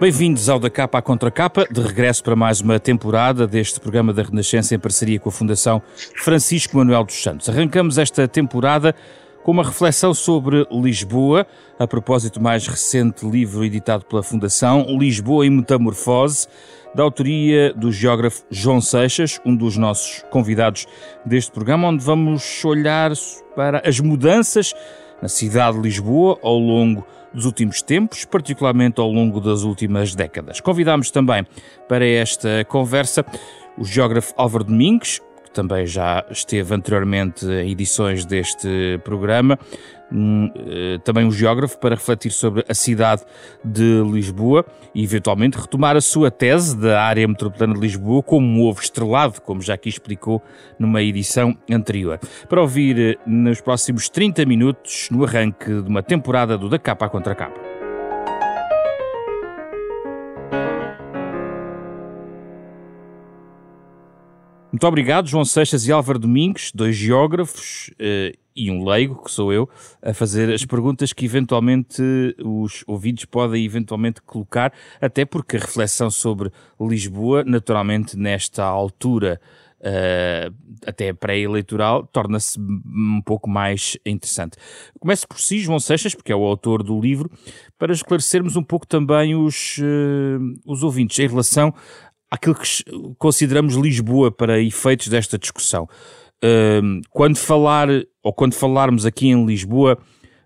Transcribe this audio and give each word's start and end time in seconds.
Bem-vindos 0.00 0.48
ao 0.48 0.58
Da 0.58 0.70
Capa 0.70 0.96
à 0.96 1.02
Contra 1.02 1.30
Capa, 1.30 1.66
de 1.70 1.78
regresso 1.78 2.24
para 2.24 2.34
mais 2.34 2.62
uma 2.62 2.80
temporada 2.80 3.46
deste 3.46 3.78
programa 3.78 4.14
da 4.14 4.22
Renascença 4.22 4.74
em 4.74 4.78
parceria 4.78 5.20
com 5.20 5.28
a 5.28 5.32
Fundação 5.32 5.82
Francisco 6.16 6.78
Manuel 6.78 7.04
dos 7.04 7.22
Santos. 7.22 7.50
Arrancamos 7.50 7.98
esta 7.98 8.26
temporada 8.26 8.94
com 9.42 9.52
uma 9.52 9.62
reflexão 9.62 10.14
sobre 10.14 10.66
Lisboa, 10.72 11.46
a 11.78 11.86
propósito 11.86 12.38
do 12.38 12.42
mais 12.42 12.66
recente 12.66 13.28
livro 13.28 13.62
editado 13.62 14.06
pela 14.06 14.22
Fundação, 14.22 14.86
Lisboa 14.98 15.44
em 15.44 15.50
Metamorfose, 15.50 16.48
da 16.94 17.02
autoria 17.02 17.74
do 17.74 17.92
geógrafo 17.92 18.42
João 18.50 18.80
Seixas, 18.80 19.38
um 19.44 19.54
dos 19.54 19.76
nossos 19.76 20.24
convidados 20.30 20.86
deste 21.26 21.52
programa, 21.52 21.88
onde 21.88 22.02
vamos 22.02 22.64
olhar 22.64 23.12
para 23.54 23.86
as 23.86 24.00
mudanças 24.00 24.72
na 25.20 25.28
cidade 25.28 25.76
de 25.76 25.82
Lisboa 25.82 26.38
ao 26.42 26.58
longo 26.58 27.06
dos 27.32 27.44
últimos 27.44 27.80
tempos, 27.82 28.24
particularmente 28.24 29.00
ao 29.00 29.10
longo 29.10 29.40
das 29.40 29.62
últimas 29.62 30.14
décadas. 30.14 30.60
Convidámos 30.60 31.10
também 31.10 31.46
para 31.88 32.06
esta 32.06 32.64
conversa 32.64 33.24
o 33.78 33.84
geógrafo 33.84 34.34
Álvaro 34.36 34.64
Domingues, 34.64 35.20
que 35.50 35.54
também 35.54 35.84
já 35.84 36.24
esteve 36.30 36.72
anteriormente 36.72 37.44
em 37.44 37.70
edições 37.70 38.24
deste 38.24 39.00
programa, 39.04 39.58
um, 40.12 40.50
eh, 40.56 40.98
também 41.04 41.24
um 41.24 41.30
geógrafo, 41.30 41.78
para 41.78 41.94
refletir 41.94 42.30
sobre 42.30 42.64
a 42.68 42.74
cidade 42.74 43.22
de 43.64 44.02
Lisboa 44.10 44.64
e, 44.94 45.02
eventualmente, 45.02 45.58
retomar 45.58 45.96
a 45.96 46.00
sua 46.00 46.30
tese 46.30 46.76
da 46.76 47.02
área 47.02 47.26
metropolitana 47.26 47.74
de 47.74 47.80
Lisboa 47.80 48.22
como 48.22 48.46
um 48.46 48.62
ovo 48.68 48.80
estrelado, 48.80 49.40
como 49.40 49.60
já 49.60 49.74
aqui 49.74 49.88
explicou 49.88 50.42
numa 50.78 51.02
edição 51.02 51.56
anterior. 51.70 52.18
Para 52.48 52.60
ouvir 52.60 52.98
eh, 52.98 53.18
nos 53.26 53.60
próximos 53.60 54.08
30 54.08 54.44
minutos, 54.46 55.08
no 55.10 55.24
arranque 55.24 55.82
de 55.82 55.88
uma 55.88 56.02
temporada 56.02 56.56
do 56.56 56.68
Da 56.68 56.78
Capa 56.78 57.06
à 57.06 57.08
Contra 57.08 57.34
Capa. 57.34 57.79
Muito 64.72 64.86
obrigado, 64.86 65.26
João 65.26 65.44
Seixas 65.44 65.86
e 65.86 65.90
Álvaro 65.90 66.18
Domingos, 66.18 66.70
dois 66.72 66.94
geógrafos 66.94 67.90
eh, 67.98 68.34
e 68.54 68.70
um 68.70 68.84
leigo, 68.84 69.24
que 69.24 69.30
sou 69.30 69.52
eu, 69.52 69.68
a 70.00 70.14
fazer 70.14 70.52
as 70.52 70.64
perguntas 70.64 71.12
que 71.12 71.24
eventualmente 71.24 72.00
os 72.38 72.84
ouvidos 72.86 73.24
podem 73.24 73.64
eventualmente 73.64 74.22
colocar, 74.22 74.72
até 75.00 75.24
porque 75.24 75.56
a 75.56 75.60
reflexão 75.60 76.10
sobre 76.10 76.52
Lisboa, 76.80 77.42
naturalmente 77.42 78.16
nesta 78.16 78.62
altura 78.62 79.40
uh, 79.80 80.54
até 80.86 81.12
pré-eleitoral, 81.12 82.06
torna-se 82.06 82.60
um 82.60 83.22
pouco 83.24 83.48
mais 83.48 83.96
interessante. 84.04 84.56
Começo 84.98 85.26
por 85.26 85.40
si, 85.40 85.60
João 85.60 85.80
Seixas, 85.80 86.14
porque 86.14 86.32
é 86.32 86.36
o 86.36 86.44
autor 86.44 86.82
do 86.82 87.00
livro, 87.00 87.30
para 87.78 87.92
esclarecermos 87.92 88.56
um 88.56 88.62
pouco 88.62 88.86
também 88.86 89.34
os, 89.34 89.78
uh, 89.78 90.60
os 90.66 90.82
ouvintes 90.82 91.18
em 91.18 91.28
relação 91.28 91.74
àquilo 92.30 92.54
que 92.54 92.66
consideramos 93.18 93.74
Lisboa 93.74 94.30
para 94.30 94.60
efeitos 94.60 95.08
desta 95.08 95.38
discussão. 95.38 95.88
Quando 97.10 97.36
falar, 97.36 97.88
ou 98.22 98.32
quando 98.32 98.54
falarmos 98.54 99.04
aqui 99.04 99.28
em 99.28 99.44
Lisboa, 99.44 99.98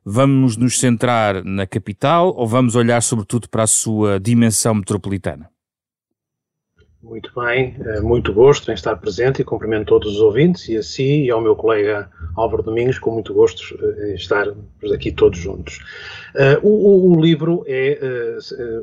vamos 0.05 0.57
nos 0.57 0.79
centrar 0.79 1.43
na 1.45 1.67
capital 1.67 2.35
ou 2.37 2.47
vamos 2.47 2.77
olhar 2.77 3.01
sobretudo 3.03 3.49
para 3.49 3.63
a 3.63 3.67
sua 3.67 4.21
dimensão 4.21 4.75
metropolitana? 4.75 5.49
Muito 7.05 7.31
bem, 7.39 7.77
eh, 7.85 8.01
muito 8.01 8.33
gosto 8.33 8.71
em 8.71 8.75
estar 8.75 8.97
presente 8.97 9.43
e 9.43 9.45
cumprimento 9.45 9.89
todos 9.89 10.15
os 10.15 10.21
ouvintes 10.21 10.67
e 10.71 10.77
a 10.79 10.83
si 10.83 11.25
e 11.25 11.31
ao 11.31 11.39
meu 11.39 11.55
colega 11.55 12.11
Álvaro 12.35 12.63
Domingos, 12.63 12.99
com 12.99 13.11
muito 13.11 13.35
gosto 13.35 13.63
eh, 13.79 14.13
em 14.13 14.15
estarmos 14.15 14.57
aqui 14.91 15.13
todos 15.13 15.39
juntos. 15.39 15.81
Uh, 16.35 16.67
o, 16.67 17.13
o, 17.13 17.21
livro 17.21 17.63
é 17.67 17.99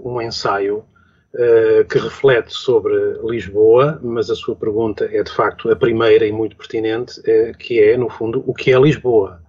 um 0.06 0.22
ensaio 0.22 0.86
uh, 1.34 1.86
que 1.86 1.98
reflete 1.98 2.54
sobre 2.54 2.94
Lisboa, 3.24 4.00
mas 4.04 4.30
a 4.30 4.36
sua 4.36 4.56
pergunta 4.56 5.10
é 5.12 5.24
de 5.24 5.32
facto 5.32 5.70
a 5.70 5.76
primeira 5.76 6.26
e 6.26 6.32
muito 6.32 6.56
pertinente, 6.56 7.20
uh, 7.22 7.58
que 7.58 7.80
é, 7.80 7.98
no 7.98 8.10
fundo, 8.10 8.44
o 8.46 8.54
que 8.54 8.72
é 8.72 8.80
Lisboa? 8.80 9.42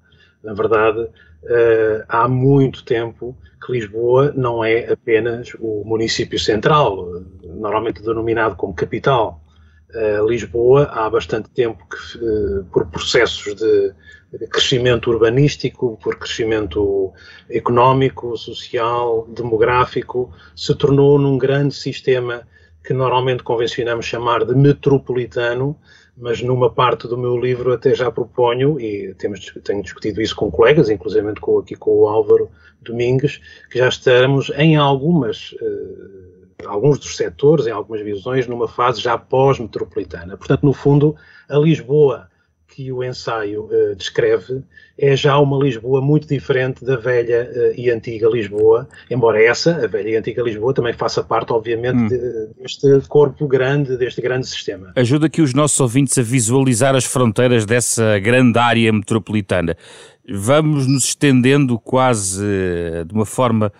Na 0.43 0.55
verdade, 0.55 1.01
uh, 1.01 2.05
há 2.09 2.29
muito 2.29 2.85
tempo 2.85 3.37
que 3.65 3.73
Lisboa 3.73 4.33
não 4.37 4.65
é 4.65 4.93
apenas 4.93 5.53
o 5.61 5.85
município 5.85 6.39
central, 6.39 7.23
normalmente 7.45 8.03
denominado 8.03 8.57
como 8.57 8.75
capital. 8.75 9.41
Lisboa, 10.27 10.85
há 10.91 11.11
bastante 11.11 11.51
tempo 11.51 11.87
que, 11.87 12.19
por 12.73 12.87
processos 12.87 13.55
de 13.55 13.93
crescimento 14.51 15.11
urbanístico, 15.11 15.99
por 16.03 16.17
crescimento 16.17 17.13
económico, 17.51 18.37
social, 18.37 19.27
demográfico, 19.29 20.33
se 20.57 20.75
tornou 20.75 21.19
num 21.19 21.37
grande 21.37 21.75
sistema 21.75 22.47
que 22.83 22.93
normalmente 22.93 23.43
convencionamos 23.43 24.07
chamar 24.07 24.45
de 24.45 24.55
metropolitano, 24.55 25.77
mas 26.17 26.43
numa 26.43 26.71
parte 26.71 27.07
do 27.07 27.17
meu 27.17 27.39
livro 27.39 27.73
até 27.73 27.95
já 27.95 28.11
proponho, 28.11 28.81
e 28.81 29.15
temos, 29.15 29.53
tenho 29.63 29.83
discutido 29.83 30.21
isso 30.21 30.35
com 30.35 30.51
colegas, 30.51 30.91
inclusive 30.91 31.35
com, 31.41 31.59
aqui 31.59 31.77
com 31.77 31.91
o 31.91 32.09
Álvaro 32.09 32.51
Domingues, 32.81 33.41
que 33.71 33.79
já 33.79 33.89
estamos 33.89 34.51
em 34.57 34.77
algumas, 34.77 35.53
uh, 35.53 36.67
alguns 36.67 36.99
dos 36.99 37.17
setores, 37.17 37.67
em 37.67 37.71
algumas 37.71 38.03
visões, 38.03 38.47
numa 38.47 38.67
fase 38.67 39.01
já 39.01 39.17
pós-metropolitana. 39.17 40.37
Portanto, 40.37 40.65
no 40.65 40.73
fundo, 40.73 41.15
a 41.49 41.57
Lisboa 41.59 42.29
que 42.75 42.91
o 42.91 43.05
ensaio 43.05 43.65
uh, 43.65 43.95
descreve 43.95 44.63
é 44.99 45.17
já 45.17 45.39
uma 45.39 45.63
Lisboa 45.63 46.01
muito 46.01 46.27
diferente 46.27 46.85
da 46.85 46.97
velha 46.97 47.51
uh, 47.51 47.81
e 47.81 47.91
antiga 47.91 48.29
Lisboa, 48.29 48.89
embora 49.11 49.43
essa, 49.43 49.85
a 49.85 49.87
velha 49.87 50.11
e 50.11 50.17
antiga 50.17 50.43
Lisboa, 50.43 50.73
também 50.73 50.93
faça 50.93 51.23
parte, 51.23 51.53
obviamente, 51.53 51.97
hum. 51.97 52.09
de, 52.09 52.63
deste 52.63 53.09
corpo 53.09 53.47
grande, 53.47 53.97
deste 53.97 54.21
grande 54.23 54.47
sistema. 54.47 54.93
Ajuda 54.97 55.27
aqui 55.27 55.43
os 55.43 55.53
nossos 55.53 55.79
ouvintes 55.81 56.17
a 56.17 56.23
visualizar 56.23 56.95
as 56.95 57.05
fronteiras 57.05 57.67
dessa 57.67 58.19
grande 58.19 58.59
área 58.59 58.93
metropolitana. 58.93 59.77
Vamos 60.29 60.87
nos 60.87 61.05
estendendo 61.05 61.79
quase 61.79 62.43
uh, 62.43 63.05
de 63.05 63.13
uma 63.13 63.27
forma 63.27 63.73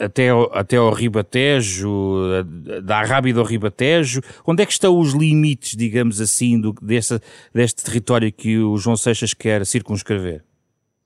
até 0.00 0.30
ao, 0.30 0.52
até 0.52 0.76
ao 0.76 0.92
Ribatejo, 0.92 2.44
da 2.82 3.02
Rábida 3.02 3.40
ao 3.40 3.46
Ribatejo? 3.46 4.20
Onde 4.44 4.62
é 4.62 4.66
que 4.66 4.72
estão 4.72 4.98
os 4.98 5.12
limites, 5.12 5.76
digamos 5.76 6.20
assim, 6.20 6.60
do, 6.60 6.72
desse, 6.82 7.20
deste 7.54 7.84
território 7.84 8.32
que 8.32 8.58
o 8.58 8.76
João 8.76 8.96
Seixas 8.96 9.32
quer 9.32 9.64
circunscrever? 9.64 10.42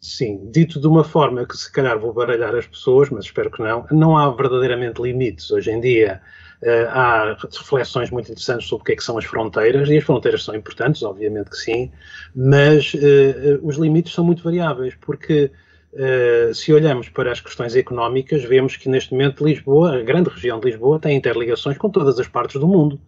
Sim, 0.00 0.50
dito 0.50 0.80
de 0.80 0.86
uma 0.86 1.04
forma 1.04 1.44
que 1.44 1.54
se 1.54 1.70
calhar 1.70 1.98
vou 1.98 2.14
baralhar 2.14 2.54
as 2.54 2.66
pessoas, 2.66 3.10
mas 3.10 3.26
espero 3.26 3.50
que 3.50 3.62
não, 3.62 3.86
não 3.90 4.16
há 4.16 4.30
verdadeiramente 4.30 5.02
limites. 5.02 5.50
Hoje 5.50 5.70
em 5.70 5.78
dia 5.78 6.22
uh, 6.62 6.88
há 6.88 7.36
reflexões 7.38 8.10
muito 8.10 8.32
interessantes 8.32 8.66
sobre 8.66 8.80
o 8.80 8.84
que 8.86 8.92
é 8.92 8.96
que 8.96 9.04
são 9.04 9.18
as 9.18 9.26
fronteiras, 9.26 9.90
e 9.90 9.98
as 9.98 10.04
fronteiras 10.04 10.42
são 10.42 10.54
importantes, 10.54 11.02
obviamente 11.02 11.50
que 11.50 11.56
sim, 11.56 11.92
mas 12.34 12.94
uh, 12.94 13.60
os 13.62 13.76
limites 13.76 14.14
são 14.14 14.24
muito 14.24 14.42
variáveis, 14.42 14.94
porque 15.02 15.50
Uh, 15.92 16.54
se 16.54 16.72
olhamos 16.72 17.08
para 17.08 17.32
as 17.32 17.40
questões 17.40 17.74
económicas, 17.74 18.44
vemos 18.44 18.76
que 18.76 18.88
neste 18.88 19.12
momento 19.12 19.44
Lisboa, 19.44 19.98
a 19.98 20.02
grande 20.02 20.30
região 20.30 20.60
de 20.60 20.66
Lisboa, 20.70 21.00
tem 21.00 21.16
interligações 21.16 21.76
com 21.76 21.90
todas 21.90 22.18
as 22.18 22.28
partes 22.28 22.60
do 22.60 22.68
mundo. 22.68 23.00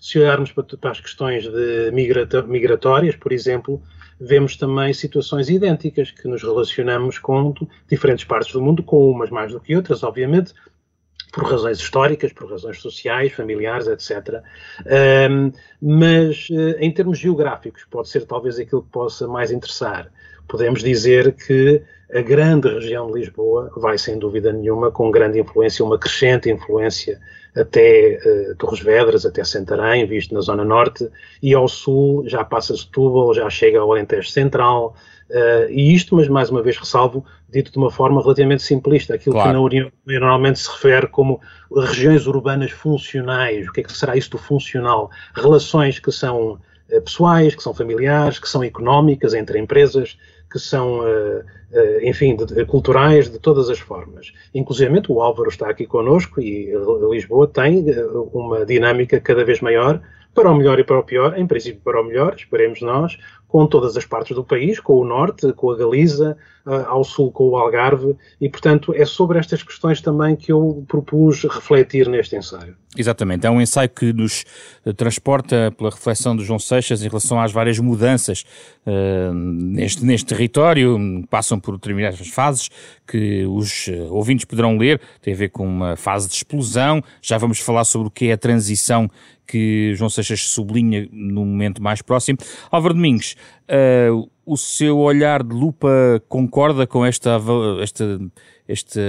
Se 0.00 0.18
olharmos 0.18 0.50
para, 0.50 0.90
as 0.90 1.00
questões 1.00 1.44
de 1.44 1.90
migratórias, 1.92 3.16
por 3.16 3.32
exemplo, 3.32 3.82
vemos 4.18 4.56
também 4.56 4.94
situações 4.94 5.50
idênticas, 5.50 6.10
que 6.10 6.26
nos 6.26 6.42
relacionamos 6.42 7.18
com 7.18 7.52
diferentes 7.86 8.24
partes 8.24 8.52
do 8.52 8.62
mundo, 8.62 8.82
com 8.82 9.10
umas 9.10 9.28
mais 9.28 9.52
do 9.52 9.60
que 9.60 9.76
outras, 9.76 10.02
obviamente, 10.02 10.54
por 11.32 11.44
razões 11.44 11.78
históricas, 11.78 12.32
por 12.32 12.50
razões 12.50 12.80
sociais, 12.80 13.32
familiares, 13.32 13.86
etc. 13.86 14.42
Um, 15.30 15.52
mas, 15.80 16.48
uh, 16.50 16.76
em 16.78 16.92
termos 16.92 17.18
geográficos, 17.18 17.84
pode 17.90 18.08
ser 18.08 18.26
talvez 18.26 18.58
aquilo 18.58 18.82
que 18.82 18.90
possa 18.90 19.28
mais 19.28 19.50
interessar. 19.50 20.10
Podemos 20.50 20.82
dizer 20.82 21.32
que 21.32 21.80
a 22.12 22.20
grande 22.20 22.68
região 22.68 23.06
de 23.06 23.20
Lisboa 23.20 23.70
vai, 23.76 23.96
sem 23.96 24.18
dúvida 24.18 24.52
nenhuma, 24.52 24.90
com 24.90 25.10
grande 25.10 25.38
influência, 25.38 25.84
uma 25.84 25.98
crescente 25.98 26.50
influência 26.50 27.20
até 27.54 28.18
uh, 28.24 28.56
Torres 28.56 28.80
Vedras, 28.80 29.26
até 29.26 29.44
Santarém, 29.44 30.06
visto 30.06 30.34
na 30.34 30.40
zona 30.40 30.64
norte, 30.64 31.08
e 31.42 31.54
ao 31.54 31.68
sul 31.68 32.28
já 32.28 32.44
passa 32.44 32.76
Setúbal, 32.76 33.34
já 33.34 33.48
chega 33.50 33.78
ao 33.78 33.90
Alentejo 33.90 34.28
Central, 34.28 34.94
uh, 35.30 35.70
e 35.70 35.94
isto, 35.94 36.14
mas 36.14 36.28
mais 36.28 36.50
uma 36.50 36.62
vez 36.62 36.76
ressalvo, 36.76 37.24
dito 37.48 37.72
de 37.72 37.78
uma 37.78 37.90
forma 37.90 38.22
relativamente 38.22 38.62
simplista, 38.62 39.14
aquilo 39.14 39.34
claro. 39.34 39.48
que 39.48 39.54
na 39.54 39.60
União 39.60 39.92
normalmente 40.06 40.58
se 40.58 40.70
refere 40.70 41.06
como 41.08 41.40
regiões 41.76 42.26
urbanas 42.26 42.70
funcionais, 42.70 43.68
o 43.68 43.72
que 43.72 43.80
é 43.80 43.84
que 43.84 43.92
será 43.92 44.16
isto 44.16 44.36
do 44.36 44.42
funcional? 44.42 45.10
Relações 45.34 45.98
que 45.98 46.12
são 46.12 46.52
uh, 46.52 47.02
pessoais, 47.02 47.54
que 47.54 47.62
são 47.62 47.74
familiares, 47.74 48.38
que 48.38 48.48
são 48.48 48.62
económicas 48.62 49.34
entre 49.34 49.58
empresas, 49.58 50.16
que 50.50 50.58
são, 50.58 51.00
uh, 51.00 51.40
uh, 51.40 52.02
enfim, 52.02 52.36
de, 52.36 52.46
de, 52.46 52.64
culturais 52.64 53.30
de 53.30 53.38
todas 53.38 53.70
as 53.70 53.78
formas. 53.78 54.32
Inclusive 54.54 55.02
o 55.08 55.20
Álvaro 55.20 55.48
está 55.48 55.70
aqui 55.70 55.86
connosco 55.86 56.40
e 56.40 56.72
Lisboa 57.10 57.46
tem 57.46 57.84
uma 58.32 58.66
dinâmica 58.66 59.20
cada 59.20 59.44
vez 59.44 59.60
maior, 59.60 60.00
para 60.34 60.50
o 60.50 60.54
melhor 60.54 60.78
e 60.78 60.84
para 60.84 60.98
o 60.98 61.02
pior, 61.02 61.38
em 61.38 61.46
princípio 61.46 61.80
para 61.82 62.00
o 62.00 62.04
melhor, 62.04 62.34
esperemos 62.36 62.80
nós, 62.80 63.18
com 63.48 63.66
todas 63.66 63.96
as 63.96 64.04
partes 64.06 64.34
do 64.34 64.44
país, 64.44 64.78
com 64.78 64.94
o 64.94 65.04
norte, 65.04 65.52
com 65.52 65.70
a 65.70 65.76
Galiza, 65.76 66.36
ao 66.64 67.02
sul 67.04 67.32
com 67.32 67.48
o 67.48 67.56
Algarve, 67.56 68.16
e 68.40 68.48
portanto 68.48 68.94
é 68.94 69.04
sobre 69.04 69.38
estas 69.38 69.62
questões 69.62 70.00
também 70.00 70.36
que 70.36 70.52
eu 70.52 70.84
propus 70.86 71.42
refletir 71.44 72.08
neste 72.08 72.36
ensaio. 72.36 72.76
Exatamente, 72.96 73.46
é 73.46 73.50
um 73.50 73.60
ensaio 73.60 73.88
que 73.88 74.12
nos 74.12 74.44
eh, 74.84 74.92
transporta 74.92 75.72
pela 75.78 75.90
reflexão 75.90 76.34
do 76.34 76.44
João 76.44 76.58
Seixas 76.58 77.02
em 77.04 77.08
relação 77.08 77.40
às 77.40 77.52
várias 77.52 77.78
mudanças 77.78 78.44
uh, 78.84 79.32
neste, 79.32 80.04
neste 80.04 80.26
território, 80.26 80.98
passam 81.30 81.60
por 81.60 81.76
determinadas 81.76 82.26
fases 82.28 82.68
que 83.06 83.44
os 83.46 83.86
eh, 83.86 84.08
ouvintes 84.10 84.44
poderão 84.44 84.76
ler, 84.76 85.00
tem 85.22 85.32
a 85.32 85.36
ver 85.36 85.50
com 85.50 85.64
uma 85.64 85.94
fase 85.94 86.28
de 86.28 86.34
explosão, 86.34 87.00
já 87.22 87.38
vamos 87.38 87.60
falar 87.60 87.84
sobre 87.84 88.08
o 88.08 88.10
que 88.10 88.26
é 88.26 88.32
a 88.32 88.38
transição 88.38 89.08
que 89.46 89.94
João 89.94 90.10
Seixas 90.10 90.48
sublinha 90.48 91.08
no 91.12 91.44
momento 91.44 91.82
mais 91.82 92.02
próximo. 92.02 92.38
Álvaro 92.70 92.94
Domingos, 92.94 93.34
uh, 93.68 94.28
o 94.50 94.56
seu 94.56 94.98
olhar 94.98 95.44
de 95.44 95.54
lupa 95.54 95.88
concorda 96.28 96.84
com 96.84 97.06
esta, 97.06 97.38
esta, 97.80 98.20
esta, 98.66 99.00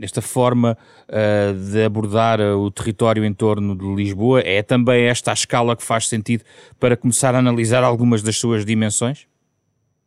esta 0.00 0.22
forma 0.22 0.78
uh, 1.08 1.72
de 1.72 1.82
abordar 1.82 2.40
o 2.40 2.70
território 2.70 3.24
em 3.24 3.34
torno 3.34 3.74
de 3.74 3.84
Lisboa? 3.84 4.42
É 4.44 4.62
também 4.62 5.06
esta 5.06 5.32
a 5.32 5.34
escala 5.34 5.74
que 5.74 5.82
faz 5.82 6.06
sentido 6.06 6.44
para 6.78 6.96
começar 6.96 7.34
a 7.34 7.38
analisar 7.38 7.82
algumas 7.82 8.22
das 8.22 8.36
suas 8.36 8.64
dimensões? 8.64 9.26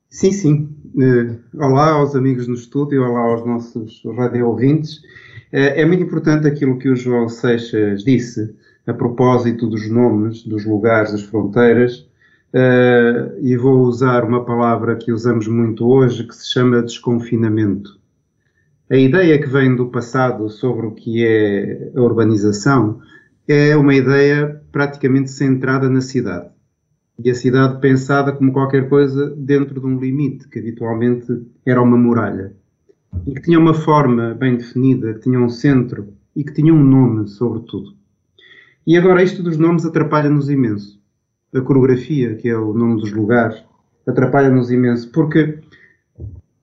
Sim, 0.10 0.32
sim. 0.32 0.70
Uh, 0.96 1.38
olá 1.62 1.92
aos 1.92 2.16
amigos 2.16 2.48
no 2.48 2.54
estúdio, 2.54 3.04
olá 3.04 3.20
aos 3.20 3.46
nossos 3.46 4.02
radio 4.16 4.48
ouvintes. 4.48 5.00
Uh, 5.52 5.76
é 5.76 5.86
muito 5.86 6.04
importante 6.04 6.48
aquilo 6.48 6.80
que 6.80 6.88
o 6.88 6.96
João 6.96 7.28
Seixas 7.28 8.06
disse 8.06 8.56
a 8.88 8.94
propósito 8.94 9.68
dos 9.68 9.92
nomes, 9.92 10.42
dos 10.44 10.66
lugares, 10.66 11.12
das 11.12 11.24
fronteiras, 11.24 12.09
Uh, 12.52 13.38
e 13.42 13.56
vou 13.56 13.84
usar 13.84 14.24
uma 14.24 14.44
palavra 14.44 14.96
que 14.96 15.12
usamos 15.12 15.48
muito 15.48 15.88
hoje, 15.88 16.24
que 16.24 16.36
se 16.36 16.52
chama 16.52 16.82
desconfinamento. 16.82 18.00
A 18.90 18.98
ideia 18.98 19.40
que 19.40 19.48
vem 19.48 19.76
do 19.76 19.90
passado 19.90 20.50
sobre 20.50 20.88
o 20.88 20.92
que 20.92 21.24
é 21.24 21.92
a 21.96 22.02
urbanização 22.02 23.02
é 23.48 23.78
uma 23.78 23.94
ideia 23.94 24.64
praticamente 24.72 25.30
centrada 25.30 25.88
na 25.88 26.02
cidade. 26.02 26.50
E 27.24 27.30
a 27.30 27.36
cidade 27.36 27.80
pensada 27.82 28.32
como 28.32 28.52
qualquer 28.52 28.90
coisa 28.90 29.30
dentro 29.38 29.80
de 29.80 29.86
um 29.86 30.00
limite, 30.00 30.48
que 30.48 30.58
habitualmente 30.58 31.46
era 31.64 31.80
uma 31.80 31.98
muralha. 31.98 32.54
E 33.28 33.34
que 33.34 33.42
tinha 33.42 33.60
uma 33.60 33.76
forma 33.76 34.34
bem 34.34 34.56
definida, 34.56 35.14
que 35.14 35.22
tinha 35.22 35.40
um 35.40 35.50
centro 35.50 36.14
e 36.36 36.44
que 36.44 36.54
tinha 36.54 36.74
um 36.74 36.84
nome, 36.84 37.28
sobretudo. 37.28 37.94
E 38.88 38.98
agora 38.98 39.22
isto 39.22 39.44
dos 39.44 39.58
nomes 39.58 39.86
atrapalha-nos 39.86 40.50
imenso 40.50 40.99
a 41.54 41.62
coreografia, 41.62 42.36
que 42.36 42.50
é 42.50 42.58
o 42.58 42.74
nome 42.74 43.02
dos 43.02 43.12
lugares, 43.12 43.64
atrapalha-nos 44.08 44.72
imenso, 44.72 45.10
porque 45.12 45.60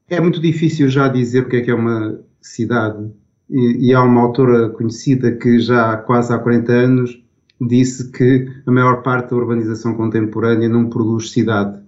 é 0.08 0.20
muito 0.20 0.40
difícil 0.40 0.88
já 0.88 1.08
dizer 1.08 1.42
o 1.42 1.48
que 1.48 1.56
é 1.56 1.60
que 1.60 1.70
é 1.70 1.74
uma 1.74 2.20
cidade. 2.40 3.10
E, 3.50 3.88
e, 3.88 3.94
há 3.94 4.02
uma 4.02 4.22
autora 4.22 4.70
conhecida 4.70 5.32
que 5.32 5.58
já 5.58 5.96
quase 5.96 6.32
há 6.32 6.38
40 6.38 6.72
anos 6.72 7.22
disse 7.60 8.10
que 8.10 8.48
a 8.66 8.70
maior 8.70 9.02
parte 9.02 9.30
da 9.30 9.36
urbanização 9.36 9.94
contemporânea 9.94 10.68
não 10.68 10.88
produz 10.88 11.30
cidade. 11.30 11.80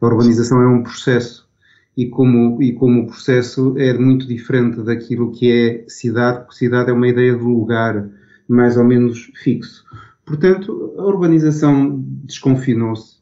A 0.00 0.06
urbanização 0.06 0.60
é 0.62 0.68
um 0.68 0.82
processo. 0.82 1.48
E 1.96 2.06
como, 2.08 2.62
e 2.62 2.72
como 2.72 3.02
o 3.02 3.06
processo 3.06 3.74
é 3.76 3.92
muito 3.92 4.26
diferente 4.26 4.82
daquilo 4.82 5.32
que 5.32 5.50
é 5.50 5.84
cidade, 5.88 6.40
porque 6.40 6.56
cidade 6.56 6.90
é 6.90 6.92
uma 6.92 7.08
ideia 7.08 7.34
de 7.34 7.42
lugar 7.42 8.08
mais 8.48 8.76
ou 8.76 8.84
menos 8.84 9.30
fixo. 9.34 9.84
Portanto, 10.30 10.94
a 10.96 11.02
urbanização 11.02 12.04
desconfinou-se 12.24 13.16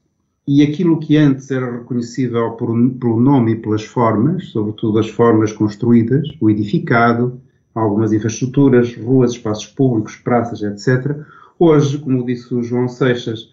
e 0.46 0.62
aquilo 0.62 1.00
que 1.00 1.16
antes 1.16 1.50
era 1.50 1.78
reconhecível 1.78 2.50
por, 2.50 2.68
pelo 3.00 3.18
nome 3.18 3.52
e 3.52 3.56
pelas 3.56 3.82
formas, 3.82 4.48
sobretudo 4.48 4.98
as 4.98 5.08
formas 5.08 5.50
construídas, 5.50 6.28
o 6.38 6.50
edificado, 6.50 7.40
algumas 7.74 8.12
infraestruturas, 8.12 8.94
ruas, 8.94 9.30
espaços 9.30 9.64
públicos, 9.68 10.16
praças, 10.16 10.60
etc., 10.60 11.16
hoje, 11.58 11.96
como 11.96 12.26
disse 12.26 12.54
o 12.54 12.62
João 12.62 12.88
Seixas, 12.88 13.50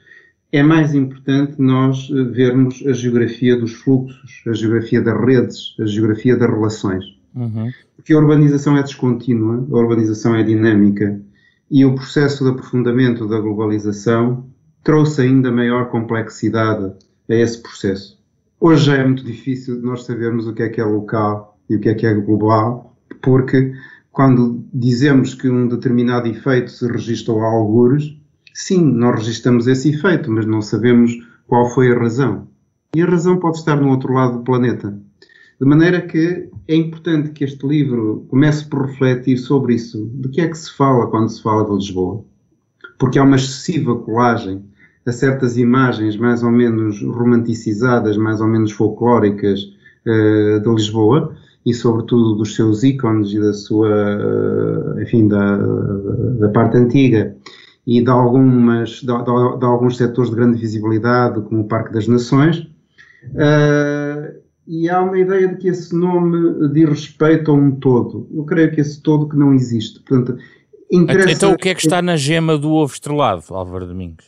é 0.52 0.62
mais 0.62 0.94
importante 0.94 1.56
nós 1.58 2.10
eh, 2.12 2.24
vermos 2.24 2.84
a 2.86 2.92
geografia 2.92 3.58
dos 3.58 3.74
fluxos, 3.74 4.44
a 4.46 4.52
geografia 4.52 5.02
das 5.02 5.18
redes, 5.18 5.76
a 5.80 5.86
geografia 5.86 6.36
das 6.36 6.50
relações. 6.50 7.06
Uhum. 7.34 7.72
Porque 7.96 8.12
a 8.12 8.18
urbanização 8.18 8.76
é 8.76 8.84
descontínua, 8.84 9.66
a 9.72 9.76
urbanização 9.78 10.36
é 10.36 10.44
dinâmica 10.44 11.22
e 11.70 11.86
o 11.86 11.96
processo 11.96 12.44
de 12.44 12.52
aprofundamento 12.52 13.28
da 13.28 13.40
globalização 13.40 14.46
trouxe 14.84 15.22
ainda 15.22 15.52
maior 15.52 15.90
complexidade 15.90 16.94
a 17.30 17.34
esse 17.34 17.62
processo. 17.62 18.20
Hoje 18.60 18.92
é 18.92 19.06
muito 19.06 19.24
difícil 19.24 19.82
nós 19.82 20.04
sabermos 20.06 20.48
o 20.48 20.54
que 20.54 20.64
é 20.64 20.70
que 20.70 20.80
é 20.80 20.86
local 20.86 21.58
e 21.70 21.76
o 21.76 21.80
que 21.80 21.90
é 21.90 21.94
que 21.94 22.06
é 22.06 22.14
global, 22.14 22.96
porque 23.22 23.74
quando 24.12 24.64
dizemos 24.74 25.34
que 25.34 25.50
um 25.50 25.68
determinado 25.68 26.28
efeito 26.28 26.72
se 26.72 26.88
registrou 26.88 27.42
a 27.42 27.48
algures, 27.48 28.16
sim, 28.54 28.82
nós 28.82 29.16
registramos 29.16 29.68
esse 29.68 29.90
efeito, 29.90 30.32
mas 30.32 30.46
não 30.46 30.62
sabemos 30.62 31.12
qual 31.48 31.70
foi 31.72 31.92
a 31.92 32.00
razão. 32.00 32.48
E 32.96 33.02
a 33.02 33.06
razão 33.06 33.38
pode 33.38 33.58
estar 33.58 33.76
no 33.76 33.90
outro 33.90 34.14
lado 34.14 34.38
do 34.38 34.44
planeta. 34.44 34.98
De 35.60 35.68
maneira 35.68 36.02
que 36.02 36.50
é 36.68 36.76
importante 36.76 37.30
que 37.32 37.44
este 37.44 37.66
livro 37.66 38.26
comece 38.30 38.66
por 38.66 38.88
refletir 38.88 39.38
sobre 39.38 39.76
isso. 39.76 40.10
De 40.16 40.30
que 40.30 40.42
é 40.42 40.48
que 40.48 40.58
se 40.58 40.72
fala 40.76 41.08
quando 41.08 41.30
se 41.30 41.42
fala 41.42 41.66
de 41.66 41.76
Lisboa? 41.76 42.24
Porque 42.98 43.20
há 43.20 43.24
uma 43.24 43.36
excessiva 43.36 43.96
colagem 43.98 44.64
a 45.06 45.12
certas 45.12 45.58
imagens 45.58 46.18
mais 46.18 46.42
ou 46.42 46.50
menos 46.50 47.02
romanticizadas, 47.02 48.18
mais 48.18 48.42
ou 48.42 48.48
menos 48.48 48.72
folclóricas 48.72 49.62
uh, 50.06 50.60
de 50.60 50.70
Lisboa 50.70 51.36
e 51.64 51.74
sobretudo 51.74 52.36
dos 52.36 52.56
seus 52.56 52.84
ícones 52.84 53.32
e 53.32 53.40
da 53.40 53.54
sua, 53.54 53.90
uh, 53.90 55.02
enfim, 55.02 55.28
da, 55.28 55.58
da, 55.58 56.50
parte 56.50 56.78
antiga 56.78 57.36
e 57.86 58.02
de, 58.02 58.10
algumas, 58.10 59.02
de, 59.02 59.06
de, 59.06 59.60
de, 59.60 59.66
alguns 59.66 59.98
setores 59.98 60.32
de 60.32 60.36
grande 60.36 60.60
visibilidade, 60.60 61.42
como 61.42 61.62
o 61.62 61.68
Parque 61.68 61.94
das 61.94 62.08
Nações. 62.08 62.68
Uh, 63.34 64.15
e 64.68 64.90
há 64.90 65.02
uma 65.02 65.18
ideia 65.20 65.48
de 65.48 65.58
que 65.58 65.68
esse 65.68 65.96
nome 65.96 66.70
diz 66.70 66.90
respeito 66.90 67.52
a 67.52 67.54
um 67.54 67.72
todo. 67.72 68.28
Eu 68.34 68.44
creio 68.44 68.72
que 68.72 68.82
esse 68.82 69.02
todo 69.02 69.30
que 69.30 69.38
não 69.38 69.54
existe. 69.54 70.00
Portanto, 70.02 70.38
interessa... 70.92 71.32
Então 71.32 71.52
o 71.54 71.58
que 71.58 71.70
é 71.70 71.76
que 71.76 71.82
está 71.82 72.02
na 72.02 72.16
gema 72.16 72.58
do 72.58 72.72
ovo 72.72 72.94
estrelado, 72.94 73.44
Álvaro 73.52 73.86
Domingos? 73.86 74.26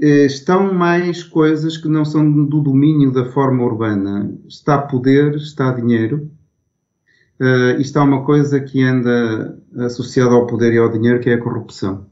Eh, 0.00 0.26
estão 0.26 0.74
mais 0.74 1.22
coisas 1.22 1.76
que 1.76 1.88
não 1.88 2.04
são 2.04 2.44
do 2.44 2.60
domínio 2.60 3.12
da 3.12 3.26
forma 3.26 3.62
urbana. 3.62 4.36
Está 4.48 4.78
poder, 4.78 5.36
está 5.36 5.72
dinheiro. 5.72 6.30
Uh, 7.40 7.78
e 7.78 7.82
está 7.82 8.04
uma 8.04 8.24
coisa 8.24 8.60
que 8.60 8.80
anda 8.80 9.58
associada 9.78 10.32
ao 10.32 10.46
poder 10.46 10.74
e 10.74 10.78
ao 10.78 10.88
dinheiro, 10.88 11.18
que 11.18 11.28
é 11.28 11.34
a 11.34 11.40
corrupção. 11.40 12.06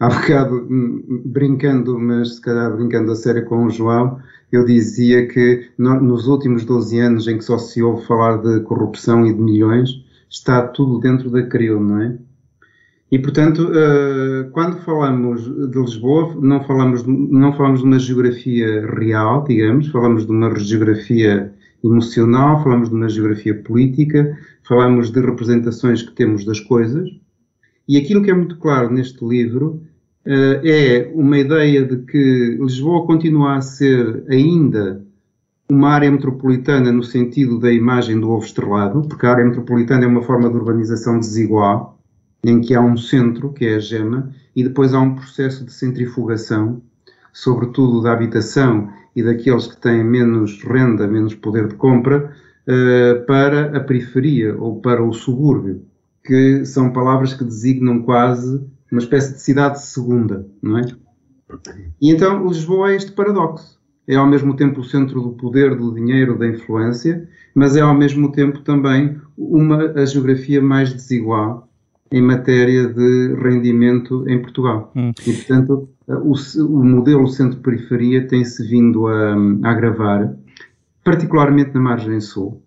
Há 0.00 0.08
bocado, 0.08 0.66
hum, 0.68 1.22
brincando, 1.24 1.98
mas 2.00 2.36
se 2.36 2.40
calhar 2.40 2.74
brincando 2.74 3.12
a 3.12 3.14
sério 3.14 3.44
com 3.44 3.64
o 3.64 3.70
João, 3.70 4.18
eu 4.56 4.64
dizia 4.64 5.26
que 5.26 5.68
no, 5.78 6.00
nos 6.00 6.26
últimos 6.26 6.64
12 6.64 6.98
anos 6.98 7.28
em 7.28 7.38
que 7.38 7.44
só 7.44 7.58
se 7.58 7.82
ouve 7.82 8.06
falar 8.06 8.38
de 8.38 8.60
corrupção 8.60 9.26
e 9.26 9.32
de 9.32 9.40
milhões, 9.40 9.90
está 10.28 10.66
tudo 10.66 10.98
dentro 10.98 11.30
da 11.30 11.42
CRIO, 11.42 11.80
não 11.80 12.00
é? 12.02 12.18
E, 13.10 13.18
portanto, 13.18 13.68
uh, 13.68 14.50
quando 14.50 14.78
falamos 14.78 15.44
de 15.44 15.78
Lisboa, 15.78 16.34
não 16.40 16.64
falamos, 16.64 17.04
não 17.06 17.52
falamos 17.52 17.80
de 17.80 17.86
uma 17.86 17.98
geografia 17.98 18.84
real, 18.86 19.44
digamos, 19.44 19.88
falamos 19.88 20.26
de 20.26 20.32
uma 20.32 20.52
geografia 20.58 21.52
emocional, 21.84 22.62
falamos 22.62 22.88
de 22.88 22.94
uma 22.96 23.08
geografia 23.08 23.54
política, 23.54 24.36
falamos 24.66 25.12
de 25.12 25.20
representações 25.20 26.02
que 26.02 26.12
temos 26.12 26.44
das 26.44 26.58
coisas. 26.58 27.08
E 27.86 27.96
aquilo 27.96 28.22
que 28.22 28.30
é 28.30 28.34
muito 28.34 28.56
claro 28.56 28.90
neste 28.90 29.24
livro 29.24 29.82
é 30.26 31.10
uma 31.14 31.38
ideia 31.38 31.84
de 31.84 31.98
que 31.98 32.56
Lisboa 32.60 33.06
continua 33.06 33.56
a 33.56 33.60
ser 33.60 34.24
ainda 34.28 35.04
uma 35.68 35.90
área 35.90 36.10
metropolitana 36.10 36.92
no 36.92 37.02
sentido 37.02 37.58
da 37.58 37.72
imagem 37.72 38.20
do 38.20 38.30
ovo 38.30 38.44
estrelado, 38.44 39.02
porque 39.08 39.26
a 39.26 39.30
área 39.30 39.44
metropolitana 39.44 40.04
é 40.04 40.08
uma 40.08 40.22
forma 40.22 40.48
de 40.48 40.56
urbanização 40.56 41.18
desigual, 41.18 41.98
em 42.42 42.60
que 42.60 42.74
há 42.74 42.80
um 42.80 42.96
centro, 42.96 43.52
que 43.52 43.64
é 43.64 43.76
a 43.76 43.78
gema, 43.78 44.30
e 44.54 44.62
depois 44.62 44.92
há 44.92 45.00
um 45.00 45.14
processo 45.14 45.64
de 45.64 45.72
centrifugação, 45.72 46.82
sobretudo 47.32 48.02
da 48.02 48.12
habitação 48.12 48.90
e 49.16 49.22
daqueles 49.22 49.66
que 49.66 49.80
têm 49.80 50.04
menos 50.04 50.62
renda, 50.62 51.06
menos 51.06 51.34
poder 51.34 51.68
de 51.68 51.74
compra, 51.74 52.32
uh, 52.68 53.26
para 53.26 53.76
a 53.76 53.80
periferia 53.80 54.54
ou 54.56 54.80
para 54.80 55.02
o 55.02 55.12
subúrbio, 55.12 55.82
que 56.22 56.64
são 56.66 56.92
palavras 56.92 57.34
que 57.34 57.44
designam 57.44 58.02
quase 58.02 58.62
uma 58.90 59.00
espécie 59.00 59.34
de 59.34 59.40
cidade 59.40 59.82
segunda, 59.82 60.46
não 60.62 60.78
é? 60.78 60.86
E 62.00 62.10
então 62.10 62.46
Lisboa 62.46 62.92
é 62.92 62.96
este 62.96 63.12
paradoxo. 63.12 63.80
É 64.06 64.16
ao 64.16 64.26
mesmo 64.26 64.54
tempo 64.54 64.80
o 64.80 64.84
centro 64.84 65.22
do 65.22 65.30
poder, 65.30 65.74
do 65.76 65.94
dinheiro, 65.94 66.38
da 66.38 66.46
influência, 66.46 67.26
mas 67.54 67.74
é 67.74 67.80
ao 67.80 67.94
mesmo 67.94 68.30
tempo 68.32 68.60
também 68.60 69.18
uma 69.36 69.92
a 69.92 70.04
geografia 70.04 70.60
mais 70.60 70.92
desigual 70.92 71.68
em 72.12 72.20
matéria 72.20 72.86
de 72.86 73.34
rendimento 73.34 74.28
em 74.28 74.40
Portugal. 74.40 74.92
Hum. 74.94 75.12
E, 75.26 75.32
portanto, 75.32 75.88
o, 76.06 76.34
o 76.62 76.84
modelo 76.84 77.26
centro-periferia 77.26 78.26
tem-se 78.26 78.62
vindo 78.68 79.06
a, 79.06 79.34
a 79.34 79.70
agravar, 79.70 80.36
particularmente 81.02 81.74
na 81.74 81.80
margem 81.80 82.20
sul, 82.20 82.62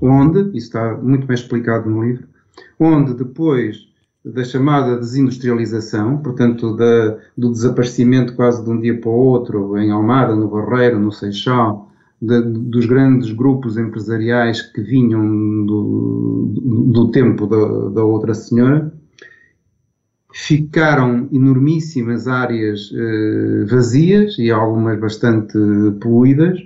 onde, 0.00 0.40
isso 0.56 0.66
está 0.66 0.96
muito 0.96 1.26
bem 1.26 1.34
explicado 1.34 1.88
no 1.88 2.04
livro, 2.04 2.26
onde 2.78 3.14
depois 3.14 3.88
da 4.26 4.42
chamada 4.42 4.98
desindustrialização, 4.98 6.18
portanto, 6.18 6.74
da, 6.74 7.16
do 7.38 7.52
desaparecimento 7.52 8.34
quase 8.34 8.64
de 8.64 8.70
um 8.70 8.80
dia 8.80 9.00
para 9.00 9.08
o 9.08 9.14
outro, 9.14 9.78
em 9.78 9.92
Almada, 9.92 10.34
no 10.34 10.48
Barreiro, 10.48 10.98
no 10.98 11.12
Seixal, 11.12 11.92
de, 12.20 12.42
dos 12.42 12.86
grandes 12.86 13.30
grupos 13.30 13.78
empresariais 13.78 14.62
que 14.62 14.82
vinham 14.82 15.64
do, 15.64 16.52
do 16.92 17.10
tempo 17.12 17.46
da, 17.46 17.90
da, 17.90 18.04
outra 18.04 18.34
senhora, 18.34 18.92
ficaram 20.32 21.28
enormíssimas 21.32 22.26
áreas 22.26 22.90
eh, 22.92 23.64
vazias 23.66 24.38
e 24.38 24.50
algumas 24.50 24.98
bastante 24.98 25.56
poluídas, 26.00 26.58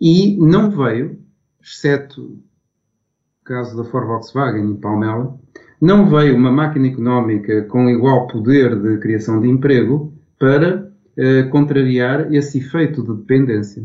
e 0.00 0.38
não 0.38 0.70
veio, 0.70 1.18
exceto 1.60 2.22
o 2.22 3.44
caso 3.44 3.76
da 3.76 3.84
Ford 3.84 4.06
Volkswagen 4.06 4.70
em 4.70 4.76
Palmela, 4.76 5.38
não 5.80 6.06
veio 6.06 6.36
uma 6.36 6.50
máquina 6.50 6.88
económica 6.88 7.62
com 7.62 7.88
igual 7.88 8.26
poder 8.26 8.76
de 8.80 8.98
criação 8.98 9.40
de 9.40 9.48
emprego 9.48 10.12
para 10.38 10.90
eh, 11.16 11.44
contrariar 11.44 12.32
esse 12.32 12.58
efeito 12.58 13.02
de 13.02 13.14
dependência. 13.14 13.84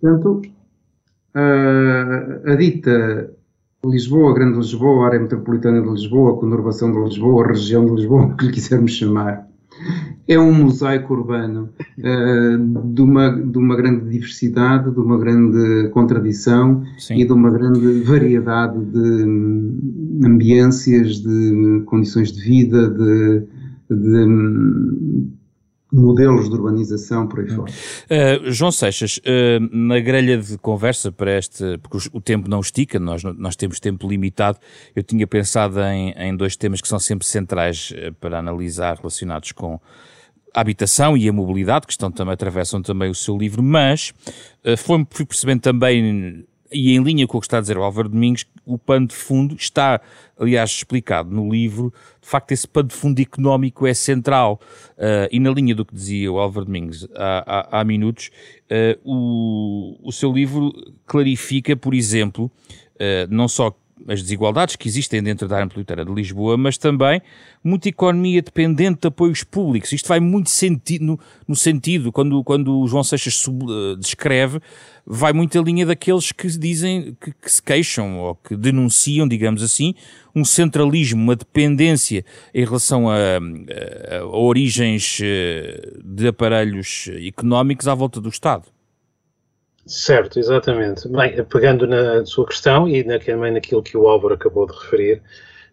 Portanto, 0.00 0.42
a, 1.34 2.52
a 2.52 2.54
dita 2.56 3.30
Lisboa, 3.84 4.34
Grande 4.34 4.58
Lisboa, 4.58 5.06
área 5.06 5.18
metropolitana 5.18 5.80
de 5.80 5.88
Lisboa, 5.88 6.38
conurbação 6.38 6.92
de 6.92 6.98
Lisboa, 6.98 7.48
região 7.48 7.86
de 7.86 7.92
Lisboa, 7.92 8.26
o 8.32 8.36
que 8.36 8.46
lhe 8.46 8.52
quisermos 8.52 8.92
chamar, 8.92 9.48
é 10.28 10.38
um 10.38 10.52
mosaico 10.52 11.14
urbano 11.14 11.70
uh, 11.98 12.84
de, 12.94 13.02
uma, 13.02 13.30
de 13.30 13.58
uma 13.58 13.76
grande 13.76 14.08
diversidade, 14.08 14.90
de 14.90 15.00
uma 15.00 15.18
grande 15.18 15.88
contradição 15.90 16.84
Sim. 16.98 17.16
e 17.16 17.24
de 17.24 17.32
uma 17.32 17.50
grande 17.50 18.02
variedade 18.02 18.78
de 18.84 19.24
hum, 19.24 20.20
ambiências, 20.24 21.20
de 21.20 21.82
condições 21.86 22.32
de 22.32 22.42
vida, 22.42 22.88
de, 22.90 23.42
de 23.90 24.24
hum, 24.24 25.30
modelos 25.92 26.48
de 26.48 26.54
urbanização 26.54 27.26
por 27.26 27.40
aí 27.40 27.48
fora. 27.48 27.70
Uh, 27.70 28.50
João 28.50 28.70
Seixas, 28.70 29.18
uh, 29.18 29.76
na 29.76 29.98
grelha 30.00 30.38
de 30.38 30.56
conversa 30.58 31.10
para 31.10 31.36
este, 31.36 31.78
porque 31.78 32.08
o 32.12 32.20
tempo 32.20 32.48
não 32.48 32.60
estica, 32.60 32.98
nós, 32.98 33.22
nós 33.22 33.56
temos 33.56 33.80
tempo 33.80 34.08
limitado, 34.08 34.58
eu 34.94 35.02
tinha 35.02 35.26
pensado 35.26 35.80
em, 35.80 36.12
em 36.12 36.36
dois 36.36 36.56
temas 36.56 36.80
que 36.80 36.88
são 36.88 36.98
sempre 36.98 37.26
centrais 37.26 37.90
uh, 37.90 38.12
para 38.14 38.38
analisar, 38.38 38.96
relacionados 38.96 39.52
com 39.52 39.80
a 40.54 40.60
habitação 40.60 41.16
e 41.16 41.28
a 41.28 41.32
mobilidade, 41.32 41.86
que 41.86 41.92
estão, 41.92 42.10
também, 42.10 42.34
atravessam 42.34 42.82
também 42.82 43.08
o 43.08 43.14
seu 43.14 43.38
livro, 43.38 43.62
mas 43.62 44.12
foi, 44.78 45.06
fui 45.08 45.24
percebendo 45.24 45.60
também 45.60 46.44
e 46.72 46.94
em 46.94 47.02
linha 47.02 47.26
com 47.26 47.38
o 47.38 47.40
que 47.40 47.46
está 47.46 47.58
a 47.58 47.60
dizer 47.60 47.76
o 47.76 47.82
Álvaro 47.82 48.08
Domingos, 48.08 48.46
o 48.64 48.78
pano 48.78 49.06
de 49.06 49.14
fundo 49.14 49.54
está, 49.54 50.00
aliás, 50.38 50.70
explicado 50.70 51.30
no 51.30 51.50
livro, 51.50 51.92
de 52.20 52.28
facto 52.28 52.52
esse 52.52 52.66
pano 52.66 52.88
de 52.88 52.94
fundo 52.94 53.20
económico 53.20 53.86
é 53.86 53.94
central, 53.94 54.60
uh, 54.92 55.28
e 55.30 55.40
na 55.40 55.50
linha 55.50 55.74
do 55.74 55.84
que 55.84 55.94
dizia 55.94 56.30
o 56.30 56.38
Álvaro 56.38 56.66
Domingos 56.66 57.08
há, 57.16 57.44
há, 57.46 57.80
há 57.80 57.84
minutos, 57.84 58.30
uh, 58.70 58.98
o, 59.04 59.98
o 60.02 60.12
seu 60.12 60.32
livro 60.32 60.72
clarifica, 61.06 61.76
por 61.76 61.94
exemplo, 61.94 62.50
uh, 62.96 63.26
não 63.28 63.48
só 63.48 63.74
as 64.08 64.22
desigualdades 64.22 64.76
que 64.76 64.88
existem 64.88 65.22
dentro 65.22 65.46
da 65.46 65.56
área 65.56 65.66
metropolitana 65.66 66.04
de 66.04 66.12
Lisboa, 66.12 66.56
mas 66.56 66.78
também 66.78 67.20
muita 67.62 67.88
economia 67.88 68.42
dependente 68.42 69.00
de 69.00 69.08
apoios 69.08 69.44
públicos. 69.44 69.92
Isto 69.92 70.08
vai 70.08 70.20
muito 70.20 70.50
no, 71.00 71.18
no 71.46 71.56
sentido, 71.56 72.10
quando, 72.10 72.42
quando 72.42 72.80
o 72.80 72.86
João 72.86 73.04
Seixas 73.04 73.34
sub, 73.34 73.64
uh, 73.64 73.96
descreve, 73.96 74.60
vai 75.06 75.32
muito 75.32 75.58
a 75.58 75.62
linha 75.62 75.84
daqueles 75.84 76.32
que 76.32 76.46
dizem, 76.48 77.16
que, 77.20 77.32
que, 77.32 77.50
se 77.50 77.62
queixam 77.62 78.18
ou 78.18 78.34
que 78.34 78.56
denunciam, 78.56 79.26
digamos 79.26 79.62
assim, 79.62 79.94
um 80.34 80.44
centralismo, 80.44 81.22
uma 81.22 81.36
dependência 81.36 82.24
em 82.54 82.64
relação 82.64 83.08
a, 83.08 83.16
a, 83.16 84.18
a 84.18 84.26
origens 84.26 85.18
eh, 85.22 85.98
de 86.04 86.28
aparelhos 86.28 87.10
económicos 87.26 87.88
à 87.88 87.94
volta 87.94 88.20
do 88.20 88.28
Estado. 88.28 88.64
Certo, 89.90 90.38
exatamente. 90.38 91.08
Bem, 91.08 91.44
pegando 91.46 91.84
na 91.84 92.24
sua 92.24 92.46
questão 92.46 92.88
e 92.88 93.02
na, 93.02 93.18
também 93.18 93.52
naquilo 93.52 93.82
que 93.82 93.96
o 93.96 94.06
Álvaro 94.06 94.34
acabou 94.34 94.64
de 94.64 94.72
referir, 94.72 95.20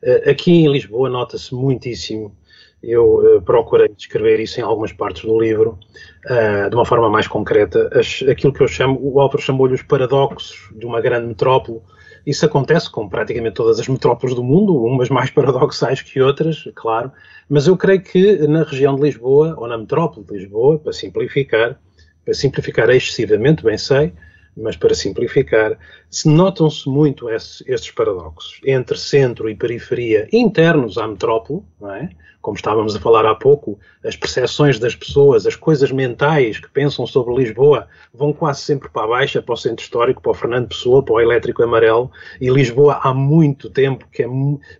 eh, 0.02 0.32
aqui 0.32 0.52
em 0.52 0.72
Lisboa 0.72 1.08
nota-se 1.08 1.54
muitíssimo, 1.54 2.36
eu 2.82 3.38
uh, 3.38 3.42
procurei 3.44 3.90
descrever 3.90 4.40
isso 4.40 4.60
em 4.60 4.64
algumas 4.64 4.92
partes 4.92 5.24
do 5.24 5.40
livro, 5.40 5.78
uh, 6.26 6.68
de 6.68 6.76
uma 6.76 6.84
forma 6.84 7.08
mais 7.12 7.28
concreta, 7.28 7.92
aquilo 8.28 8.52
que 8.52 8.62
eu 8.64 8.68
chamo, 8.68 9.00
o 9.00 9.20
Álvaro 9.20 9.40
chamou-lhe 9.40 9.76
os 9.76 9.84
paradoxos 9.84 10.68
de 10.76 10.88
uma 10.88 11.00
grande 11.00 11.28
metrópole. 11.28 11.80
Isso 12.26 12.44
acontece 12.44 12.90
com 12.90 13.08
praticamente 13.08 13.54
todas 13.54 13.80
as 13.80 13.88
metrópoles 13.88 14.36
do 14.36 14.44
mundo, 14.44 14.84
umas 14.84 15.10
mais 15.10 15.30
paradoxais 15.32 16.02
que 16.02 16.20
outras, 16.20 16.68
claro, 16.74 17.12
mas 17.48 17.68
eu 17.68 17.78
creio 17.78 18.02
que 18.02 18.48
na 18.48 18.64
região 18.64 18.96
de 18.96 19.04
Lisboa, 19.04 19.54
ou 19.60 19.68
na 19.68 19.78
metrópole 19.78 20.26
de 20.26 20.34
Lisboa, 20.34 20.80
para 20.80 20.92
simplificar, 20.92 21.80
para 22.28 22.34
simplificar 22.34 22.90
excessivamente, 22.90 23.64
bem 23.64 23.78
sei, 23.78 24.12
mas 24.58 24.76
para 24.76 24.94
simplificar, 24.94 25.78
se 26.10 26.28
notam-se 26.28 26.90
muito 26.90 27.30
esses, 27.30 27.64
estes 27.66 27.92
paradoxos 27.92 28.60
entre 28.66 28.98
centro 28.98 29.50
e 29.50 29.56
periferia 29.56 30.28
internos 30.34 30.98
à 30.98 31.08
metrópole, 31.08 31.62
é? 31.86 32.10
como 32.42 32.58
estávamos 32.58 32.98
a 32.98 33.00
falar 33.00 33.26
há 33.26 33.34
pouco, 33.34 33.80
as 34.04 34.18
percepções 34.18 34.78
das 34.78 34.94
pessoas, 34.94 35.46
as 35.46 35.56
coisas 35.56 35.90
mentais 35.90 36.60
que 36.60 36.70
pensam 36.70 37.08
sobre 37.08 37.34
Lisboa 37.34 37.88
vão 38.14 38.34
quase 38.34 38.60
sempre 38.60 38.90
para 38.90 39.06
a 39.06 39.08
baixa, 39.08 39.42
para 39.42 39.54
o 39.54 39.58
centro 39.58 39.86
histórico, 39.86 40.22
para 40.22 40.32
o 40.32 40.36
Fernando 40.36 40.68
Pessoa, 40.68 41.02
para 41.02 41.16
o 41.16 41.22
elétrico 41.22 41.64
amarelo, 41.64 42.12
e 42.42 42.50
Lisboa 42.50 43.00
há 43.04 43.14
muito 43.14 43.70
tempo 43.70 44.06
que 44.12 44.24
é 44.24 44.28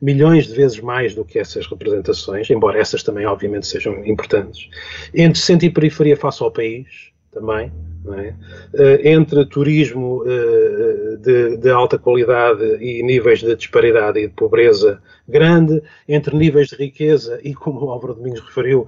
milhões 0.02 0.48
de 0.48 0.54
vezes 0.54 0.82
mais 0.82 1.16
do 1.16 1.24
que 1.24 1.40
essas 1.40 1.66
representações, 1.66 2.50
embora 2.50 2.78
essas 2.78 3.04
também 3.04 3.26
obviamente 3.26 3.68
sejam 3.68 4.06
importantes. 4.06 4.70
Entre 5.14 5.40
centro 5.40 5.66
e 5.66 5.70
periferia 5.70 6.18
face 6.18 6.44
ao 6.44 6.52
país, 6.52 7.16
também, 7.32 7.72
é? 8.14 8.34
uh, 8.74 9.08
entre 9.08 9.46
turismo 9.46 10.24
uh, 10.24 11.18
de, 11.18 11.58
de, 11.58 11.70
alta 11.70 11.98
qualidade 11.98 12.64
e 12.80 13.04
níveis 13.04 13.40
de 13.40 13.56
disparidade 13.56 14.20
e 14.20 14.28
de 14.28 14.34
pobreza 14.34 15.02
grande, 15.28 15.82
entre 16.08 16.36
níveis 16.36 16.70
de 16.70 16.76
riqueza 16.76 17.40
e, 17.44 17.54
como 17.54 17.86
o 17.86 17.92
Álvaro 17.92 18.14
Domingos 18.14 18.40
referiu, 18.40 18.88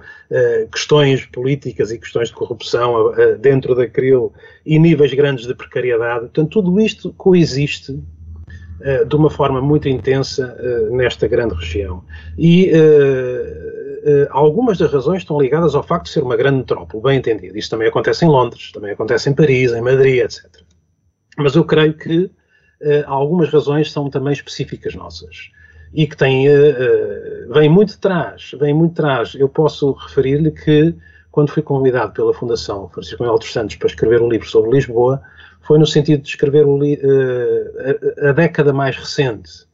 questões 0.72 1.26
políticas 1.26 1.92
e 1.92 1.98
questões 1.98 2.28
de 2.28 2.34
corrupção 2.34 3.12
dentro 3.38 3.74
daquilo 3.74 4.32
e 4.64 4.78
níveis 4.78 5.12
grandes 5.12 5.46
de 5.46 5.54
precariedade. 5.54 6.20
Portanto, 6.20 6.48
tudo 6.48 6.80
isto 6.80 7.12
coexiste 7.12 8.02
de 9.06 9.16
uma 9.16 9.28
forma 9.28 9.60
muito 9.60 9.86
intensa 9.86 10.56
nesta 10.90 11.28
grande 11.28 11.54
região. 11.56 12.02
E 12.38 12.72
algumas 14.30 14.78
das 14.78 14.92
razões 14.92 15.18
estão 15.18 15.40
ligadas 15.40 15.74
ao 15.74 15.82
facto 15.82 16.06
de 16.06 16.12
ser 16.12 16.22
uma 16.22 16.36
grande 16.36 16.58
metrópole, 16.58 17.02
bem 17.02 17.18
entendido. 17.18 17.56
Isso 17.56 17.70
também 17.70 17.88
acontece 17.88 18.24
em 18.24 18.28
Londres, 18.28 18.72
também 18.72 18.92
acontece 18.92 19.28
em 19.28 19.34
Paris, 19.34 19.72
em 19.72 19.80
Madrid, 19.80 20.22
etc. 20.24 20.44
Mas 21.36 21.54
eu 21.54 21.64
creio 21.64 21.94
que 21.94 22.24
uh, 22.24 22.30
algumas 23.06 23.50
razões 23.50 23.90
são 23.90 24.10
também 24.10 24.32
específicas 24.32 24.94
nossas 24.94 25.50
e 25.92 26.06
que 26.06 26.16
têm, 26.16 26.48
uh, 26.48 27.52
vêm 27.52 27.68
muito 27.68 27.94
atrás, 27.94 28.52
vêm 28.58 28.74
muito 28.74 28.92
atrás. 29.00 29.34
Eu 29.34 29.48
posso 29.48 29.92
referir-lhe 29.92 30.50
que 30.50 30.94
quando 31.30 31.50
fui 31.50 31.62
convidado 31.62 32.12
pela 32.12 32.34
Fundação 32.34 32.88
Francisco 32.88 33.22
Manuel 33.22 33.38
dos 33.38 33.52
Santos 33.52 33.76
para 33.76 33.88
escrever 33.88 34.20
um 34.20 34.28
livro 34.28 34.48
sobre 34.48 34.70
Lisboa, 34.70 35.22
foi 35.62 35.78
no 35.78 35.86
sentido 35.86 36.22
de 36.22 36.28
escrever 36.28 36.64
a, 38.28 38.32
década 38.32 38.72
mais 38.72 38.96
recente, 38.96 39.66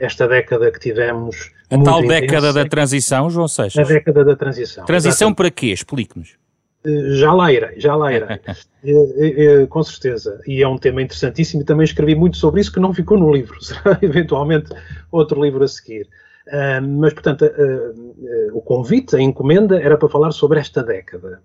esta 0.00 0.26
década 0.28 0.70
que 0.70 0.80
tivemos 0.80 1.50
a 1.70 1.82
tal 1.82 2.02
década 2.06 2.52
da 2.52 2.64
transição, 2.64 3.28
João 3.28 3.48
Seixas? 3.48 3.88
A 3.88 3.92
década 3.92 4.24
da 4.24 4.36
transição. 4.36 4.84
Transição 4.84 5.28
exatamente. 5.28 5.36
para 5.36 5.50
quê? 5.50 5.66
Explique-nos. 5.66 6.38
Eh, 6.84 7.14
já 7.16 7.32
lá 7.32 7.52
irei, 7.52 7.78
já 7.78 7.94
lá 7.94 8.12
irei. 8.12 8.38
Eh, 8.84 9.62
eh, 9.62 9.66
com 9.66 9.82
certeza. 9.82 10.40
E 10.46 10.62
é 10.62 10.68
um 10.68 10.78
tema 10.78 11.02
interessantíssimo 11.02 11.62
e 11.62 11.64
também 11.64 11.84
escrevi 11.84 12.14
muito 12.14 12.36
sobre 12.36 12.60
isso 12.60 12.72
que 12.72 12.78
não 12.78 12.94
ficou 12.94 13.18
no 13.18 13.32
livro. 13.32 13.56
Será 13.60 13.98
eventualmente 14.00 14.70
outro 15.10 15.42
livro 15.42 15.64
a 15.64 15.68
seguir. 15.68 16.08
Uh, 16.46 16.80
mas, 16.80 17.12
portanto, 17.12 17.42
uh, 17.42 18.00
uh, 18.00 18.56
o 18.56 18.62
convite, 18.62 19.16
a 19.16 19.20
encomenda, 19.20 19.78
era 19.82 19.98
para 19.98 20.08
falar 20.08 20.30
sobre 20.30 20.60
esta 20.60 20.82
década. 20.82 21.42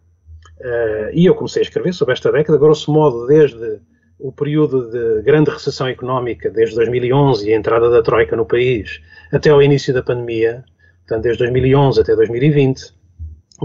e 1.12 1.25
eu 1.25 1.35
comecei 1.35 1.62
a 1.62 1.65
escrever 1.65 1.93
sobre 1.93 2.13
esta 2.13 2.31
década, 2.31 2.57
grosso 2.57 2.91
modo, 2.91 3.25
desde 3.25 3.81
o 4.20 4.32
período 4.32 4.89
de 4.89 5.22
grande 5.22 5.50
recessão 5.50 5.88
económica, 5.88 6.50
desde 6.50 6.75
2011 6.75 7.50
e 7.50 7.53
a 7.53 7.58
entrada 7.58 7.89
da 7.89 8.01
Troika 8.01 8.36
no 8.36 8.46
país, 8.46 9.01
até 9.32 9.50
ao 9.50 9.62
início 9.62 9.93
da 9.93 10.03
pandemia, 10.03 10.63
portanto, 11.00 11.24
desde 11.24 11.43
2011 11.43 12.01
até 12.01 12.15
2020, 12.15 12.93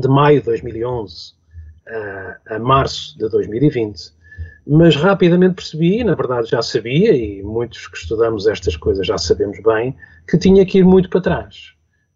de 0.00 0.08
maio 0.08 0.40
de 0.40 0.46
2011 0.46 1.34
a, 1.88 2.56
a 2.56 2.58
março 2.58 3.16
de 3.18 3.28
2020. 3.28 4.16
Mas 4.66 4.96
rapidamente 4.96 5.54
percebi, 5.54 6.04
na 6.04 6.14
verdade 6.14 6.50
já 6.50 6.60
sabia, 6.60 7.14
e 7.14 7.42
muitos 7.42 7.86
que 7.86 7.96
estudamos 7.96 8.46
estas 8.46 8.76
coisas 8.76 9.06
já 9.06 9.16
sabemos 9.16 9.58
bem, 9.62 9.96
que 10.28 10.36
tinha 10.36 10.64
que 10.66 10.78
ir 10.78 10.84
muito 10.84 11.08
para 11.08 11.20
trás. 11.20 11.72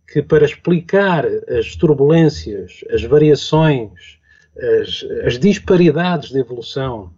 que 0.06 0.20
para 0.20 0.44
explicar 0.44 1.24
as 1.48 1.74
turbulências, 1.74 2.84
as 2.90 3.02
variações, 3.02 4.18
as, 4.54 5.06
as 5.24 5.38
disparidades 5.38 6.30
de 6.30 6.40
evolução 6.40 7.10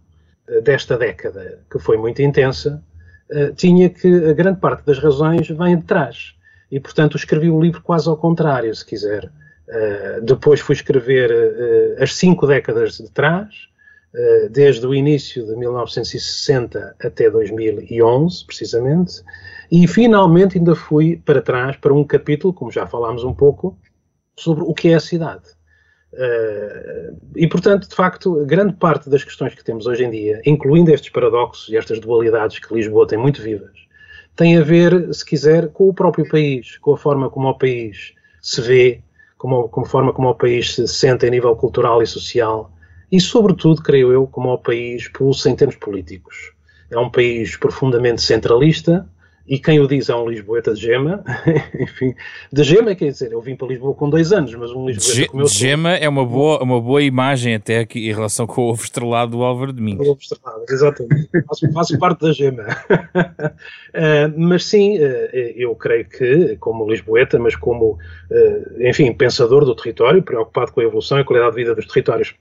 desta 0.63 0.97
década, 0.97 1.59
que 1.71 1.79
foi 1.79 1.97
muito 1.97 2.21
intensa, 2.23 2.83
uh, 3.31 3.55
tinha 3.55 3.89
que 3.89 4.09
a 4.29 4.33
grande 4.33 4.61
parte 4.61 4.85
das 4.85 4.99
razões 4.99 5.49
vem 5.49 5.77
de 5.79 5.85
trás. 5.85 6.35
E, 6.71 6.81
portanto, 6.81 7.17
escrevi 7.17 7.51
o 7.51 7.61
livro 7.61 7.83
quase 7.83 8.09
ao 8.09 8.17
contrário, 8.17 8.75
se 8.75 8.85
quiser. 8.85 9.25
Uh, 9.25 10.21
depois 10.23 10.61
fui 10.61 10.75
escrever 10.75 11.31
as 11.99 12.15
cinco 12.15 12.47
décadas 12.47 12.99
de 12.99 13.11
trás, 13.11 13.73
desde 14.53 14.87
o 14.87 14.95
início 14.95 15.45
de 15.45 15.57
1960 15.57 16.95
até 17.03 17.29
2011, 17.29 18.47
precisamente, 18.47 19.25
e 19.69 19.89
finalmente 19.89 20.57
ainda 20.57 20.77
fui 20.77 21.17
para 21.17 21.43
trás 21.43 21.77
para 21.77 21.93
um 21.93 22.05
capítulo, 22.05 22.55
como 22.55 22.71
já 22.71 22.87
falámos 22.87 23.25
um 23.25 23.35
pouco, 23.35 23.77
sobre 24.39 24.63
o 24.63 24.73
que 24.73 24.91
é 24.91 24.95
a 24.95 25.01
cidade. 25.01 25.43
Uh, 26.15 27.17
e, 27.35 27.47
portanto, 27.49 27.89
de 27.89 27.95
facto, 27.95 28.45
grande 28.47 28.75
parte 28.75 29.11
das 29.11 29.25
questões 29.25 29.53
que 29.55 29.65
temos 29.65 29.87
hoje 29.87 30.05
em 30.05 30.11
dia, 30.11 30.41
incluindo 30.47 30.93
estes 30.93 31.11
paradoxos 31.11 31.69
e 31.69 31.77
estas 31.77 31.99
dualidades 31.99 32.59
que 32.61 32.73
Lisboa 32.73 33.07
tem 33.07 33.19
muito 33.19 33.43
vivas, 33.43 33.73
tem 34.37 34.57
a 34.57 34.63
ver, 34.63 35.13
se 35.13 35.25
quiser, 35.25 35.69
com 35.69 35.89
o 35.89 35.95
próprio 35.95 36.29
país, 36.29 36.79
com 36.79 36.95
a 36.95 36.97
forma 36.97 37.29
como 37.29 37.49
o 37.49 37.59
país 37.59 38.15
se 38.41 38.61
vê, 38.61 39.01
com 39.37 39.81
a 39.81 39.85
forma 39.85 40.13
como 40.13 40.29
o 40.29 40.35
país 40.35 40.75
se 40.75 40.87
sente 40.87 41.27
a 41.27 41.31
nível 41.31 41.55
cultural 41.57 42.03
e 42.03 42.07
social, 42.07 42.71
e, 43.11 43.21
sobretudo, 43.21 43.83
creio 43.83 44.13
eu, 44.13 44.27
como 44.27 44.53
o 44.53 44.59
país 44.59 45.09
pulsa 45.09 45.51
em 45.51 45.57
termos 45.57 45.77
políticos. 45.77 46.53
É 46.91 46.99
um 46.99 47.11
país 47.11 47.57
profundamente 47.57 48.23
centralista, 48.23 49.09
e 49.47 49.59
quem 49.59 49.79
o 49.79 49.87
diz 49.87 50.09
é 50.09 50.15
um 50.15 50.29
Lisboeta 50.29 50.73
de 50.73 50.81
gema, 50.81 51.23
enfim, 51.79 52.15
de 52.51 52.65
gema 52.65 52.95
quer 52.95 53.11
dizer, 53.11 53.33
eu 53.33 53.41
vim 53.41 53.55
para 53.55 53.69
Lisboa 53.69 53.95
com 53.95 54.09
dois 54.09 54.33
anos, 54.33 54.55
mas 54.55 54.71
um 54.71 54.87
Lisboeta 54.87 55.21
de, 55.21 55.27
como 55.27 55.43
eu 55.43 55.47
de 55.47 55.53
gema 55.53 55.93
é 55.93 56.09
uma 56.09 56.25
boa, 56.25 56.63
uma 56.63 56.81
boa 56.81 57.03
imagem 57.03 57.55
até 57.55 57.81
aqui 57.81 58.09
em 58.09 58.13
relação 58.13 58.47
com 58.47 58.63
o 58.63 58.71
ovo 58.71 58.83
estrelado 58.83 59.33
do 59.33 59.43
Álvaro 59.43 59.73
Domingos. 59.73 60.07
O 60.07 60.13
ovo 60.13 60.21
estrelado, 60.21 60.65
exatamente, 60.69 61.29
faço, 61.47 61.73
faço, 61.73 61.99
parte 61.99 62.21
da 62.21 62.33
gema. 62.33 62.63
uh, 62.63 64.33
mas 64.37 64.65
sim, 64.65 64.99
uh, 64.99 65.29
eu 65.57 65.75
creio 65.75 66.09
que, 66.09 66.57
como 66.57 66.89
Lisboeta, 66.89 67.39
mas 67.39 67.55
como, 67.55 67.99
uh, 68.31 68.89
enfim, 68.89 69.13
pensador 69.13 69.65
do 69.65 69.75
território, 69.75 70.23
preocupado 70.23 70.73
com 70.73 70.81
a 70.81 70.85
evolução 70.85 71.19
e 71.19 71.21
a 71.21 71.25
qualidade 71.25 71.55
de 71.55 71.63
vida 71.63 71.75
dos 71.75 71.87
territórios, 71.87 72.35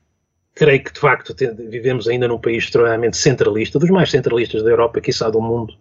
creio 0.55 0.83
que 0.83 0.93
de 0.93 0.99
facto 0.99 1.35
vivemos 1.69 2.07
ainda 2.07 2.27
num 2.27 2.37
país 2.37 2.63
extremamente 2.63 3.17
centralista, 3.17 3.79
dos 3.79 3.89
mais 3.89 4.09
centralistas 4.09 4.63
da 4.63 4.69
Europa, 4.69 5.01
quiçá 5.01 5.29
do 5.29 5.41
mundo, 5.41 5.73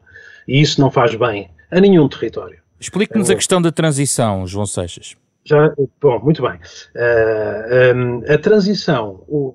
e 0.46 0.60
isso 0.60 0.80
não 0.80 0.90
faz 0.90 1.14
bem 1.14 1.50
a 1.70 1.80
nenhum 1.80 2.08
território. 2.08 2.58
Explique-nos 2.78 3.30
a 3.30 3.34
questão 3.34 3.62
da 3.62 3.70
transição, 3.70 4.46
João 4.46 4.66
Seixas. 4.66 5.16
Já, 5.44 5.72
bom, 6.00 6.20
muito 6.20 6.42
bem. 6.42 6.52
Uh, 6.54 6.58
eh, 6.94 7.94
um, 7.94 8.22
a 8.28 8.38
transição, 8.38 9.24
o, 9.26 9.54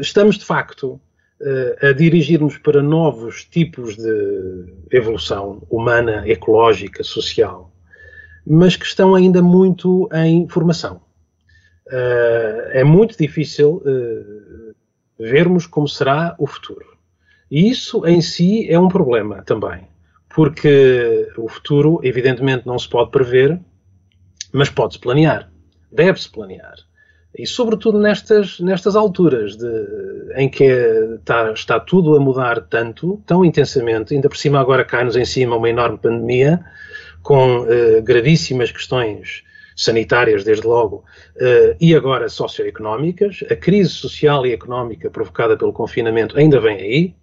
estamos 0.00 0.36
de 0.36 0.44
facto 0.44 1.00
uh, 1.40 1.86
a 1.86 1.92
dirigir-nos 1.92 2.58
para 2.58 2.82
novos 2.82 3.44
tipos 3.44 3.96
de 3.96 4.64
evolução 4.90 5.62
humana, 5.70 6.22
ecológica, 6.26 7.04
social, 7.04 7.70
mas 8.44 8.76
que 8.76 8.86
estão 8.86 9.14
ainda 9.14 9.42
muito 9.42 10.08
em 10.12 10.48
formação. 10.48 11.00
Uh, 11.86 12.70
é 12.70 12.84
muito 12.84 13.16
difícil 13.16 13.82
vermos 15.18 15.66
como 15.66 15.88
será 15.88 16.34
o 16.38 16.46
futuro. 16.46 16.96
E 17.50 17.68
isso 17.68 18.06
em 18.06 18.20
si 18.20 18.68
é 18.70 18.78
um 18.78 18.88
problema 18.88 19.42
também 19.42 19.86
porque 20.38 21.32
o 21.36 21.48
futuro, 21.48 21.98
evidentemente, 22.04 22.64
não 22.64 22.78
se 22.78 22.88
pode 22.88 23.10
prever, 23.10 23.58
mas 24.52 24.70
pode-se 24.70 25.00
planear, 25.00 25.50
deve-se 25.90 26.30
planear. 26.30 26.76
E, 27.36 27.44
sobretudo, 27.44 27.98
nestas, 27.98 28.60
nestas 28.60 28.94
alturas 28.94 29.56
de, 29.56 29.66
em 30.36 30.48
que 30.48 30.62
está, 30.62 31.50
está 31.50 31.80
tudo 31.80 32.14
a 32.14 32.20
mudar 32.20 32.60
tanto, 32.60 33.20
tão 33.26 33.44
intensamente, 33.44 34.14
ainda 34.14 34.28
por 34.28 34.36
cima 34.36 34.60
agora 34.60 34.84
cai-nos 34.84 35.16
em 35.16 35.24
cima 35.24 35.56
uma 35.56 35.68
enorme 35.68 35.98
pandemia, 35.98 36.64
com 37.20 37.66
eh, 37.68 38.00
gravíssimas 38.00 38.70
questões 38.70 39.42
sanitárias, 39.74 40.44
desde 40.44 40.68
logo, 40.68 41.04
uh, 41.36 41.76
e 41.80 41.96
agora 41.96 42.28
socioeconómicas. 42.28 43.44
A 43.50 43.56
crise 43.56 43.90
social 43.90 44.46
e 44.46 44.52
económica 44.52 45.10
provocada 45.10 45.56
pelo 45.56 45.72
confinamento 45.72 46.38
ainda 46.38 46.60
vem 46.60 46.76
aí, 46.76 47.14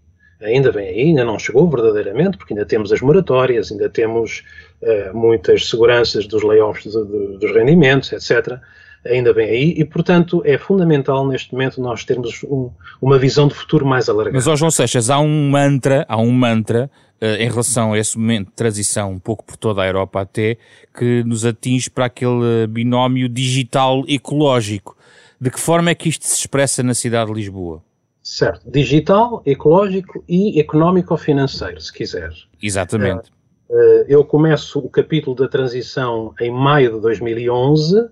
ainda 0.46 0.72
vem 0.72 0.88
aí, 0.88 1.02
ainda 1.02 1.26
não 1.26 1.38
chegou 1.40 1.70
verdadeiramente, 1.70 2.38
porque 2.38 2.54
ainda 2.54 2.66
temos 2.66 2.92
as 2.92 3.02
moratórias, 3.02 3.72
ainda 3.72 3.90
temos 3.90 4.44
uh, 4.82 5.18
muitas 5.18 5.70
seguranças 5.70 6.28
dos 6.28 6.44
layoffs 6.44 6.92
de, 6.92 7.06
de, 7.06 7.38
dos 7.38 7.52
rendimentos, 7.54 8.12
etc. 8.14 8.60
Ainda 9.06 9.34
vem 9.34 9.50
aí 9.50 9.74
e, 9.78 9.86
portanto, 9.86 10.42
é 10.46 10.58
fundamental 10.58 11.28
neste 11.28 11.52
momento 11.52 11.82
nós 11.82 12.04
termos 12.04 12.44
um, 12.44 12.70
uma 13.02 13.20
visão 13.20 13.48
de 13.48 13.54
futuro 13.54 13.86
mais 13.86 14.10
alargada. 14.10 14.36
Mas, 14.36 14.48
ó 14.48 14.56
João 14.56 14.72
Seixas, 14.72 15.10
há 15.10 15.20
um 15.20 15.50
mantra, 15.50 16.06
há 16.08 16.18
um 16.18 16.32
mantra 16.32 16.90
uh, 17.22 17.26
em 17.26 17.50
relação 17.50 17.94
a 17.94 18.00
esse 18.00 18.18
momento 18.18 18.48
de 18.48 18.54
transição, 18.54 19.12
um 19.12 19.20
pouco 19.20 19.44
por 19.44 19.58
toda 19.58 19.82
a 19.82 19.88
Europa 19.88 20.22
até, 20.22 20.58
que 20.98 21.24
nos 21.24 21.46
atinge 21.46 21.90
para 21.90 22.06
aquele 22.06 22.68
binómio 22.68 23.28
digital 23.30 24.04
ecológico. 24.08 24.96
De 25.40 25.52
que 25.52 25.60
forma 25.60 25.90
é 25.90 25.96
que 25.96 26.10
isto 26.10 26.26
se 26.26 26.40
expressa 26.40 26.82
na 26.82 26.94
cidade 26.94 27.32
de 27.32 27.38
Lisboa? 27.38 27.84
Certo. 28.26 28.68
Digital, 28.68 29.44
ecológico 29.46 30.24
e 30.28 30.60
económico-financeiro, 30.60 31.80
se 31.80 31.94
quiser. 31.94 32.32
Exatamente. 32.60 33.30
Uh, 33.70 34.04
eu 34.08 34.26
começo 34.26 34.80
o 34.80 34.90
capítulo 34.90 35.36
da 35.36 35.48
transição 35.48 36.34
em 36.42 36.50
maio 36.50 36.96
de 36.96 37.02
2011, 37.02 38.10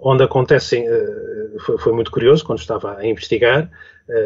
onde 0.00 0.22
acontecem. 0.22 0.88
Uh, 0.88 1.78
foi, 1.78 1.92
muito 1.92 2.10
curioso 2.10 2.42
quando 2.46 2.60
estava 2.60 2.96
a 2.96 3.06
investigar 3.06 3.70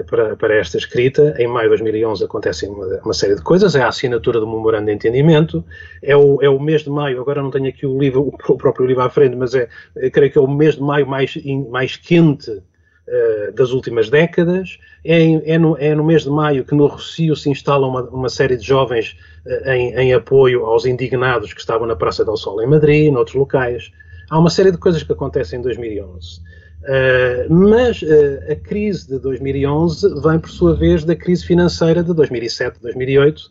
para, 0.07 0.37
para 0.37 0.55
esta 0.55 0.79
escrita. 0.79 1.35
Em 1.41 1.49
maio 1.49 1.71
de 1.71 1.71
2011 1.71 2.25
acontecem 2.25 2.71
uma, 2.71 2.87
uma, 3.05 3.13
série 3.13 3.35
de 3.35 3.43
coisas. 3.43 3.75
É 3.75 3.83
a 3.83 3.89
assinatura 3.89 4.39
do 4.39 4.47
memorando 4.47 4.87
de 4.87 4.93
entendimento. 4.93 5.65
É 6.05 6.17
o, 6.17 6.41
é 6.41 6.49
o 6.49 6.61
mês 6.61 6.83
de 6.83 6.91
maio. 6.91 7.21
Agora 7.21 7.43
não 7.43 7.51
tenho 7.51 7.69
aqui 7.69 7.85
o 7.85 7.99
livro, 7.99 8.33
o 8.49 8.57
próprio 8.57 8.87
livro 8.87 9.03
à 9.03 9.11
frente, 9.11 9.35
mas 9.35 9.57
é, 9.57 9.69
creio 10.13 10.31
que 10.31 10.39
é 10.39 10.41
o 10.41 10.47
mês 10.47 10.77
de 10.77 10.83
maio 10.83 11.05
mais, 11.05 11.37
mais 11.69 11.97
quente 11.97 12.63
uh, 13.09 13.53
das 13.53 13.71
últimas 13.71 14.11
décadas. 14.11 14.79
É, 15.05 15.53
é, 15.53 15.59
no, 15.59 15.77
é, 15.79 15.95
no, 15.95 16.05
mês 16.05 16.25
de 16.25 16.31
maio 16.31 16.65
que 16.65 16.75
no 16.75 16.87
Rocio 16.87 17.37
se 17.37 17.49
instala 17.49 17.87
uma, 17.87 18.03
uma 18.03 18.29
série 18.29 18.57
de 18.57 18.67
jovens 18.67 19.17
uh, 19.47 19.71
em, 19.71 19.95
em, 19.95 20.15
apoio 20.15 20.65
aos 20.65 20.85
indignados 20.85 21.53
que 21.53 21.61
estavam 21.61 21.87
na 21.87 21.97
Praça 21.97 22.25
del 22.25 22.37
Sol 22.37 22.63
em 22.63 22.67
Madrid, 22.67 23.13
noutros 23.13 23.37
locais. 23.37 23.93
Há 24.29 24.39
uma 24.39 24.51
série 24.51 24.73
de 24.73 24.79
coisas 24.79 25.03
que 25.03 25.13
acontecem 25.13 25.59
em 25.59 25.63
2011. 25.63 26.39
Uh, 26.39 26.43
eh, 26.89 27.47
mas 27.49 28.03
uh, 28.03 28.53
a 28.53 28.57
crise 28.57 29.09
de 29.09 29.19
2011 29.19 30.21
vem, 30.21 30.39
por 30.39 30.51
sua 30.51 30.75
vez, 30.75 31.05
da 31.05 31.17
crise 31.17 31.45
financeira 31.45 32.03
de 32.03 32.13
2007, 32.13 32.81
2008, 32.81 33.51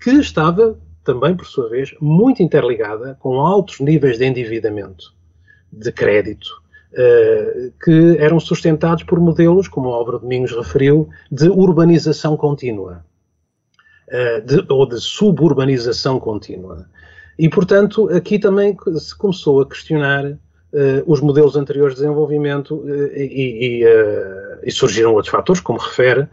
que 0.00 0.10
estava 0.10 0.78
também, 1.04 1.34
por 1.34 1.46
sua 1.46 1.68
vez, 1.68 1.94
muito 2.00 2.42
interligada 2.42 3.16
com 3.20 3.40
altos 3.40 3.80
níveis 3.80 4.18
de 4.18 4.26
endividamento, 4.26 5.14
de 5.72 5.90
crédito, 5.90 6.61
que 7.82 8.16
eram 8.18 8.38
sustentados 8.38 9.02
por 9.04 9.18
modelos, 9.18 9.68
como 9.68 9.88
o 9.88 9.92
Álvaro 9.92 10.18
Domingos 10.18 10.52
referiu, 10.52 11.08
de 11.30 11.48
urbanização 11.48 12.36
contínua, 12.36 13.04
uh, 14.08 14.40
de, 14.44 14.64
ou 14.68 14.86
de 14.86 15.00
suburbanização 15.00 16.20
contínua. 16.20 16.86
E, 17.38 17.48
portanto, 17.48 18.08
aqui 18.14 18.38
também 18.38 18.76
se 18.98 19.16
começou 19.16 19.62
a 19.62 19.68
questionar 19.68 20.26
uh, 20.26 20.38
os 21.06 21.20
modelos 21.20 21.56
anteriores 21.56 21.94
de 21.94 22.02
desenvolvimento 22.02 22.84
e, 23.14 23.82
e, 23.82 23.84
e, 24.62 24.70
surgiram 24.70 25.14
outros 25.14 25.30
fatores, 25.30 25.62
como 25.62 25.78
refere 25.78 26.28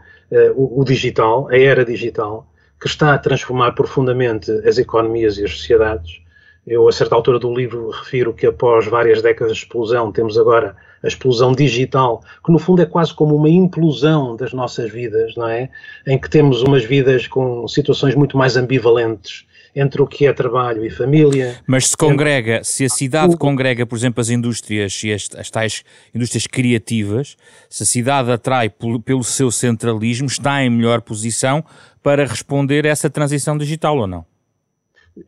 o, 0.54 0.80
o 0.80 0.84
digital, 0.84 1.48
a 1.48 1.58
era 1.58 1.84
digital, 1.84 2.46
que 2.80 2.86
está 2.86 3.14
a 3.14 3.18
transformar 3.18 3.72
profundamente 3.72 4.50
as 4.66 4.78
economias 4.78 5.38
e 5.38 5.44
as 5.44 5.50
sociedades 5.50 6.22
eu, 6.70 6.86
a 6.86 6.92
certa 6.92 7.16
altura 7.16 7.40
do 7.40 7.52
livro, 7.52 7.90
refiro 7.90 8.32
que 8.32 8.46
após 8.46 8.86
várias 8.86 9.20
décadas 9.20 9.56
de 9.56 9.64
explosão, 9.64 10.12
temos 10.12 10.38
agora 10.38 10.76
a 11.02 11.08
explosão 11.08 11.50
digital, 11.50 12.22
que 12.46 12.52
no 12.52 12.60
fundo 12.60 12.80
é 12.80 12.86
quase 12.86 13.12
como 13.12 13.34
uma 13.34 13.50
implosão 13.50 14.36
das 14.36 14.52
nossas 14.52 14.88
vidas, 14.88 15.34
não 15.34 15.48
é? 15.48 15.68
Em 16.06 16.16
que 16.16 16.30
temos 16.30 16.62
umas 16.62 16.84
vidas 16.84 17.26
com 17.26 17.66
situações 17.66 18.14
muito 18.14 18.36
mais 18.36 18.56
ambivalentes 18.56 19.44
entre 19.74 20.00
o 20.00 20.06
que 20.06 20.28
é 20.28 20.32
trabalho 20.32 20.84
e 20.86 20.90
família. 20.90 21.56
Mas 21.66 21.88
se 21.88 21.96
congrega, 21.96 22.58
entre... 22.58 22.64
se 22.64 22.84
a 22.84 22.88
cidade 22.88 23.36
congrega, 23.36 23.84
por 23.84 23.96
exemplo, 23.96 24.20
as 24.20 24.30
indústrias 24.30 25.02
e 25.02 25.12
as, 25.12 25.28
as 25.36 25.50
tais 25.50 25.82
indústrias 26.14 26.46
criativas, 26.46 27.36
se 27.68 27.82
a 27.82 27.86
cidade 27.86 28.30
atrai 28.30 28.70
pelo, 28.70 29.00
pelo 29.00 29.24
seu 29.24 29.50
centralismo, 29.50 30.28
está 30.28 30.62
em 30.62 30.70
melhor 30.70 31.00
posição 31.00 31.64
para 32.00 32.24
responder 32.24 32.86
a 32.86 32.90
essa 32.90 33.10
transição 33.10 33.58
digital 33.58 33.98
ou 33.98 34.06
não? 34.06 34.24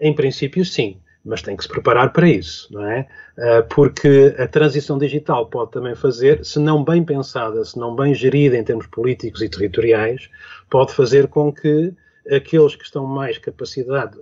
Em 0.00 0.14
princípio, 0.14 0.64
sim 0.64 1.01
mas 1.24 1.42
tem 1.42 1.56
que 1.56 1.62
se 1.62 1.68
preparar 1.68 2.12
para 2.12 2.28
isso, 2.28 2.68
não 2.72 2.86
é? 2.86 3.06
Ah, 3.38 3.62
porque 3.62 4.34
a 4.38 4.46
transição 4.46 4.98
digital 4.98 5.46
pode 5.46 5.72
também 5.72 5.94
fazer, 5.94 6.44
se 6.44 6.58
não 6.58 6.84
bem 6.84 7.02
pensada, 7.02 7.64
se 7.64 7.78
não 7.78 7.94
bem 7.94 8.14
gerida 8.14 8.56
em 8.56 8.64
termos 8.64 8.86
políticos 8.86 9.42
e 9.42 9.48
territoriais, 9.48 10.28
pode 10.68 10.92
fazer 10.92 11.28
com 11.28 11.52
que 11.52 11.92
aqueles 12.30 12.76
que 12.76 12.84
estão 12.84 13.04
mais 13.04 13.36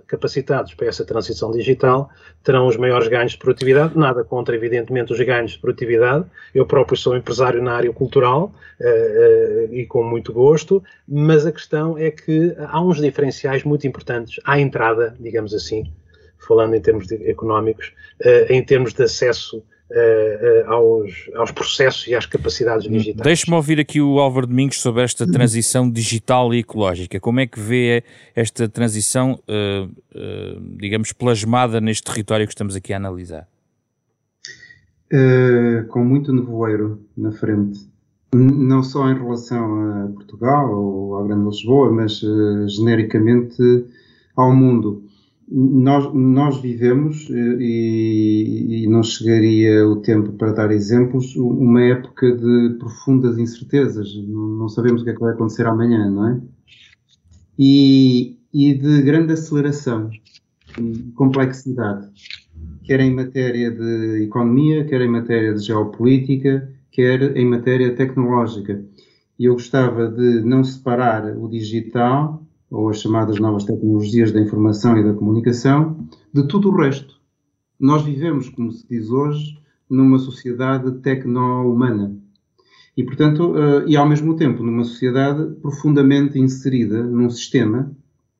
capacitados 0.07 0.73
para 0.73 0.87
essa 0.87 1.05
transição 1.05 1.51
digital 1.51 2.09
terão 2.43 2.65
os 2.65 2.75
maiores 2.75 3.07
ganhos 3.07 3.33
de 3.33 3.37
produtividade. 3.37 3.95
Nada 3.95 4.23
contra, 4.23 4.55
evidentemente, 4.55 5.13
os 5.13 5.19
ganhos 5.19 5.51
de 5.51 5.59
produtividade. 5.59 6.25
Eu 6.55 6.65
próprio 6.65 6.97
sou 6.97 7.15
empresário 7.15 7.61
na 7.61 7.73
área 7.73 7.93
cultural 7.93 8.51
uh, 8.79 9.69
uh, 9.69 9.73
e 9.75 9.85
com 9.85 10.03
muito 10.03 10.33
gosto, 10.33 10.83
mas 11.07 11.45
a 11.45 11.51
questão 11.51 11.95
é 11.95 12.09
que 12.09 12.55
há 12.57 12.81
uns 12.81 12.99
diferenciais 12.99 13.63
muito 13.63 13.85
importantes 13.85 14.39
à 14.43 14.59
entrada, 14.59 15.15
digamos 15.19 15.53
assim, 15.53 15.91
falando 16.45 16.75
em 16.75 16.81
termos 16.81 17.11
económicos, 17.11 17.93
uh, 18.25 18.51
em 18.51 18.63
termos 18.63 18.93
de 18.93 19.03
acesso 19.03 19.63
Uh, 19.91 20.69
uh, 20.69 20.71
aos, 20.71 21.29
aos, 21.35 21.51
processos 21.51 22.07
e 22.07 22.15
às 22.15 22.25
capacidades 22.25 22.89
digitais. 22.89 23.25
Deixe-me 23.25 23.57
ouvir 23.57 23.77
aqui 23.77 23.99
o 23.99 24.19
Álvaro 24.19 24.47
Domingos 24.47 24.79
sobre 24.79 25.03
esta 25.03 25.29
transição 25.29 25.91
digital 25.91 26.53
e 26.53 26.59
ecológica. 26.59 27.19
Como 27.19 27.41
é 27.41 27.45
que 27.45 27.59
vê 27.59 28.01
esta 28.33 28.69
transição, 28.69 29.37
uh, 29.49 30.77
digamos, 30.77 31.11
plasmada 31.11 31.81
neste 31.81 32.05
território 32.05 32.47
que 32.47 32.53
estamos 32.53 32.73
aqui 32.73 32.93
a 32.93 32.95
analisar? 32.95 33.45
com 35.89 36.05
muito 36.05 36.31
nevoeiro 36.31 37.05
na 37.17 37.33
frente. 37.33 37.81
Não 38.33 38.81
só 38.81 39.11
em 39.11 39.15
relação 39.15 40.05
a 40.05 40.07
Portugal 40.13 40.73
ou 40.73 41.17
à 41.17 41.27
Grande 41.27 41.49
Lisboa, 41.49 41.91
mas 41.91 42.21
genericamente 42.69 43.61
ao 44.37 44.55
mundo 44.55 45.03
nós, 45.51 46.13
nós 46.13 46.61
vivemos, 46.61 47.29
eh, 47.29 47.57
e, 47.59 48.83
e, 48.83 48.87
não 48.87 49.03
chegaria 49.03 49.85
o 49.85 49.97
tempo 49.97 50.31
para 50.33 50.53
dar 50.53 50.71
exemplos, 50.71 51.35
uma 51.35 51.81
época 51.81 52.31
de 52.31 52.77
profundas 52.79 53.37
incertezas. 53.37 54.07
Não, 54.27 54.69
sabemos 54.69 55.01
o 55.01 55.03
que 55.03 55.11
é 55.11 55.13
que 55.13 55.19
vai 55.19 55.33
acontecer 55.33 55.67
amanhã, 55.67 56.09
não 56.09 56.27
é? 56.27 56.41
E, 57.59 58.39
e 58.53 58.73
de 58.73 59.01
grande 59.01 59.33
aceleração, 59.33 60.09
complexidade, 61.15 62.07
quer 62.85 63.01
em 63.01 63.13
matéria 63.13 63.69
de 63.69 64.23
economia, 64.23 64.85
quer 64.85 65.01
em 65.01 65.09
matéria 65.09 65.53
de 65.53 65.65
geopolítica, 65.65 66.71
quer 66.91 67.35
em 67.35 67.45
matéria 67.45 67.93
tecnológica. 67.93 68.81
E 69.37 69.45
eu 69.45 69.53
gostava 69.53 70.07
de 70.07 70.41
não 70.41 70.63
separar 70.63 71.35
o 71.37 71.49
digital 71.49 72.40
ou 72.71 72.89
as 72.89 73.01
chamadas 73.01 73.37
novas 73.37 73.65
tecnologias 73.65 74.31
da 74.31 74.39
informação 74.39 74.97
e 74.97 75.03
da 75.03 75.13
comunicação, 75.13 76.07
de 76.33 76.47
tudo 76.47 76.69
o 76.69 76.75
resto. 76.75 77.19
Nós 77.77 78.03
vivemos, 78.03 78.47
como 78.49 78.71
se 78.71 78.87
diz 78.87 79.09
hoje, 79.09 79.59
numa 79.89 80.17
sociedade 80.17 80.89
tecno-humana. 80.99 82.15
E, 82.95 83.03
portanto, 83.03 83.51
uh, 83.51 83.87
e 83.87 83.97
ao 83.97 84.07
mesmo 84.07 84.35
tempo 84.35 84.63
numa 84.63 84.85
sociedade 84.85 85.53
profundamente 85.55 86.39
inserida 86.39 87.03
num 87.03 87.29
sistema 87.29 87.91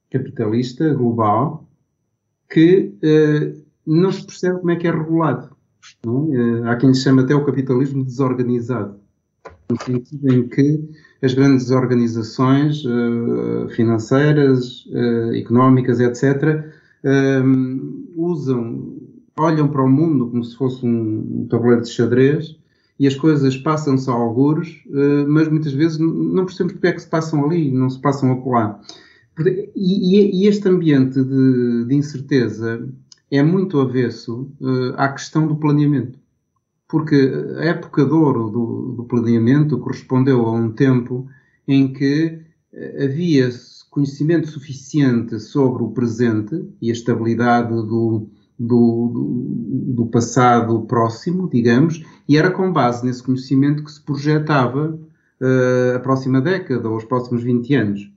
capitalista, 0.09 0.93
global, 0.93 1.67
que 2.49 2.93
uh, 3.03 3.61
não 3.85 4.11
se 4.11 4.25
percebe 4.25 4.59
como 4.59 4.71
é 4.71 4.75
que 4.77 4.87
é 4.87 4.91
regulado. 4.91 5.55
Uh, 6.05 6.63
há 6.67 6.75
quem 6.77 6.89
lhe 6.89 6.95
chame 6.95 7.21
até 7.21 7.35
o 7.35 7.45
capitalismo 7.45 8.03
desorganizado, 8.03 9.00
no 9.71 9.83
sentido 9.83 10.33
em 10.33 10.47
que 10.47 10.89
as 11.21 11.33
grandes 11.33 11.69
organizações 11.71 12.83
uh, 12.85 13.69
financeiras, 13.69 14.85
uh, 14.87 15.35
económicas, 15.35 15.99
etc., 15.99 16.65
ehm, 17.03 18.05
usam, 18.15 18.97
olham 19.37 19.67
para 19.67 19.83
o 19.83 19.89
mundo 19.89 20.29
como 20.29 20.43
se 20.43 20.55
fosse 20.55 20.85
um, 20.85 21.47
tabuleiro 21.49 21.81
de 21.81 21.89
xadrez 21.89 22.57
e 22.99 23.07
as 23.07 23.15
coisas 23.15 23.57
passam-se 23.57 24.07
a 24.11 24.13
algures, 24.13 24.83
mas 25.27 25.47
muitas 25.47 25.73
vezes 25.73 25.97
não 25.97 26.45
percebemos 26.45 26.73
porque 26.73 26.87
é 26.87 26.91
que 26.91 27.01
se 27.01 27.07
passam 27.07 27.43
ali, 27.43 27.71
não 27.71 27.89
se 27.89 27.99
passam 27.99 28.31
acolá. 28.31 28.79
E, 29.75 30.43
e 30.43 30.47
este 30.47 30.69
ambiente 30.69 31.19
de, 31.23 31.95
incerteza 31.95 32.87
é 33.31 33.41
muito 33.41 33.79
avesso 33.79 34.47
à 34.97 35.07
questão 35.09 35.47
do 35.47 35.55
planeamento 35.55 36.20
porque 36.91 37.15
a 37.57 37.63
época 37.63 38.05
de 38.05 38.11
ouro 38.11 38.49
do, 38.49 38.93
do 38.97 39.03
planeamento 39.05 39.79
correspondeu 39.79 40.45
a 40.45 40.51
um 40.51 40.69
tempo 40.69 41.25
em 41.65 41.93
que 41.93 42.41
eh, 42.73 43.05
havia 43.05 43.49
conhecimento 43.89 44.47
suficiente 44.47 45.39
sobre 45.39 45.83
o 45.83 45.91
presente 45.91 46.65
e 46.81 46.89
a 46.89 46.93
estabilidade 46.93 47.69
do, 47.69 48.27
do, 48.59 49.93
do, 49.95 50.05
passado 50.07 50.81
próximo, 50.81 51.49
digamos, 51.49 52.03
e 52.27 52.37
era 52.37 52.49
com 52.49 52.71
base 52.71 53.05
nesse 53.05 53.21
conhecimento 53.21 53.83
que 53.83 53.91
se 53.91 54.01
projetava 54.01 54.97
uh, 55.41 55.95
a 55.97 55.99
próxima 55.99 56.39
década 56.39 56.89
ou 56.89 56.95
os 56.95 57.03
próximos 57.03 57.43
20 57.43 57.75
anos. 57.75 58.11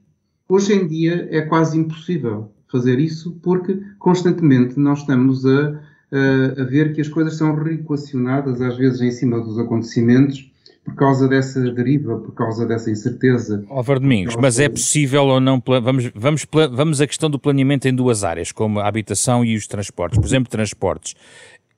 Hoje 0.47 0.73
em 0.73 0.87
dia 0.87 1.27
é 1.29 1.41
quase 1.41 1.77
impossível 1.77 2.51
fazer 2.71 2.99
isso 2.99 3.37
porque 3.43 3.81
constantemente 3.99 4.79
nós 4.79 4.99
estamos 4.99 5.45
a 5.45 5.81
uh, 6.11 6.61
a 6.61 6.63
ver 6.65 6.93
que 6.93 7.01
as 7.01 7.07
coisas 7.07 7.35
são 7.37 7.55
reequacionadas, 7.55 8.61
às 8.61 8.77
vezes 8.77 9.01
em 9.01 9.11
cima 9.11 9.39
dos 9.39 9.57
acontecimentos, 9.57 10.51
por 10.83 10.93
causa 10.95 11.27
dessa 11.27 11.59
deriva, 11.71 12.17
por 12.19 12.33
causa 12.33 12.65
dessa 12.65 12.91
incerteza. 12.91 13.65
Álvaro 13.69 13.99
Domingos, 13.99 14.35
mas 14.35 14.59
é 14.59 14.69
possível 14.69 15.23
ou 15.25 15.39
não, 15.39 15.61
vamos, 15.65 16.11
vamos, 16.13 16.45
vamos 16.71 17.01
a 17.01 17.07
questão 17.07 17.29
do 17.29 17.39
planeamento 17.39 17.87
em 17.87 17.93
duas 17.93 18.23
áreas, 18.23 18.51
como 18.51 18.79
a 18.79 18.87
habitação 18.87 19.43
e 19.43 19.55
os 19.55 19.65
transportes. 19.67 20.19
Por 20.19 20.25
exemplo, 20.25 20.49
transportes. 20.49 21.15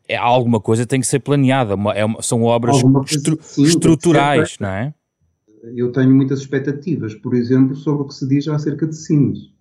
É, 0.10 0.18
alguma 0.18 0.60
coisa 0.60 0.86
tem 0.86 1.00
que 1.00 1.08
ser 1.08 1.20
planeada, 1.20 1.76
é 1.96 2.06
uma, 2.06 2.22
são 2.22 2.44
obras 2.44 2.78
estru, 3.10 3.38
sim, 3.42 3.64
estruturais, 3.64 4.58
não 4.60 4.70
é? 4.70 4.94
Eu 5.76 5.92
tenho 5.92 6.14
muitas 6.14 6.40
expectativas, 6.40 7.14
por 7.14 7.34
exemplo, 7.34 7.76
sobre 7.76 8.04
o 8.04 8.06
que 8.06 8.14
se 8.14 8.28
diz 8.28 8.48
acerca 8.48 8.88
de 8.88 8.96
Sines 8.96 9.57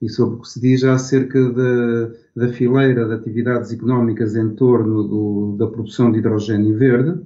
e 0.00 0.08
sobre 0.08 0.36
o 0.36 0.40
que 0.40 0.48
se 0.48 0.60
diz 0.60 0.84
acerca 0.84 1.50
da, 1.50 2.10
da 2.36 2.52
fileira 2.52 3.06
de 3.06 3.14
atividades 3.14 3.72
económicas 3.72 4.36
em 4.36 4.50
torno 4.50 5.02
do, 5.02 5.56
da 5.58 5.66
produção 5.66 6.10
de 6.10 6.18
hidrogênio 6.18 6.76
verde, 6.76 7.20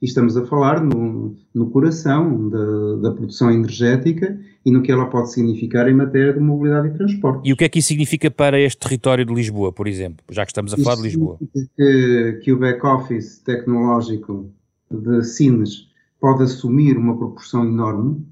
e 0.00 0.04
estamos 0.04 0.36
a 0.36 0.44
falar 0.44 0.82
no, 0.82 1.34
no 1.54 1.70
coração 1.70 2.50
da, 2.50 2.96
da, 2.96 3.10
produção 3.12 3.50
energética 3.50 4.38
e 4.64 4.70
no 4.70 4.82
que 4.82 4.92
ela 4.92 5.06
pode 5.06 5.32
significar 5.32 5.88
em 5.88 5.94
matéria 5.94 6.34
de 6.34 6.40
mobilidade 6.40 6.88
e 6.88 6.90
transporte. 6.92 7.48
E 7.48 7.52
o 7.52 7.56
que 7.56 7.64
é 7.64 7.68
que 7.68 7.78
isso 7.78 7.88
significa 7.88 8.30
para 8.30 8.60
este 8.60 8.78
território 8.78 9.24
de 9.24 9.32
Lisboa, 9.32 9.72
por 9.72 9.88
exemplo, 9.88 10.18
já 10.30 10.44
que 10.44 10.50
estamos 10.50 10.74
a 10.74 10.76
falar 10.76 10.96
de 10.96 11.02
Lisboa? 11.02 11.38
Que, 11.76 12.40
que 12.42 12.52
o 12.52 12.58
back-office 12.58 13.38
tecnológico 13.38 14.50
de 14.90 15.24
Sines 15.24 15.88
pode 16.20 16.42
assumir 16.42 16.98
uma 16.98 17.16
proporção 17.16 17.64
enorme, 17.64 18.22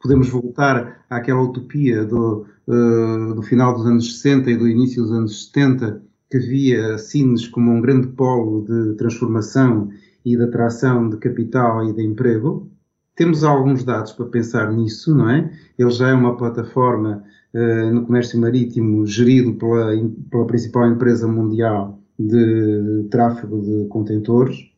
podemos 0.00 0.28
voltar 0.28 1.04
àquela 1.08 1.42
utopia 1.42 2.04
do, 2.04 2.46
uh, 2.68 3.34
do 3.34 3.42
final 3.42 3.74
dos 3.74 3.86
anos 3.86 4.20
60 4.20 4.50
e 4.50 4.56
do 4.56 4.68
início 4.68 5.02
dos 5.02 5.12
anos 5.12 5.46
70, 5.46 6.02
que 6.30 6.38
via 6.38 6.98
Sines 6.98 7.46
como 7.48 7.70
um 7.70 7.80
grande 7.80 8.08
polo 8.08 8.64
de 8.64 8.94
transformação 8.94 9.90
e 10.24 10.36
de 10.36 10.42
atração 10.42 11.08
de 11.08 11.16
capital 11.18 11.88
e 11.88 11.92
de 11.92 12.02
emprego. 12.02 12.70
Temos 13.14 13.44
alguns 13.44 13.84
dados 13.84 14.12
para 14.12 14.26
pensar 14.26 14.72
nisso, 14.72 15.14
não 15.14 15.28
é? 15.28 15.50
Ele 15.78 15.90
já 15.90 16.08
é 16.08 16.14
uma 16.14 16.36
plataforma 16.36 17.22
uh, 17.52 17.92
no 17.92 18.06
comércio 18.06 18.40
marítimo 18.40 19.06
gerido 19.06 19.54
pela, 19.54 19.92
pela 20.30 20.46
principal 20.46 20.88
empresa 20.88 21.28
mundial 21.28 22.00
de 22.18 23.06
tráfego 23.10 23.60
de 23.60 23.86
contentores 23.88 24.70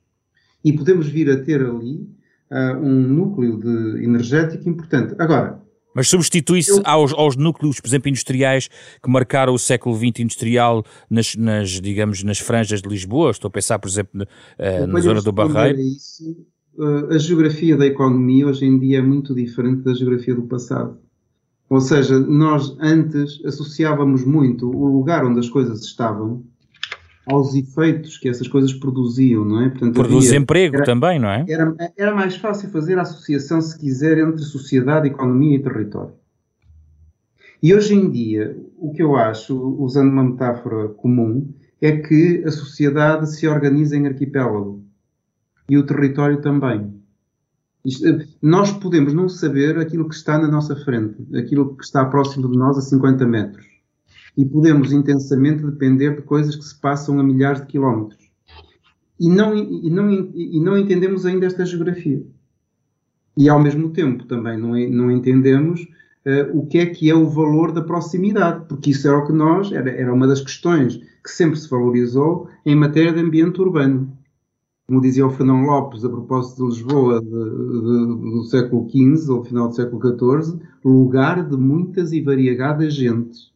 e 0.64 0.72
podemos 0.72 1.08
vir 1.08 1.30
a 1.30 1.36
ter 1.42 1.60
ali 1.60 2.08
uh, 2.50 2.78
um 2.80 3.02
núcleo 3.02 3.58
de 3.58 4.02
energético 4.02 4.68
importante. 4.68 5.14
Agora, 5.18 5.62
mas 5.94 6.08
substitui-se 6.08 6.72
eu... 6.72 6.82
aos, 6.84 7.12
aos, 7.12 7.36
núcleos, 7.36 7.80
por 7.80 7.86
exemplo, 7.86 8.08
industriais 8.08 8.68
que 9.02 9.10
marcaram 9.10 9.54
o 9.54 9.58
século 9.58 9.96
XX 9.96 10.20
industrial 10.20 10.84
nas, 11.08 11.34
nas 11.36 11.70
digamos, 11.80 12.22
nas 12.22 12.38
franjas 12.38 12.82
de 12.82 12.88
Lisboa. 12.88 13.30
Estou 13.30 13.48
a 13.48 13.52
pensar, 13.52 13.78
por 13.78 13.88
exemplo, 13.88 14.22
uh, 14.22 14.86
na 14.86 15.00
zona 15.00 15.22
do 15.22 15.32
Barreiro. 15.32 15.80
Isso, 15.80 16.36
uh, 16.76 17.14
a 17.14 17.18
geografia 17.18 17.76
da 17.76 17.86
economia 17.86 18.46
hoje 18.46 18.64
em 18.64 18.78
dia 18.78 18.98
é 18.98 19.02
muito 19.02 19.34
diferente 19.34 19.82
da 19.82 19.94
geografia 19.94 20.34
do 20.34 20.42
passado. 20.42 20.98
Ou 21.70 21.80
seja, 21.80 22.18
nós 22.18 22.76
antes 22.80 23.42
associávamos 23.44 24.24
muito 24.24 24.68
o 24.68 24.86
lugar 24.86 25.24
onde 25.24 25.40
as 25.40 25.48
coisas 25.48 25.82
estavam 25.82 26.44
aos 27.26 27.54
efeitos 27.54 28.18
que 28.18 28.28
essas 28.28 28.46
coisas 28.48 28.72
produziam, 28.72 29.44
não 29.44 29.62
é? 29.62 29.68
Portanto, 29.70 29.94
Produz 29.94 30.26
havia, 30.26 30.38
emprego 30.38 30.76
era, 30.76 30.84
também, 30.84 31.18
não 31.18 31.28
é? 31.28 31.44
Era, 31.48 31.74
era 31.96 32.14
mais 32.14 32.36
fácil 32.36 32.68
fazer 32.70 32.98
a 32.98 33.02
associação, 33.02 33.60
se 33.60 33.78
quiser, 33.78 34.18
entre 34.18 34.42
sociedade, 34.42 35.08
economia 35.08 35.56
e 35.56 35.62
território. 35.62 36.14
E 37.62 37.74
hoje 37.74 37.94
em 37.94 38.10
dia, 38.10 38.56
o 38.76 38.92
que 38.92 39.02
eu 39.02 39.16
acho, 39.16 39.56
usando 39.78 40.10
uma 40.10 40.24
metáfora 40.24 40.88
comum, 40.88 41.50
é 41.80 41.96
que 41.96 42.42
a 42.46 42.50
sociedade 42.50 43.30
se 43.30 43.46
organiza 43.48 43.96
em 43.96 44.06
arquipélago 44.06 44.84
e 45.68 45.78
o 45.78 45.86
território 45.86 46.42
também. 46.42 46.92
Isto, 47.84 48.04
nós 48.40 48.70
podemos 48.72 49.12
não 49.12 49.28
saber 49.28 49.78
aquilo 49.78 50.08
que 50.08 50.14
está 50.14 50.38
na 50.38 50.48
nossa 50.48 50.76
frente, 50.76 51.16
aquilo 51.36 51.74
que 51.76 51.84
está 51.84 52.04
próximo 52.04 52.50
de 52.50 52.56
nós 52.56 52.76
a 52.76 52.82
50 52.82 53.26
metros 53.26 53.73
e 54.36 54.44
podemos 54.44 54.92
intensamente 54.92 55.62
depender 55.62 56.16
de 56.16 56.22
coisas 56.22 56.56
que 56.56 56.64
se 56.64 56.78
passam 56.80 57.18
a 57.18 57.22
milhares 57.22 57.60
de 57.60 57.66
quilómetros. 57.66 58.24
E 59.18 59.28
não, 59.28 59.56
e 59.56 59.88
não, 59.88 60.10
e 60.10 60.60
não 60.60 60.76
entendemos 60.76 61.24
ainda 61.24 61.46
esta 61.46 61.64
geografia. 61.64 62.24
E 63.36 63.48
ao 63.48 63.62
mesmo 63.62 63.90
tempo 63.90 64.24
também 64.24 64.58
não, 64.58 64.70
não 64.90 65.10
entendemos 65.10 65.82
uh, 65.82 66.58
o 66.58 66.66
que 66.66 66.78
é 66.78 66.86
que 66.86 67.08
é 67.10 67.14
o 67.14 67.28
valor 67.28 67.72
da 67.72 67.82
proximidade, 67.82 68.64
porque 68.68 68.90
isso 68.90 69.06
era 69.06 69.18
o 69.18 69.26
que 69.26 69.32
nós, 69.32 69.70
era, 69.72 69.90
era 69.90 70.12
uma 70.12 70.26
das 70.26 70.40
questões 70.40 70.96
que 71.22 71.30
sempre 71.30 71.58
se 71.58 71.68
valorizou 71.68 72.48
em 72.66 72.74
matéria 72.74 73.12
de 73.12 73.20
ambiente 73.20 73.60
urbano. 73.60 74.12
Como 74.86 75.00
dizia 75.00 75.26
o 75.26 75.30
Fernão 75.30 75.62
Lopes 75.62 76.04
a 76.04 76.10
propósito 76.10 76.62
de 76.62 76.74
Lisboa 76.74 77.20
de, 77.20 77.28
de, 77.28 78.32
do 78.32 78.44
século 78.44 78.86
XV 78.90 79.32
ou 79.32 79.44
final 79.44 79.68
do 79.68 79.74
século 79.74 80.02
XIV, 80.02 80.60
lugar 80.84 81.48
de 81.48 81.56
muitas 81.56 82.12
e 82.12 82.20
variegadas 82.20 82.92
gentes. 82.92 83.53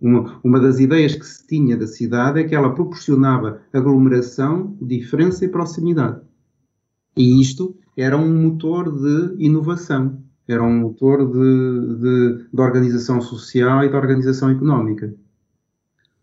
Uma, 0.00 0.40
uma, 0.44 0.60
das 0.60 0.78
ideias 0.78 1.14
que 1.14 1.24
se 1.24 1.46
tinha 1.46 1.76
da 1.76 1.86
cidade 1.86 2.40
é 2.40 2.44
que 2.44 2.54
ela 2.54 2.74
proporcionava 2.74 3.60
aglomeração, 3.72 4.76
diferença 4.82 5.44
e 5.44 5.48
proximidade. 5.48 6.20
E 7.16 7.40
isto 7.40 7.76
era 7.96 8.16
um 8.16 8.42
motor 8.42 8.90
de 8.90 9.42
inovação, 9.42 10.18
era 10.46 10.62
um 10.62 10.80
motor 10.80 11.26
de, 11.26 11.96
de, 11.96 12.44
de 12.52 12.60
organização 12.60 13.20
social 13.20 13.84
e 13.84 13.88
de 13.88 13.96
organização 13.96 14.50
económica. 14.50 15.14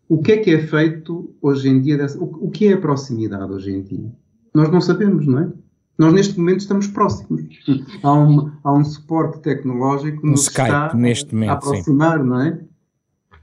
O 0.08 0.18
que 0.18 0.32
é 0.32 0.36
que 0.36 0.50
é 0.50 0.58
feito 0.58 1.34
hoje 1.40 1.68
em 1.68 1.80
dia? 1.80 1.96
Dessa, 1.96 2.18
o, 2.18 2.46
o 2.46 2.50
que 2.50 2.68
é 2.68 2.74
a 2.74 2.78
proximidade 2.78 3.50
hoje 3.50 3.72
em 3.72 3.82
dia? 3.82 4.12
Nós 4.54 4.70
não 4.70 4.80
sabemos, 4.80 5.26
não 5.26 5.38
é? 5.38 5.52
Nós 5.96 6.12
neste 6.12 6.38
momento 6.38 6.60
estamos 6.60 6.86
próximos. 6.86 7.42
Há 8.02 8.12
um, 8.12 8.50
há 8.64 8.72
um 8.72 8.84
suporte 8.84 9.40
tecnológico 9.40 10.20
que 10.20 10.26
um 10.26 10.32
nos 10.32 10.42
Skype, 10.42 10.62
está 10.62 10.94
neste 10.94 11.34
momento, 11.34 11.50
a 11.50 11.54
aproximar, 11.54 12.20
sim. 12.20 12.26
não 12.26 12.40
é? 12.40 12.60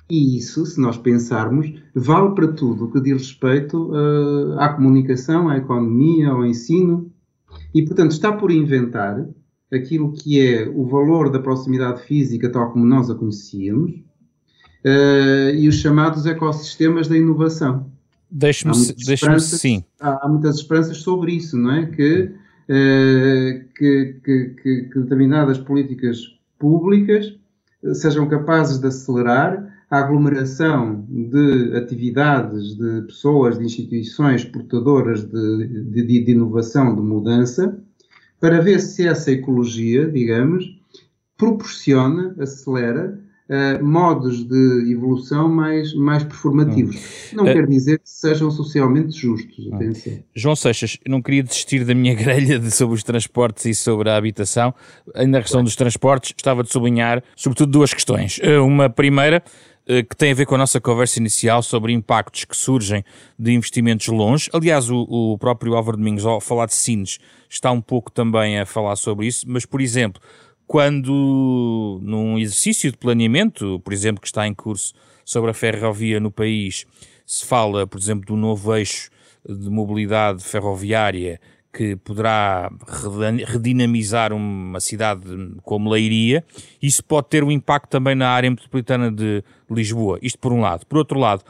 E 0.10 0.38
isso, 0.38 0.66
se 0.66 0.82
nós 0.82 0.98
pensarmos, 0.98 1.72
vale 1.94 2.34
para 2.34 2.48
tudo 2.54 2.86
o 2.86 2.92
que 2.92 3.00
diz 3.00 3.18
respeito 3.18 3.92
uh, 3.92 4.60
à 4.60 4.70
comunicação, 4.70 5.48
à 5.48 5.58
economia, 5.58 6.30
ao 6.30 6.44
ensino. 6.44 7.12
E, 7.76 7.86
portanto, 7.86 8.12
está 8.12 8.32
por 8.32 8.50
inventar 8.50 9.24
aquilo 9.72 10.12
que 10.12 10.42
é 10.42 10.68
o 10.68 10.88
valor 10.88 11.32
da 11.32 11.40
proximidade 11.40 12.02
física, 12.02 12.52
tal 12.52 12.72
como 12.72 12.86
nós 12.86 13.08
a 13.12 13.16
conhecíamos, 13.16 13.92
uh, 13.92 15.56
e 15.56 15.68
os 15.68 15.76
chamados 15.76 16.26
ecossistemas 16.26 17.08
da 17.08 17.16
inovação. 17.16 17.92
Deixe-me 18.32 18.74
deixe 19.06 19.40
sim. 19.40 19.84
Há, 20.00 20.26
há, 20.26 20.28
muitas 20.28 20.56
esperanças 20.56 20.98
sobre 20.98 21.34
isso, 21.34 21.56
não 21.56 21.72
é? 21.72 21.86
Que, 21.86 22.24
uh, 22.24 23.74
que, 23.76 24.20
que, 24.24 24.56
que, 24.62 24.82
que 24.92 25.00
determinadas 25.00 25.60
políticas 25.60 26.18
públicas 26.58 27.38
sejam 27.94 28.28
capazes 28.28 28.80
de 28.80 28.88
acelerar 28.88 29.79
a 29.90 30.00
aglomeração 30.00 31.06
de 31.10 31.76
atividades, 31.76 32.76
de 32.76 33.02
pessoas, 33.04 33.58
de 33.58 33.66
instituições 33.66 34.46
portadoras 34.46 35.24
de, 35.24 35.68
de, 35.86 36.24
de, 36.26 36.32
inovação, 36.32 36.96
de 36.96 37.02
mudança, 37.02 37.80
para 38.40 38.62
ver 38.62 38.80
se 38.80 39.08
essa 39.08 39.32
ecologia, 39.32 40.10
digamos, 40.10 40.80
proporciona, 41.36 42.36
acelera 42.40 43.20
uh, 43.50 43.84
modos 43.84 44.48
de 44.48 44.92
evolução 44.92 45.50
mais, 45.50 45.94
mais 45.94 46.24
performativos. 46.24 46.96
Hum. 47.34 47.38
Não 47.38 47.44
uh, 47.46 47.54
quer 47.54 47.66
dizer 47.66 48.00
que 48.00 48.10
sejam 48.10 48.52
socialmente 48.52 49.18
justos. 49.18 49.72
Atenção. 49.74 50.20
João 50.36 50.56
Seixas, 50.56 50.98
não 51.08 51.22
queria 51.22 51.44
desistir 51.44 51.84
da 51.84 51.96
minha 51.96 52.14
grelha 52.16 52.60
de, 52.60 52.72
sobre 52.72 52.96
os 52.96 53.04
transportes 53.04 53.66
e 53.66 53.74
sobre 53.74 54.10
a 54.10 54.16
habitação. 54.16 54.74
Ainda 55.16 55.40
na 55.40 55.42
questão 55.42 55.64
dos 55.64 55.76
transportes, 55.76 56.32
gostava 56.32 56.64
de 56.64 56.72
sublinhar, 56.72 57.24
sobretudo, 57.36 57.72
duas 57.72 57.94
questões. 57.94 58.38
Uh, 58.40 58.64
uma 58.64 58.90
primeira, 58.90 59.44
que 60.08 60.16
tem 60.16 60.32
a 60.32 60.36
ver 60.36 60.46
com 60.46 60.54
a 60.54 60.58
nossa 60.60 60.80
conversa 60.80 61.20
inicial 61.20 61.64
sobre 61.64 61.92
impactos 61.92 62.46
que 62.46 62.56
surgem 62.56 63.04
de 63.38 63.52
investimentos 63.54 64.08
longe. 64.08 64.48
Aliás, 64.54 64.90
o, 64.90 65.02
o 65.10 65.38
próprio 65.40 65.74
Álvaro 65.76 65.98
Domingos, 65.98 66.26
ao 66.26 66.40
falar 66.40 66.68
de 66.68 66.76
Sines, 66.76 67.18
está 67.50 67.72
um 67.72 67.82
pouco 67.82 68.12
também 68.12 68.60
a 68.60 68.66
falar 68.68 68.96
sobre 68.96 69.26
isso, 69.26 69.46
mas, 69.50 69.66
por 69.66 69.82
exemplo, 69.82 70.22
quando 70.68 72.00
num 72.04 72.38
exercício 72.38 72.92
de 72.92 72.98
planeamento, 72.98 73.80
por 73.80 73.92
exemplo, 73.92 74.22
que 74.22 74.28
está 74.28 74.46
em 74.46 74.54
curso 74.54 74.94
sobre 75.26 75.50
a 75.50 75.54
ferrovia 75.56 76.20
no 76.20 76.30
país, 76.30 76.86
se 77.26 77.44
fala, 77.44 77.88
por 77.88 78.00
exemplo, 78.00 78.26
do 78.28 78.36
novo 78.36 78.76
eixo 78.76 79.10
de 79.48 79.70
mobilidade 79.70 80.44
ferroviária 80.44 81.42
que 81.72 81.96
poderá 81.98 82.72
redinamizar 83.46 84.34
uma 84.34 84.80
cidade 84.80 85.22
como 85.64 85.90
Leiria, 85.90 86.44
isso 86.82 87.04
pode 87.04 87.30
ter 87.30 87.44
um 87.44 87.52
impacto 87.52 87.90
também 87.90 88.16
na 88.16 88.30
área 88.30 88.50
metropolitana 88.50 89.12
de 89.12 89.44
Lisboa. 89.70 90.18
Isto 90.22 90.40
por 90.40 90.52
um 90.52 90.62
lado. 90.62 90.86
Por 90.86 90.98
outro 90.98 91.20
lado, 91.20 91.44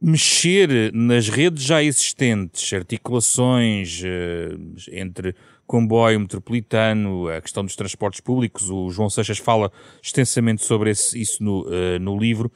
mexer 0.00 0.92
nas 0.92 1.28
redes 1.28 1.64
já 1.64 1.82
existentes, 1.82 2.72
articulações 2.72 4.02
eh, 4.04 4.56
entre 4.92 5.34
comboio 5.66 6.18
metropolitano, 6.18 7.28
a 7.28 7.40
questão 7.40 7.64
dos 7.64 7.76
transportes 7.76 8.20
públicos, 8.20 8.68
o 8.70 8.90
João 8.90 9.08
Seixas 9.08 9.38
fala 9.38 9.70
extensamente 10.02 10.64
sobre 10.64 10.90
esse, 10.90 11.20
isso 11.20 11.44
no, 11.44 11.62
uh, 11.62 11.96
no 12.00 12.18
livro, 12.18 12.50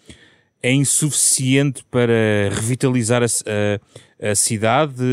é 0.61 0.73
insuficiente 0.73 1.85
para 1.91 2.13
revitalizar 2.51 3.23
a, 3.23 3.27
a, 3.27 3.81
a, 4.31 4.35
cidade? 4.35 5.05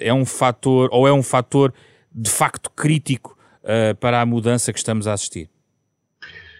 É 0.00 0.12
um 0.12 0.24
fator, 0.24 0.88
ou 0.92 1.06
é 1.06 1.12
um 1.12 1.22
fator 1.22 1.72
de 2.12 2.30
facto 2.30 2.70
crítico 2.70 3.36
uh, 3.62 3.94
para 3.96 4.20
a 4.20 4.26
mudança 4.26 4.72
que 4.72 4.78
estamos 4.78 5.06
a 5.06 5.12
assistir? 5.12 5.50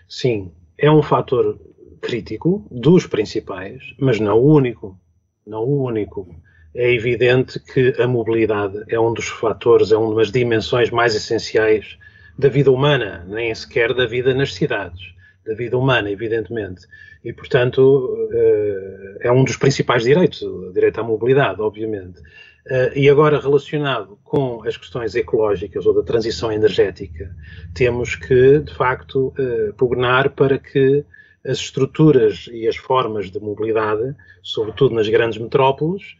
Sim, 0.08 0.52
é 0.76 0.90
um 0.90 1.02
fator 1.02 1.58
crítico, 2.00 2.66
dos 2.70 3.06
principais, 3.06 3.82
mas 3.98 4.20
não 4.20 4.38
o 4.38 4.54
único. 4.54 4.98
Não 5.46 5.62
o 5.62 5.84
único 5.84 6.28
é 6.74 6.92
evidente 6.92 7.60
que 7.60 7.94
a 8.00 8.06
mobilidade 8.06 8.82
é 8.88 8.98
um 8.98 9.12
dos 9.12 9.28
fatores, 9.28 9.92
é 9.92 9.96
uma 9.96 10.14
das 10.16 10.32
dimensões 10.32 10.90
mais 10.90 11.14
essenciais 11.14 11.96
da 12.36 12.48
vida 12.48 12.70
humana, 12.70 13.24
nem 13.28 13.54
sequer 13.54 13.94
da 13.94 14.06
vida 14.06 14.34
nas 14.34 14.52
cidades, 14.54 15.13
da 15.46 15.54
vida 15.54 15.76
humana, 15.76 16.10
evidentemente. 16.10 16.86
E, 17.24 17.32
portanto, 17.32 18.28
eh, 18.32 19.18
é 19.22 19.32
um 19.32 19.44
dos 19.44 19.56
principais 19.56 20.04
direitos, 20.04 20.42
o 20.42 20.72
direito 20.72 21.00
à 21.00 21.02
mobilidade, 21.02 21.60
obviamente. 21.60 22.20
Eh, 22.66 22.92
e 23.00 23.10
agora, 23.10 23.40
relacionado 23.40 24.18
com 24.24 24.62
as 24.66 24.76
questões 24.76 25.14
ecológicas 25.14 25.84
ou 25.86 25.94
da 25.94 26.02
transição 26.02 26.50
energética, 26.50 27.34
temos 27.74 28.14
que, 28.14 28.60
de 28.60 28.74
facto, 28.74 29.32
eh, 29.38 29.72
pugnar 29.76 30.30
para 30.30 30.58
que 30.58 31.04
as 31.46 31.58
estruturas 31.58 32.48
e 32.50 32.66
as 32.66 32.76
formas 32.76 33.30
de 33.30 33.38
mobilidade, 33.38 34.14
sobretudo 34.42 34.94
nas 34.94 35.08
grandes 35.08 35.38
metrópoles, 35.38 36.16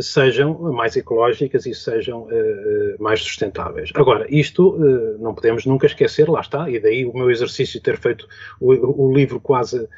sejam 0.00 0.58
mais 0.72 0.96
ecológicas 0.96 1.66
e 1.66 1.74
sejam 1.74 2.22
uh, 2.22 3.02
mais 3.02 3.20
sustentáveis. 3.20 3.90
Agora, 3.94 4.26
isto 4.28 4.76
não 5.18 5.34
podemos 5.34 5.66
nunca 5.66 5.86
esquecer, 5.86 6.28
lá 6.28 6.40
está, 6.40 6.68
e 6.70 6.78
daí 6.78 7.04
o 7.04 7.16
meu 7.16 7.30
exercício 7.30 7.74
de 7.74 7.82
ter 7.82 7.98
feito 7.98 8.26
o, 8.60 9.06
o 9.06 9.14
livro 9.14 9.40
quase 9.40 9.88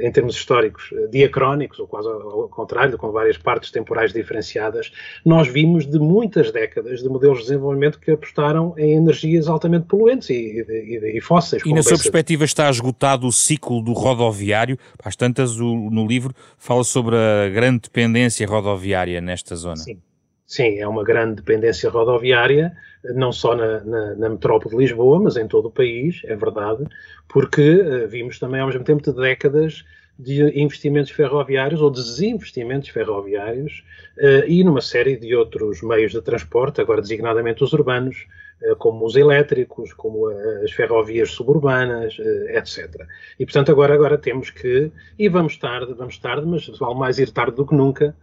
em 0.00 0.10
termos 0.10 0.36
históricos, 0.36 0.90
diacrónicos, 1.10 1.78
ou 1.78 1.86
quase 1.86 2.08
ao, 2.08 2.42
ao, 2.42 2.48
contrário, 2.48 2.96
com 2.96 3.10
várias 3.12 3.36
partes 3.36 3.70
temporais 3.70 4.12
diferenciadas, 4.12 4.90
nós 5.24 5.48
vimos 5.48 5.86
de 5.86 5.98
muitas 5.98 6.50
décadas 6.50 7.02
de 7.02 7.08
modelos 7.08 7.38
de 7.38 7.44
desenvolvimento 7.44 7.98
que 7.98 8.10
apostaram 8.10 8.74
em 8.78 8.94
energias 8.94 9.46
altamente 9.46 9.86
poluentes 9.86 10.30
e, 10.30 10.34
e, 10.34 11.18
e 11.18 11.20
fósseis. 11.20 11.62
E 11.66 11.74
na 11.74 11.82
sua 11.82 11.98
perspectiva 11.98 12.44
está 12.44 12.70
esgotado 12.70 13.26
o 13.26 13.32
ciclo 13.32 13.82
do 13.82 13.92
rodoviário? 13.92 14.78
Às 15.04 15.14
tantas, 15.14 15.60
o, 15.60 15.90
no 15.90 16.06
livro 16.06 16.34
fala 16.56 16.82
sobre 16.82 17.14
a 17.14 17.50
grande 17.50 17.82
dependência 17.82 18.46
rodoviária 18.46 18.93
nesta 19.20 19.56
zona. 19.56 19.76
Sim. 19.76 20.00
Sim, 20.46 20.78
é 20.78 20.86
uma 20.86 21.02
grande 21.02 21.36
dependência 21.36 21.88
rodoviária, 21.88 22.76
não 23.14 23.32
só 23.32 23.56
na, 23.56 23.80
na, 23.80 24.14
na, 24.14 24.28
metrópole 24.28 24.76
de 24.76 24.82
Lisboa, 24.82 25.18
mas 25.18 25.36
em 25.36 25.48
todo 25.48 25.68
o 25.68 25.70
país, 25.70 26.20
é 26.24 26.36
verdade, 26.36 26.84
porque 27.28 27.80
uh, 27.80 28.08
vimos 28.08 28.38
também 28.38 28.60
ao 28.60 28.66
mesmo 28.66 28.84
tempo 28.84 29.02
de 29.02 29.18
décadas 29.18 29.84
de 30.18 30.42
investimentos 30.60 31.10
ferroviários 31.10 31.80
ou 31.80 31.90
desinvestimentos 31.90 32.90
ferroviários 32.90 33.84
uh, 34.18 34.46
e 34.46 34.62
numa 34.62 34.82
série 34.82 35.16
de 35.16 35.34
outros 35.34 35.82
meios 35.82 36.12
de 36.12 36.20
transporte, 36.20 36.80
agora 36.80 37.00
designadamente 37.00 37.64
os 37.64 37.72
urbanos, 37.72 38.26
uh, 38.70 38.76
como 38.76 39.06
os 39.06 39.16
elétricos, 39.16 39.94
como 39.94 40.28
as 40.62 40.70
ferrovias 40.72 41.30
suburbanas, 41.30 42.18
etc. 42.50 43.06
E 43.40 43.46
portanto 43.46 43.72
agora, 43.72 43.94
agora 43.94 44.18
temos 44.18 44.50
que, 44.50 44.92
e 45.18 45.26
vamos 45.26 45.56
tarde, 45.56 45.94
vamos 45.94 46.18
tarde, 46.18 46.46
mas 46.46 46.68
vale 46.78 46.94
mais 46.96 47.18
ir 47.18 47.30
tarde 47.30 47.56
do 47.56 47.66
que 47.66 47.74
nunca, 47.74 48.14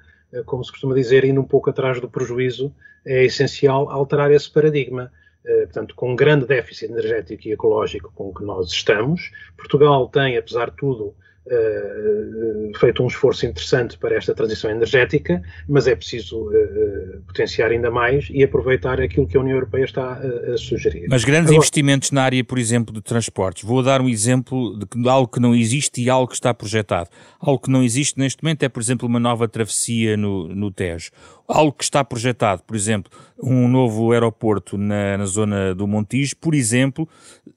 como 0.46 0.64
se 0.64 0.72
costuma 0.72 0.96
dizer, 0.96 1.24
indo 1.26 1.42
um 1.42 1.46
pouco 1.46 1.70
atrás 1.70 2.00
do 2.00 2.10
prejuízo, 2.10 2.74
é 3.06 3.26
essencial 3.26 3.90
alterar 3.90 4.32
esse 4.32 4.50
paradigma. 4.50 5.12
Uh, 5.44 5.64
portanto, 5.64 5.96
com 5.96 6.12
um 6.12 6.16
grande 6.16 6.46
déficit 6.46 6.92
energético 6.92 7.48
e 7.48 7.52
ecológico 7.52 8.12
com 8.14 8.32
que 8.32 8.44
nós 8.44 8.72
estamos, 8.72 9.32
Portugal 9.58 10.08
tem, 10.08 10.38
apesar 10.38 10.70
de 10.70 10.78
tudo, 10.78 11.16
uh, 11.52 12.80
feito 12.80 13.04
um 13.04 13.08
esforço 13.08 13.46
interessante 13.46 13.98
para 13.98 14.16
esta 14.16 14.34
transição 14.34 14.72
energética, 14.72 15.42
mas 15.68 15.88
é 15.88 15.96
preciso 15.96 16.50
uh, 16.50 17.22
potenciar 17.28 17.72
ainda 17.72 17.92
mais 17.92 18.28
e 18.32 18.44
aproveitar 18.44 19.00
aquilo 19.02 19.28
que 19.28 19.38
a 19.38 19.40
União 19.40 19.56
Europeia 19.56 19.84
está 19.84 20.14
a, 20.14 20.54
a 20.54 20.58
sugerir. 20.58 21.08
Mas 21.10 21.24
grandes 21.24 21.50
Agora, 21.50 21.58
investimentos 21.58 22.12
na 22.12 22.24
área, 22.24 22.44
por 22.44 22.58
exemplo, 22.58 22.94
de 22.94 23.02
transportes. 23.02 23.64
Vou 23.64 23.84
dar 23.84 24.02
um 24.02 24.10
exemplo 24.10 24.78
de 24.78 25.10
algo 25.10 25.28
que 25.28 25.40
não 25.40 25.54
existe 25.54 26.02
e 26.02 26.10
algo 26.10 26.28
que 26.28 26.36
está 26.36 26.54
projetado. 26.54 27.10
Algo 27.40 27.60
que 27.60 27.70
não 27.70 27.84
existe 27.84 28.20
neste 28.20 28.44
momento 28.44 28.64
é, 28.64 28.70
por 28.70 28.82
exemplo, 28.82 29.08
uma 29.08 29.20
nova 29.20 29.48
travessia 29.48 30.16
no, 30.16 30.48
no 30.48 30.72
Tejo 30.72 31.12
algo 31.52 31.74
que 31.74 31.84
está 31.84 32.04
projetado, 32.04 32.64
por 32.64 32.76
exemplo, 32.76 33.12
um 33.42 33.68
novo 33.68 34.12
aeroporto 34.12 34.78
na, 34.78 35.18
na, 35.18 35.26
zona 35.26 35.76
do 35.76 35.86
Montijo, 35.88 36.36
por 36.38 36.56
exemplo, 36.56 37.08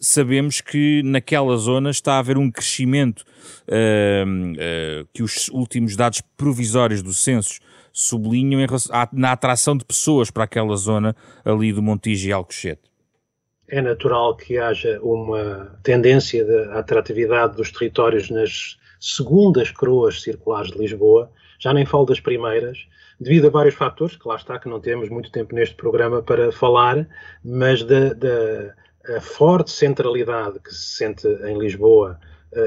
sabemos 0.00 0.60
que 0.60 1.02
naquela 1.04 1.56
zona 1.56 1.90
está 1.90 2.14
a 2.14 2.18
haver 2.18 2.36
um 2.36 2.50
crescimento 2.50 3.20
uh, 3.68 3.74
uh, 4.26 5.08
que 5.12 5.22
os 5.22 5.48
últimos 5.48 5.96
dados 5.96 6.20
provisórios 6.36 7.02
do 7.02 7.12
censo 7.12 7.60
sublinham 7.92 8.60
na 9.12 9.32
atração 9.32 9.76
de 9.76 9.84
pessoas 9.84 10.30
para 10.30 10.44
aquela 10.44 10.76
zona 10.76 11.14
ali 11.44 11.72
do 11.72 11.80
Montijo 11.80 12.28
e 12.28 12.32
Alcochete. 12.32 12.82
É 13.68 13.80
natural 13.80 14.36
que 14.36 14.58
haja 14.58 15.00
uma 15.00 15.78
tendência 15.82 16.44
de 16.44 16.72
atratividade 16.72 17.56
dos 17.56 17.70
territórios 17.70 18.28
nas 18.30 18.76
segundas 19.00 19.70
coroas 19.70 20.22
circulares 20.22 20.70
de 20.70 20.78
Lisboa, 20.78 21.30
já 21.58 21.72
nem 21.72 21.86
falo 21.86 22.04
das 22.04 22.20
primeiras, 22.20 22.78
devido 23.18 23.46
a 23.46 23.50
vários 23.50 23.74
fatores, 23.74 24.16
que 24.16 24.28
lá 24.28 24.36
está, 24.36 24.58
que 24.58 24.68
não 24.68 24.80
temos 24.80 25.08
muito 25.08 25.30
tempo 25.30 25.54
neste 25.54 25.76
programa 25.76 26.22
para 26.22 26.50
falar, 26.52 27.06
mas 27.44 27.82
da, 27.82 28.12
da 28.12 29.20
forte 29.20 29.70
centralidade 29.70 30.58
que 30.58 30.70
se 30.70 30.96
sente 30.96 31.26
em 31.26 31.58
Lisboa 31.58 32.18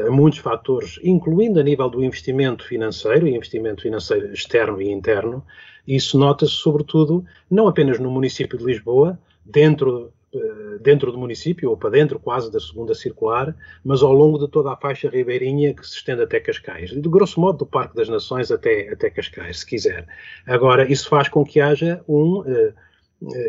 muitos 0.09 0.39
fatores, 0.39 0.99
incluindo 1.03 1.59
a 1.59 1.63
nível 1.63 1.89
do 1.89 2.03
investimento 2.03 2.65
financeiro, 2.65 3.27
investimento 3.27 3.81
financeiro 3.81 4.33
externo 4.33 4.81
e 4.81 4.91
interno, 4.91 5.43
isso 5.87 6.17
nota-se 6.17 6.51
sobretudo 6.51 7.23
não 7.49 7.67
apenas 7.67 7.99
no 7.99 8.11
município 8.11 8.57
de 8.57 8.65
Lisboa, 8.65 9.17
dentro 9.45 10.11
eh, 10.35 10.77
dentro 10.81 11.11
do 11.11 11.17
município, 11.17 11.69
ou 11.69 11.77
para 11.77 11.89
dentro 11.89 12.19
quase 12.19 12.51
da 12.51 12.59
segunda 12.59 12.93
circular, 12.93 13.55
mas 13.83 14.03
ao 14.03 14.11
longo 14.11 14.37
de 14.37 14.47
toda 14.49 14.71
a 14.73 14.75
faixa 14.75 15.09
ribeirinha 15.09 15.73
que 15.73 15.87
se 15.87 15.95
estende 15.95 16.21
até 16.21 16.39
Cascais. 16.39 16.89
De 16.89 17.09
grosso 17.09 17.39
modo, 17.39 17.59
do 17.59 17.65
Parque 17.65 17.95
das 17.95 18.09
Nações 18.09 18.51
até, 18.51 18.89
até 18.89 19.09
Cascais, 19.09 19.59
se 19.59 19.65
quiser. 19.65 20.05
Agora, 20.45 20.91
isso 20.91 21.07
faz 21.07 21.29
com 21.29 21.45
que 21.45 21.61
haja 21.61 22.03
um 22.07 22.41
uh, 22.41 22.73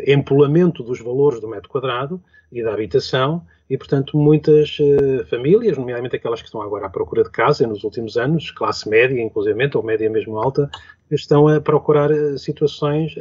empolamento 0.07 0.83
dos 0.83 0.99
valores 0.99 1.39
do 1.39 1.47
metro 1.47 1.69
quadrado 1.69 2.21
e 2.51 2.63
da 2.63 2.73
habitação, 2.73 3.45
e, 3.69 3.77
portanto, 3.77 4.17
muitas 4.17 4.79
uh, 4.79 5.23
famílias, 5.29 5.77
nomeadamente 5.77 6.15
aquelas 6.15 6.41
que 6.41 6.47
estão 6.47 6.59
agora 6.61 6.87
à 6.87 6.89
procura 6.89 7.23
de 7.23 7.29
casa 7.29 7.67
nos 7.67 7.83
últimos 7.83 8.17
anos, 8.17 8.49
classe 8.49 8.89
média, 8.89 9.21
inclusive, 9.21 9.69
ou 9.75 9.83
média 9.83 10.09
mesmo 10.09 10.39
alta, 10.39 10.69
estão 11.11 11.47
a 11.47 11.61
procurar 11.61 12.09
uh, 12.09 12.37
situações 12.39 13.15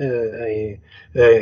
em, 0.47 0.81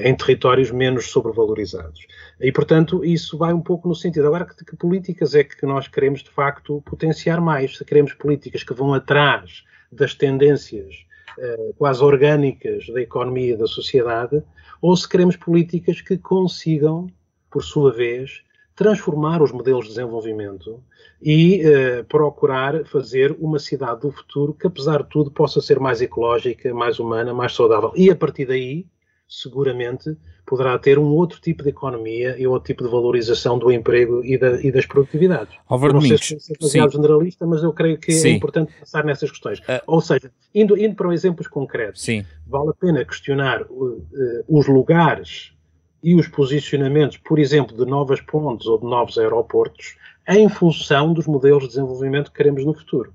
em, 0.04 0.14
territórios 0.16 0.72
menos 0.72 1.08
sobrevalorizados. 1.08 2.00
E, 2.40 2.50
portanto, 2.50 3.04
isso 3.04 3.38
vai 3.38 3.52
um 3.52 3.60
pouco 3.60 3.88
no 3.88 3.94
sentido. 3.94 4.26
Agora, 4.26 4.44
que, 4.44 4.64
que 4.64 4.76
políticas 4.76 5.36
é 5.36 5.44
que 5.44 5.64
nós 5.64 5.86
queremos, 5.86 6.24
de 6.24 6.30
facto, 6.30 6.82
potenciar 6.84 7.40
mais? 7.40 7.76
Se 7.76 7.84
queremos 7.84 8.12
políticas 8.12 8.64
que 8.64 8.74
vão 8.74 8.92
atrás 8.92 9.62
das 9.92 10.14
tendências 10.14 11.05
quase 11.76 12.02
orgânicas 12.02 12.86
da 12.88 13.00
economia 13.00 13.54
e 13.54 13.56
da 13.56 13.66
sociedade, 13.66 14.42
ou 14.80 14.96
se 14.96 15.08
queremos 15.08 15.36
políticas 15.36 16.00
que 16.00 16.16
consigam, 16.16 17.08
por 17.50 17.62
sua 17.62 17.92
vez, 17.92 18.42
transformar 18.74 19.42
os 19.42 19.50
modelos 19.50 19.84
de 19.84 19.90
desenvolvimento 19.94 20.82
e 21.20 21.62
uh, 21.64 22.04
procurar 22.04 22.84
fazer 22.84 23.34
uma 23.40 23.58
cidade 23.58 24.02
do 24.02 24.12
futuro 24.12 24.52
que, 24.52 24.66
apesar 24.66 25.02
de 25.02 25.08
tudo, 25.08 25.30
possa 25.30 25.62
ser 25.62 25.80
mais 25.80 26.02
ecológica, 26.02 26.72
mais 26.74 26.98
humana, 26.98 27.32
mais 27.32 27.54
saudável. 27.54 27.90
E 27.96 28.10
a 28.10 28.14
partir 28.14 28.44
daí, 28.44 28.86
seguramente, 29.28 30.16
poderá 30.46 30.78
ter 30.78 30.98
um 30.98 31.06
outro 31.06 31.40
tipo 31.40 31.62
de 31.64 31.70
economia 31.70 32.36
e 32.38 32.46
outro 32.46 32.66
tipo 32.66 32.84
de 32.84 32.90
valorização 32.90 33.58
do 33.58 33.72
emprego 33.72 34.24
e, 34.24 34.38
da, 34.38 34.60
e 34.62 34.70
das 34.70 34.86
produtividades. 34.86 35.56
Álvaro 35.68 35.94
não 35.94 36.00
Domingos, 36.00 36.26
sei 36.26 36.38
se 36.38 36.52
é 36.52 36.56
demasiado 36.56 36.92
generalista, 36.92 37.46
mas 37.46 37.62
eu 37.62 37.72
creio 37.72 37.98
que 37.98 38.12
é 38.12 38.14
Sim. 38.14 38.28
é 38.28 38.32
importante 38.32 38.72
pensar 38.78 39.04
nessas 39.04 39.30
questões. 39.30 39.58
Uh, 39.60 39.82
Ou 39.86 40.00
seja, 40.00 40.30
indo, 40.54 40.78
indo 40.78 40.94
para 40.94 41.12
exemplos 41.12 41.48
concretos, 41.48 42.02
Sim. 42.02 42.24
vale 42.46 42.70
a 42.70 42.74
pena 42.74 43.04
questionar 43.04 43.62
uh, 43.62 43.66
uh, 43.68 44.04
os 44.48 44.68
lugares 44.68 45.52
e 46.02 46.14
os 46.14 46.28
posicionamentos, 46.28 47.16
por 47.16 47.38
exemplo, 47.38 47.76
de 47.76 47.84
novas 47.84 48.20
pontes 48.20 48.66
ou 48.68 48.78
de 48.78 48.84
novos 48.84 49.18
aeroportos, 49.18 49.96
em 50.28 50.48
função 50.48 51.12
dos 51.12 51.26
modelos 51.26 51.64
de 51.64 51.68
desenvolvimento 51.70 52.30
que 52.30 52.36
queremos 52.36 52.64
no 52.64 52.74
futuro. 52.74 53.12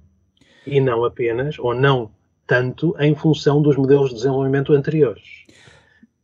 E 0.67 0.81
não 0.81 1.05
apenas, 1.05 1.57
ou 1.57 1.73
não 1.73 2.11
tanto, 2.45 2.93
em 2.99 3.15
função 3.15 3.61
dos 3.61 3.77
modelos 3.77 4.09
de 4.09 4.15
desenvolvimento 4.15 4.73
anteriores. 4.73 5.23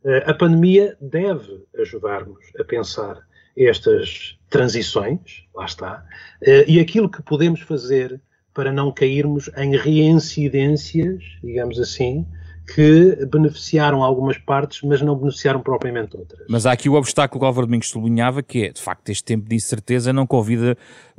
Eh, 0.04 0.24
a 0.26 0.34
pandemia 0.34 0.96
deve 1.00 1.64
ajudar-nos 1.78 2.44
a 2.58 2.64
pensar 2.64 3.26
estas 3.56 4.38
transições, 4.48 5.44
lá 5.54 5.64
está, 5.64 6.04
eh, 6.42 6.64
e 6.68 6.78
aquilo 6.78 7.10
que 7.10 7.22
podemos 7.22 7.60
fazer 7.60 8.20
para 8.54 8.72
não 8.72 8.92
cairmos 8.92 9.50
em 9.56 9.76
reincidências, 9.76 11.22
digamos 11.42 11.78
assim, 11.80 12.26
que 12.74 13.24
beneficiaram 13.26 14.02
algumas 14.02 14.36
partes, 14.36 14.82
mas 14.82 15.00
não 15.00 15.16
beneficiaram 15.16 15.60
propriamente 15.60 16.16
outras. 16.16 16.44
Mas 16.48 16.66
há 16.66 16.72
aqui 16.72 16.88
o 16.88 16.94
obstáculo 16.94 17.40
que 17.40 17.44
o 17.44 17.46
Álvaro 17.46 17.66
Domingos 17.66 17.88
sublinhava, 17.88 18.42
que 18.42 18.66
é, 18.66 18.70
de 18.70 18.80
facto, 18.80 19.08
este 19.08 19.24
tempo 19.24 19.48
de 19.48 19.56
incerteza 19.56 20.12
não 20.12 20.26
convida, 20.26 20.76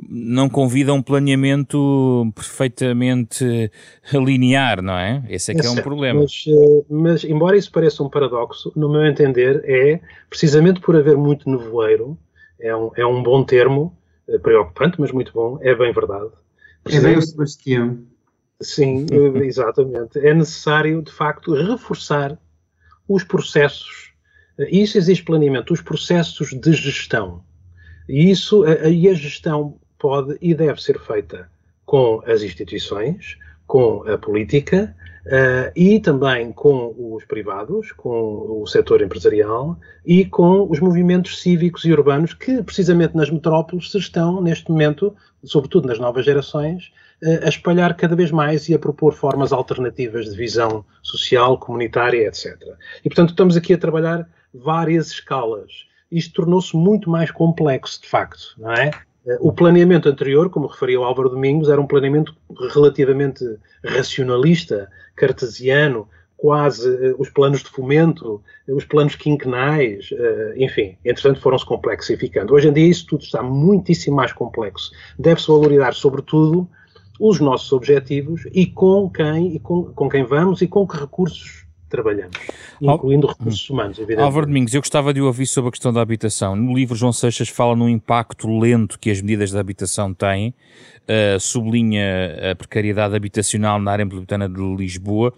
não 0.08 0.48
convida 0.48 0.94
um 0.94 1.02
planeamento 1.02 2.32
perfeitamente 2.36 3.72
linear, 4.14 4.82
não 4.82 4.94
é? 4.94 5.24
Esse 5.28 5.52
é 5.52 5.56
que 5.56 5.62
é, 5.62 5.66
é 5.66 5.70
um 5.70 5.74
certo, 5.74 5.86
problema. 5.86 6.22
Mas, 6.22 6.46
eh, 6.48 6.84
mas, 6.88 7.24
embora 7.24 7.58
isso 7.58 7.72
pareça 7.72 8.04
um 8.04 8.10
paradoxo, 8.10 8.72
no 8.76 8.88
meu 8.88 9.06
entender, 9.06 9.64
é 9.66 10.00
precisamente 10.30 10.80
por 10.80 10.96
haver 10.96 11.18
muito 11.18 11.50
nevoeiro, 11.50 12.16
é 12.60 12.76
um, 12.76 12.92
é 12.96 13.06
um 13.06 13.24
bom 13.24 13.44
termo, 13.44 13.98
eh, 14.28 14.38
preocupante, 14.38 15.02
mas 15.02 15.12
muito 15.12 15.34
bom, 15.34 15.58
é 15.62 15.74
bem 15.74 15.92
verdade. 15.92 16.30
É 16.86 17.00
bem 17.00 17.18
o 17.18 17.22
Sebastião. 17.22 17.98
Sim, 18.62 19.06
exatamente. 19.44 20.20
É 20.20 20.34
necessário, 20.34 21.02
de 21.02 21.12
facto, 21.12 21.54
reforçar 21.54 22.38
os 23.08 23.24
processos. 23.24 24.14
Isso 24.58 24.98
exige 24.98 25.24
planeamento, 25.24 25.74
os 25.74 25.82
processos 25.82 26.50
de 26.50 26.74
gestão. 26.74 27.44
E 28.08 28.30
isso, 28.30 28.64
aí 28.64 29.08
a 29.08 29.14
gestão 29.14 29.80
pode 29.98 30.38
e 30.42 30.54
deve 30.54 30.82
ser 30.82 31.00
feita 31.00 31.50
com 31.86 32.22
as 32.26 32.42
instituições, 32.42 33.38
com 33.66 34.04
a 34.08 34.18
política 34.18 34.96
uh, 35.26 35.72
e 35.76 36.00
também 36.00 36.52
com 36.52 36.94
os 36.98 37.24
privados, 37.26 37.92
com 37.92 38.62
o 38.62 38.68
setor 38.68 39.02
empresarial 39.02 39.78
e 40.06 40.26
com 40.26 40.68
os 40.70 40.80
movimentos 40.80 41.40
cívicos 41.42 41.86
e 41.86 41.92
urbanos 41.92 42.34
que, 42.34 42.64
precisamente 42.64 43.16
nas 43.16 43.30
metrópoles, 43.30 43.92
se 43.92 43.98
estão, 43.98 44.42
neste 44.42 44.70
momento, 44.70 45.16
sobretudo 45.44 45.88
nas 45.88 46.00
novas 46.00 46.26
gerações, 46.26 46.92
a 47.44 47.50
espalhar 47.50 47.96
cada 47.96 48.16
vez 48.16 48.32
mais 48.32 48.70
e 48.70 48.74
a 48.74 48.80
propor 48.80 49.14
formas 49.14 49.52
alternativas 49.52 50.30
de 50.30 50.38
visão 50.38 50.86
social, 51.02 51.58
comunitária, 51.58 52.28
etc. 52.28 52.56
E, 53.04 53.10
portanto, 53.10 53.32
estamos 53.32 53.58
aqui 53.58 53.74
a 53.74 53.78
trabalhar 53.78 54.28
várias 54.54 55.08
escalas. 55.12 55.86
Isto 56.12 56.36
tornou-se 56.36 56.76
muito 56.76 57.10
mais 57.10 57.30
complexo, 57.30 58.02
de 58.02 58.08
facto, 58.08 58.56
não 58.58 58.72
é? 58.72 58.92
O 59.40 59.52
planeamento 59.52 60.10
anterior, 60.10 60.50
como 60.50 60.68
referia 60.68 61.00
o 61.00 61.04
Álvaro 61.04 61.30
Domingos, 61.30 61.70
era 61.70 61.80
um 61.80 61.86
planeamento 61.86 62.36
relativamente 62.74 63.44
racionalista, 63.84 64.90
cartesiano, 65.16 66.08
quase 66.36 66.90
uh, 66.90 67.16
os 67.20 67.30
planos 67.30 67.62
de 67.62 67.70
fomento, 67.70 68.42
uh, 68.68 68.76
os 68.76 68.86
planos 68.86 69.16
quinquenais, 69.16 70.10
enfim, 70.56 70.98
entretanto 71.04 71.42
foram-se 71.42 71.66
complexificando. 71.66 72.54
Hoje 72.54 72.70
em 72.70 72.74
dia 72.74 72.88
isso 72.88 73.06
tudo 73.08 73.24
está 73.24 73.44
muitíssimo 73.44 74.16
mais 74.16 74.32
complexo. 74.32 74.92
Deve-se 75.20 75.48
valorizar, 75.48 75.94
sobretudo, 75.94 76.68
os 77.20 77.40
nossos 77.40 77.72
objetivos 77.74 78.48
e 78.54 78.66
com 78.66 79.10
quem, 79.10 79.56
e 79.56 79.60
com, 79.60 79.84
com 79.84 80.10
quem 80.10 80.24
vamos 80.24 80.62
e 80.62 80.68
com 80.68 80.88
que 80.88 80.98
recursos 80.98 81.66
trabalhamos, 81.90 82.38
incluindo 82.80 83.28
Al... 83.28 83.34
recursos 83.34 83.70
humanos, 83.70 83.98
evidentemente. 83.98 84.26
Álvaro 84.26 84.46
Domingos, 84.46 84.74
eu 84.74 84.82
gostava 84.82 85.14
de 85.14 85.22
ouvir 85.22 85.48
sobre 85.48 85.70
a 85.70 85.72
questão 85.72 85.92
da 85.92 86.02
habitação. 86.02 86.56
No 86.56 86.74
livro, 86.74 86.96
João 86.96 87.12
Seixas 87.12 87.50
fala 87.50 87.76
no 87.76 87.90
impacto 87.90 88.48
lento 88.48 88.98
que 89.00 89.10
as 89.10 89.20
medidas 89.22 89.52
de 89.52 89.58
habitação 89.58 90.14
têm, 90.14 90.50
uh, 90.50 91.40
sublinha 91.40 92.52
a 92.52 92.56
precariedade 92.56 93.16
habitacional 93.16 93.80
na 93.80 93.92
área 93.92 94.06
metropolitana 94.06 94.48
de 94.48 94.62
Lisboa, 94.76 95.34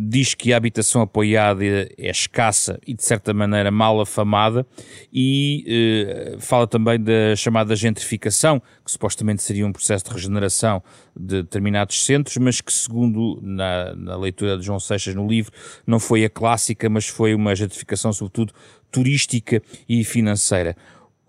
diz 0.00 0.32
que 0.32 0.52
a 0.52 0.56
habitação 0.56 1.02
apoiada 1.02 1.64
é 1.64 2.08
escassa 2.08 2.78
e, 2.86 2.94
de 2.94 3.02
certa 3.02 3.34
maneira, 3.34 3.68
mal 3.68 4.00
afamada, 4.00 4.64
e 5.12 5.64
eh, 5.66 6.36
fala 6.38 6.68
também 6.68 7.00
da 7.00 7.34
chamada 7.34 7.74
gentrificação, 7.74 8.60
que 8.84 8.92
supostamente 8.92 9.42
seria 9.42 9.66
um 9.66 9.72
processo 9.72 10.04
de 10.04 10.12
regeneração 10.12 10.80
de 11.18 11.42
determinados 11.42 12.04
centros, 12.04 12.36
mas 12.36 12.60
que, 12.60 12.72
segundo 12.72 13.40
na, 13.42 13.92
na 13.96 14.16
leitura 14.16 14.56
de 14.56 14.64
João 14.64 14.78
Seixas 14.78 15.16
no 15.16 15.26
livro, 15.26 15.50
não 15.84 15.98
foi 15.98 16.24
a 16.24 16.30
clássica, 16.30 16.88
mas 16.88 17.08
foi 17.08 17.34
uma 17.34 17.56
gentrificação, 17.56 18.12
sobretudo, 18.12 18.52
turística 18.92 19.60
e 19.88 20.04
financeira. 20.04 20.76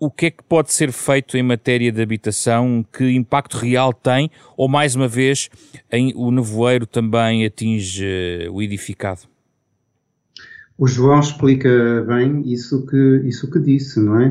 O 0.00 0.10
que 0.10 0.26
é 0.26 0.30
que 0.30 0.42
pode 0.42 0.72
ser 0.72 0.90
feito 0.92 1.36
em 1.36 1.42
matéria 1.42 1.92
de 1.92 2.00
habitação? 2.00 2.82
Que 2.90 3.14
impacto 3.14 3.58
real 3.58 3.92
tem? 3.92 4.30
Ou, 4.56 4.66
mais 4.66 4.96
uma 4.96 5.06
vez, 5.06 5.50
em, 5.92 6.14
o 6.16 6.30
nevoeiro 6.30 6.86
também 6.86 7.44
atinge 7.44 8.02
uh, 8.48 8.52
o 8.54 8.62
edificado? 8.62 9.20
O 10.78 10.86
João 10.86 11.20
explica 11.20 11.68
bem 12.08 12.40
isso 12.50 12.86
que, 12.86 13.22
isso 13.26 13.50
que 13.50 13.60
disse, 13.60 14.00
não 14.00 14.18
é? 14.18 14.28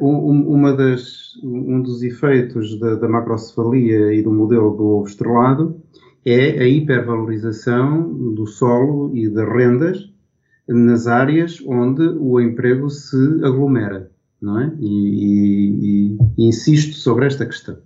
Uh, 0.00 0.04
um, 0.04 0.48
uma 0.48 0.72
das, 0.74 1.36
um 1.44 1.80
dos 1.80 2.02
efeitos 2.02 2.76
da, 2.80 2.96
da, 2.96 3.08
macrocefalia 3.08 4.12
e 4.12 4.20
do 4.20 4.32
modelo 4.32 4.76
do 4.76 4.84
ovo 4.84 5.06
estrelado 5.06 5.80
é 6.24 6.60
a 6.60 6.66
hipervalorização 6.66 8.12
do 8.34 8.46
solo 8.48 9.16
e 9.16 9.28
das 9.28 9.48
rendas 9.48 10.12
nas 10.68 11.06
áreas 11.06 11.62
onde 11.64 12.02
o 12.02 12.40
emprego 12.40 12.90
se 12.90 13.16
aglomera 13.44 14.10
não 14.40 14.60
é? 14.60 14.72
E, 14.78 14.86
e, 14.86 16.18
e, 16.38 16.48
insisto 16.48 16.96
sobre 16.96 17.26
esta 17.26 17.46
questão. 17.46 17.76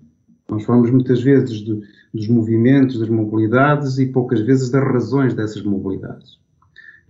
Nós 0.48 0.64
falamos 0.64 0.90
muitas 0.90 1.22
vezes 1.22 1.62
dos 1.62 2.28
movimentos, 2.28 2.98
das 2.98 3.09
mobilidades 3.09 3.98
e 3.98 4.07
poucas 4.07 4.40
vezes 4.40 4.70
das 4.70 4.82
razões 4.82 5.34
dessas 5.34 5.62
mobilidades. 5.62 6.38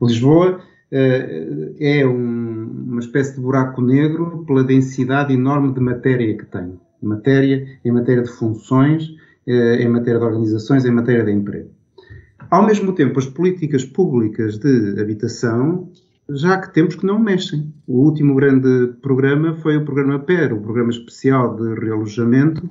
Lisboa 0.01 0.59
uh, 0.59 1.75
é 1.79 2.07
um, 2.07 2.87
uma 2.89 3.01
espécie 3.01 3.35
de 3.35 3.41
buraco 3.41 3.81
negro 3.81 4.45
pela 4.47 4.63
densidade 4.63 5.33
enorme 5.33 5.73
de 5.73 5.81
matéria 5.81 6.37
que 6.37 6.45
tem. 6.45 6.79
Matéria 7.03 7.67
em 7.83 7.93
matéria 7.93 8.23
de 8.23 8.31
funções, 8.31 9.09
uh, 9.47 9.51
em 9.51 9.89
matéria 9.89 10.21
de 10.21 10.27
organizações, 10.27 10.85
em 10.85 10.91
matéria 10.91 11.25
de 11.25 11.33
emprego. 11.33 11.71
Ao 12.51 12.67
mesmo 12.67 12.93
tempo, 12.93 13.19
as 13.19 13.27
políticas 13.27 13.85
públicas 13.85 14.59
de 14.59 15.01
habitação 15.01 15.91
já 16.35 16.59
que 16.59 16.73
temos 16.73 16.95
que 16.95 17.07
não 17.07 17.19
mexem. 17.19 17.73
O 17.87 18.01
último 18.01 18.35
grande 18.35 18.95
programa 19.03 19.57
foi 19.57 19.77
o 19.77 19.85
programa 19.85 20.19
PER, 20.19 20.53
o 20.53 20.61
Programa 20.61 20.91
Especial 20.91 21.57
de 21.57 21.75
Realojamento, 21.81 22.69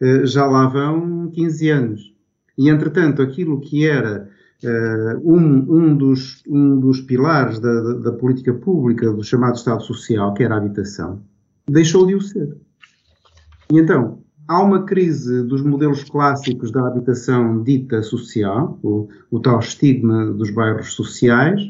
eh, 0.00 0.26
já 0.26 0.46
lá 0.46 0.66
vão 0.66 1.30
15 1.30 1.68
anos. 1.70 2.14
E, 2.56 2.68
entretanto, 2.68 3.22
aquilo 3.22 3.60
que 3.60 3.86
era 3.86 4.28
uh, 4.62 5.32
um, 5.32 5.76
um, 5.76 5.96
dos, 5.96 6.42
um 6.46 6.78
dos 6.78 7.00
pilares 7.00 7.58
da, 7.58 7.94
da, 7.94 8.12
política 8.12 8.54
pública 8.54 9.12
do 9.12 9.24
chamado 9.24 9.56
Estado 9.56 9.82
Social, 9.82 10.32
que 10.34 10.44
era 10.44 10.54
a 10.54 10.58
habitação, 10.58 11.20
deixou 11.68 12.06
de 12.06 12.14
o 12.14 12.20
ser. 12.20 12.56
E 13.72 13.78
então, 13.78 14.20
há 14.46 14.62
uma 14.62 14.84
crise 14.84 15.42
dos 15.42 15.62
modelos 15.62 16.04
clássicos 16.04 16.70
da 16.70 16.86
habitação 16.86 17.62
dita 17.62 18.02
social, 18.02 18.78
o, 18.82 19.08
o 19.30 19.40
tal 19.40 19.58
estigma 19.58 20.26
dos 20.26 20.50
bairros 20.50 20.92
sociais, 20.92 21.60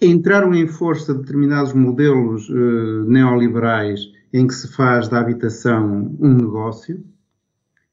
entraram 0.00 0.54
em 0.54 0.66
força 0.66 1.14
determinados 1.14 1.72
modelos 1.72 2.48
uh, 2.48 3.04
neoliberais 3.06 4.00
em 4.32 4.46
que 4.46 4.54
se 4.54 4.68
faz 4.68 5.08
da 5.08 5.20
habitação 5.20 6.16
um 6.18 6.34
negócio, 6.34 7.02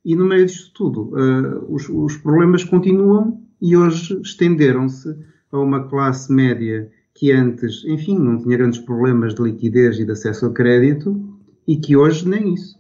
e 0.03 0.15
no 0.15 0.25
meio 0.25 0.45
disto 0.47 0.73
tudo, 0.73 1.11
uh, 1.13 1.73
os, 1.73 1.87
os, 1.87 2.17
problemas 2.17 2.63
continuam 2.63 3.39
e 3.61 3.77
hoje 3.77 4.19
estenderam-se 4.21 5.15
a 5.51 5.59
uma 5.59 5.87
classe 5.87 6.33
média 6.33 6.89
que 7.13 7.31
antes, 7.31 7.83
enfim, 7.85 8.17
não 8.17 8.39
tinha 8.39 8.57
grandes 8.57 8.79
problemas 8.79 9.35
de 9.35 9.43
liquidez 9.43 9.99
e 9.99 10.05
de 10.05 10.11
acesso 10.11 10.47
a 10.47 10.51
crédito 10.51 11.37
e 11.67 11.77
que 11.77 11.95
hoje 11.95 12.27
nem 12.27 12.55
isso. 12.55 12.79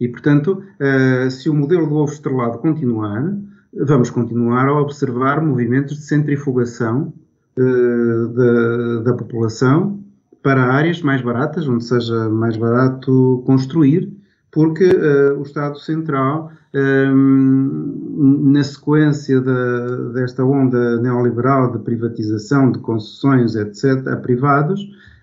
E, 0.00 0.08
portanto, 0.08 0.60
uh, 0.80 1.30
se 1.30 1.48
o 1.48 1.54
modelo 1.54 1.86
do 1.86 1.94
ovo 1.94 2.12
estrelado 2.12 2.58
continuar, 2.58 3.32
vamos 3.72 4.10
continuar 4.10 4.66
a 4.66 4.80
observar 4.80 5.40
movimentos 5.40 5.98
de 5.98 6.02
centrifugação 6.02 7.12
da, 7.56 9.02
da, 9.02 9.14
população 9.14 10.00
para 10.42 10.62
áreas 10.62 11.00
mais 11.00 11.22
baratas, 11.22 11.66
onde 11.68 11.84
seja 11.84 12.28
mais 12.28 12.56
barato 12.56 13.42
construir, 13.46 14.12
porque 14.50 14.84
uh, 14.84 15.38
o 15.38 15.42
Estado 15.42 15.78
Central, 15.78 16.50
um, 16.74 18.52
na 18.52 18.62
sequência 18.62 19.40
da, 19.40 19.96
desta 20.12 20.44
onda 20.44 21.00
neoliberal 21.00 21.72
de 21.72 21.78
privatização, 21.78 22.70
de 22.70 22.78
concessões, 22.78 23.56
etc., 23.56 24.06
a 24.08 24.16
privados, 24.16 24.80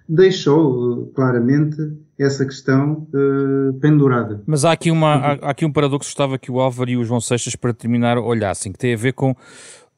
deixou 0.07 1.11
claramente 1.15 1.77
essa 2.19 2.45
questão 2.45 3.07
uh, 3.13 3.73
pendurada. 3.79 4.41
Mas 4.45 4.65
há 4.65 4.71
aqui, 4.73 4.91
uma, 4.91 5.15
há, 5.15 5.31
há, 5.33 5.49
aqui 5.51 5.65
um 5.65 5.71
paradoxo, 5.71 6.09
estava 6.09 6.37
que 6.37 6.51
o 6.51 6.59
Álvaro 6.59 6.89
e 6.89 6.97
o 6.97 7.03
João 7.03 7.21
Seixas, 7.21 7.55
para 7.55 7.73
terminar, 7.73 8.17
olhassem, 8.17 8.71
que 8.71 8.77
tem 8.77 8.93
a 8.93 8.97
ver 8.97 9.13
com 9.13 9.35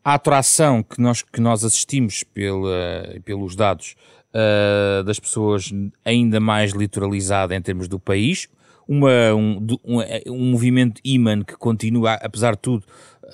a 0.03 0.15
atração 0.15 0.83
que 0.83 0.99
nós, 0.99 1.21
que 1.21 1.39
nós 1.39 1.63
assistimos 1.63 2.23
pela, 2.23 3.15
pelos 3.23 3.55
dados 3.55 3.95
uh, 4.33 5.03
das 5.03 5.19
pessoas 5.19 5.71
ainda 6.03 6.39
mais 6.39 6.71
litoralizada 6.71 7.55
em 7.55 7.61
termos 7.61 7.87
do 7.87 7.99
país, 7.99 8.49
uma, 8.87 9.33
um, 9.33 9.65
um, 9.85 9.99
um 10.27 10.51
movimento 10.51 10.99
imã 11.05 11.41
que 11.41 11.55
continua, 11.55 12.13
apesar 12.15 12.53
de 12.53 12.59
tudo, 12.59 12.83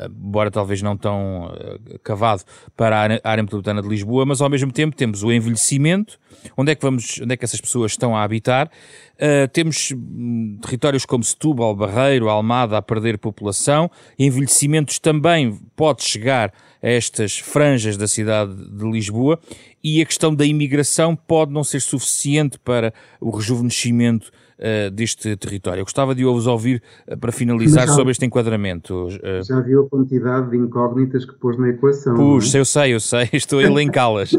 embora 0.05 0.51
talvez 0.51 0.81
não 0.81 0.95
tão 0.95 1.45
uh, 1.45 1.99
cavado 2.03 2.43
para 2.75 2.97
a 2.97 3.01
área, 3.01 3.43
metropolitana 3.43 3.81
de 3.81 3.87
Lisboa, 3.87 4.25
mas 4.25 4.41
ao 4.41 4.49
mesmo 4.49 4.71
tempo 4.71 4.95
temos 4.95 5.23
o 5.23 5.31
envelhecimento, 5.31 6.19
onde 6.55 6.71
é 6.71 6.75
que 6.75 6.81
vamos, 6.81 7.19
onde 7.21 7.33
é 7.33 7.37
que 7.37 7.45
essas 7.45 7.59
pessoas 7.59 7.91
estão 7.91 8.15
a 8.15 8.23
habitar, 8.23 8.67
uh, 8.67 9.47
temos 9.51 9.91
um, 9.91 10.57
territórios 10.61 11.05
como 11.05 11.23
Setúbal, 11.23 11.75
Barreiro, 11.75 12.29
Almada 12.29 12.77
a 12.77 12.81
perder 12.81 13.17
população, 13.17 13.89
envelhecimentos 14.17 14.99
também 14.99 15.59
pode 15.75 16.03
chegar 16.03 16.53
a 16.81 16.87
estas 16.87 17.37
franjas 17.37 17.97
da 17.97 18.07
cidade 18.07 18.55
de 18.55 18.89
Lisboa. 18.89 19.39
E 19.83 20.01
a 20.01 20.05
questão 20.05 20.33
da 20.33 20.45
imigração 20.45 21.15
pode 21.15 21.53
não 21.53 21.63
ser 21.63 21.81
suficiente 21.81 22.59
para 22.59 22.93
o 23.19 23.29
rejuvenescimento 23.29 24.31
uh, 24.59 24.91
deste 24.91 25.35
território. 25.37 25.81
Eu 25.81 25.85
gostava 25.85 26.13
de 26.13 26.23
vos 26.23 26.47
ouvir 26.47 26.81
uh, 27.07 27.17
para 27.17 27.31
finalizar 27.31 27.87
já, 27.87 27.93
sobre 27.93 28.11
este 28.11 28.25
enquadramento. 28.25 29.07
Uh, 29.07 29.43
já 29.43 29.59
viu 29.61 29.83
a 29.83 29.89
quantidade 29.89 30.51
de 30.51 30.57
incógnitas 30.57 31.25
que 31.25 31.33
pôs 31.35 31.57
na 31.57 31.69
equação? 31.69 32.15
Puxa, 32.15 32.57
é? 32.57 32.61
eu 32.61 32.65
sei, 32.65 32.93
eu 32.93 32.99
sei, 32.99 33.29
estou 33.33 33.59
a 33.59 33.63
elencá-las. 33.63 34.31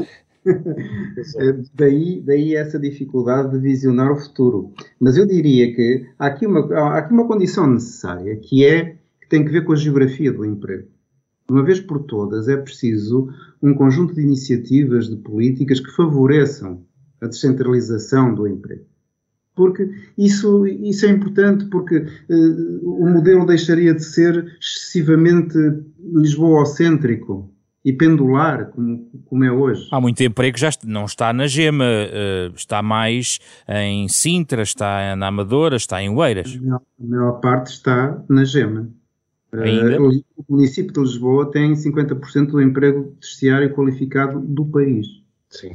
daí, 1.75 2.23
daí 2.25 2.55
essa 2.55 2.79
dificuldade 2.79 3.53
de 3.53 3.59
visionar 3.59 4.13
o 4.13 4.17
futuro. 4.17 4.73
Mas 4.99 5.17
eu 5.17 5.27
diria 5.27 5.75
que 5.75 6.07
há 6.19 6.27
aqui 6.27 6.47
uma, 6.47 6.61
há 6.75 6.99
aqui 6.99 7.13
uma 7.13 7.27
condição 7.27 7.67
necessária, 7.67 8.37
que 8.37 8.65
é 8.65 8.97
que 9.21 9.29
tem 9.29 9.45
que 9.45 9.51
ver 9.51 9.65
com 9.65 9.73
a 9.73 9.77
geografia 9.77 10.33
do 10.33 10.45
emprego. 10.45 10.89
Uma 11.49 11.65
vez 11.65 11.81
por 11.81 12.05
todas, 12.05 12.49
é 12.49 12.57
preciso 12.57 13.29
um 13.61 13.75
conjunto 13.75 14.15
de 14.15 14.23
iniciativas, 14.23 15.09
de 15.09 15.17
políticas 15.17 15.81
que 15.81 15.91
favoreçam 15.91 16.85
a 17.21 17.27
descentralização 17.27 18.33
do 18.33 18.47
emprego 18.47 18.85
porque 19.55 19.91
isso, 20.17 20.67
isso 20.67 21.07
é 21.07 21.11
importante, 21.11 21.67
porque 21.67 21.99
uh, 21.99 23.03
o 23.03 23.09
modelo 23.09 23.47
deixaria 23.47 23.95
de 23.95 24.05
ser 24.05 24.57
excessivamente 24.61 25.57
lisboocêntrico 25.99 27.53
e 27.85 27.93
pendular, 27.93 28.67
como, 28.71 29.11
como 29.25 29.45
é 29.45 29.51
hoje. 29.51 29.89
Há 29.91 30.01
muito 30.01 30.23
emprego 30.23 30.55
que 30.55 30.61
já 30.61 30.71
não 30.85 31.05
está 31.05 31.33
na 31.33 31.47
Gema, 31.47 31.85
uh, 31.85 32.55
está 32.55 32.83
mais 32.83 33.39
em 33.69 34.07
Sintra, 34.09 34.63
está 34.63 35.17
na 35.17 35.29
Amadora, 35.29 35.77
está 35.77 36.03
em 36.03 36.11
Oeiras. 36.11 36.57
A 36.57 36.61
maior, 36.61 36.81
a 37.01 37.07
maior 37.07 37.33
parte 37.41 37.73
está 37.73 38.23
na 38.29 38.45
Gema. 38.45 38.89
Ainda? 39.53 40.01
Uh, 40.01 40.23
o 40.37 40.57
município 40.57 40.93
de 40.93 41.01
Lisboa 41.01 41.51
tem 41.51 41.73
50% 41.73 42.51
do 42.51 42.63
emprego 42.63 43.17
terciário 43.21 43.75
qualificado 43.75 44.41
do 44.41 44.65
país. 44.65 45.07
Sim. 45.49 45.73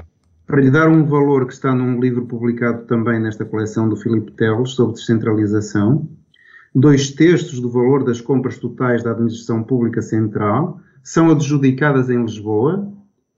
Para 0.47 0.61
lhe 0.61 0.69
dar 0.69 0.87
um 0.87 1.03
valor 1.05 1.47
que 1.47 1.53
está 1.53 1.73
num 1.73 1.99
livro 1.99 2.25
publicado 2.25 2.83
também 2.85 3.19
nesta 3.19 3.43
coleção 3.43 3.89
do 3.89 3.95
Filipe 3.95 4.31
Teles 4.33 4.71
sobre 4.71 4.95
descentralização, 4.95 6.07
dois 6.73 7.11
terços 7.11 7.59
do 7.59 7.69
valor 7.69 8.03
das 8.03 8.21
compras 8.21 8.57
totais 8.57 9.03
da 9.03 9.11
Administração 9.11 9.63
Pública 9.63 10.01
Central 10.01 10.79
são 11.03 11.31
adjudicadas 11.31 12.09
em 12.09 12.21
Lisboa 12.21 12.91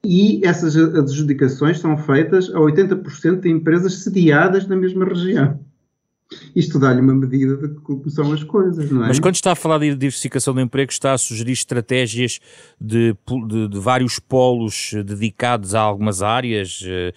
e 0.03 0.45
essas 0.45 0.75
adjudicações 0.75 1.79
são 1.79 1.97
feitas 1.97 2.49
a 2.53 2.59
80% 2.59 3.41
de 3.41 3.49
empresas 3.49 4.03
sediadas 4.03 4.67
na 4.67 4.75
mesma 4.75 5.05
região 5.05 5.59
isto 6.55 6.77
dá-lhe 6.79 6.99
uma 6.99 7.13
medida 7.13 7.55
de 7.55 7.75
como 7.75 8.09
são 8.09 8.33
as 8.33 8.43
coisas, 8.43 8.91
não 8.91 9.05
é? 9.05 9.07
Mas 9.07 9.19
quando 9.19 9.35
está 9.35 9.53
a 9.53 9.55
falar 9.55 9.79
de 9.79 9.95
diversificação 9.95 10.53
do 10.53 10.61
emprego, 10.61 10.91
está 10.91 11.13
a 11.13 11.17
sugerir 11.17 11.53
estratégias 11.53 12.39
de, 12.79 13.15
de, 13.47 13.67
de 13.69 13.79
vários 13.79 14.19
polos 14.19 14.91
dedicados 15.05 15.73
a 15.73 15.79
algumas 15.79 16.21
áreas, 16.21 16.83
eh, 16.85 17.13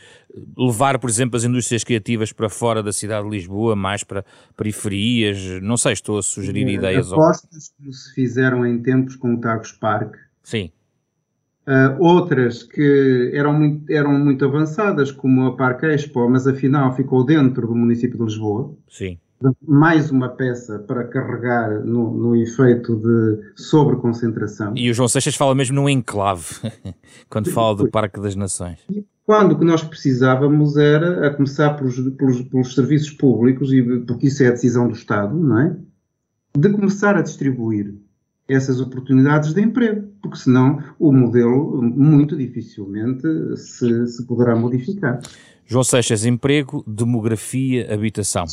levar, 0.56 0.98
por 0.98 1.10
exemplo, 1.10 1.36
as 1.36 1.44
indústrias 1.44 1.82
criativas 1.82 2.32
para 2.32 2.48
fora 2.48 2.82
da 2.82 2.92
cidade 2.92 3.28
de 3.28 3.36
Lisboa, 3.36 3.74
mais 3.74 4.04
para 4.04 4.24
periferias, 4.56 5.60
não 5.62 5.76
sei, 5.76 5.92
estou 5.92 6.18
a 6.18 6.22
sugerir 6.22 6.66
é, 6.68 6.72
ideias. 6.72 7.12
Apostas 7.12 7.72
como 7.76 7.92
se 7.92 8.14
fizeram 8.14 8.64
em 8.64 8.80
tempos 8.80 9.16
com 9.16 9.34
o 9.34 9.40
Tagus 9.40 9.72
Park. 9.72 10.14
Sim. 10.42 10.70
Uh, 11.70 11.94
outras 12.00 12.64
que 12.64 13.30
eram 13.32 13.52
muito, 13.52 13.92
eram 13.92 14.12
muito 14.18 14.44
avançadas, 14.44 15.12
como 15.12 15.46
a 15.46 15.56
Parque 15.56 15.86
Expo, 15.86 16.28
mas 16.28 16.44
afinal 16.44 16.92
ficou 16.96 17.24
dentro 17.24 17.64
do 17.68 17.76
município 17.76 18.18
de 18.18 18.24
Lisboa. 18.24 18.74
Sim. 18.88 19.16
Mais 19.64 20.10
uma 20.10 20.30
peça 20.30 20.80
para 20.80 21.04
carregar 21.04 21.84
no, 21.84 22.12
no 22.12 22.34
efeito 22.34 22.96
de 22.96 23.62
sobreconcentração. 23.62 24.72
E 24.74 24.90
o 24.90 24.94
João 24.94 25.06
Seixas 25.06 25.36
fala 25.36 25.54
mesmo 25.54 25.76
no 25.76 25.88
enclave, 25.88 26.56
quando 27.30 27.52
fala 27.52 27.76
do 27.76 27.88
Parque 27.88 28.20
das 28.20 28.34
Nações. 28.34 28.80
Quando 29.24 29.52
o 29.52 29.58
que 29.60 29.64
nós 29.64 29.84
precisávamos 29.84 30.76
era, 30.76 31.28
a 31.28 31.30
começar 31.32 31.74
pelos, 31.74 32.00
pelos, 32.16 32.42
pelos 32.42 32.74
serviços 32.74 33.10
públicos, 33.12 33.72
e 33.72 34.00
porque 34.00 34.26
isso 34.26 34.42
é 34.42 34.48
a 34.48 34.50
decisão 34.50 34.88
do 34.88 34.94
Estado, 34.94 35.38
não 35.38 35.60
é? 35.60 35.76
De 36.58 36.68
começar 36.68 37.14
a 37.14 37.22
distribuir 37.22 37.94
essas 38.48 38.80
oportunidades 38.80 39.54
de 39.54 39.62
emprego, 39.62 40.09
porque 40.20 40.38
senão 40.38 40.82
o 40.98 41.12
modelo 41.12 41.82
muito 41.82 42.36
dificilmente 42.36 43.26
se, 43.56 44.06
se 44.06 44.26
poderá 44.26 44.54
modificar. 44.54 45.20
João 45.66 45.84
Seixas, 45.84 46.24
emprego, 46.24 46.84
demografia, 46.86 47.92
habitação. 47.92 48.44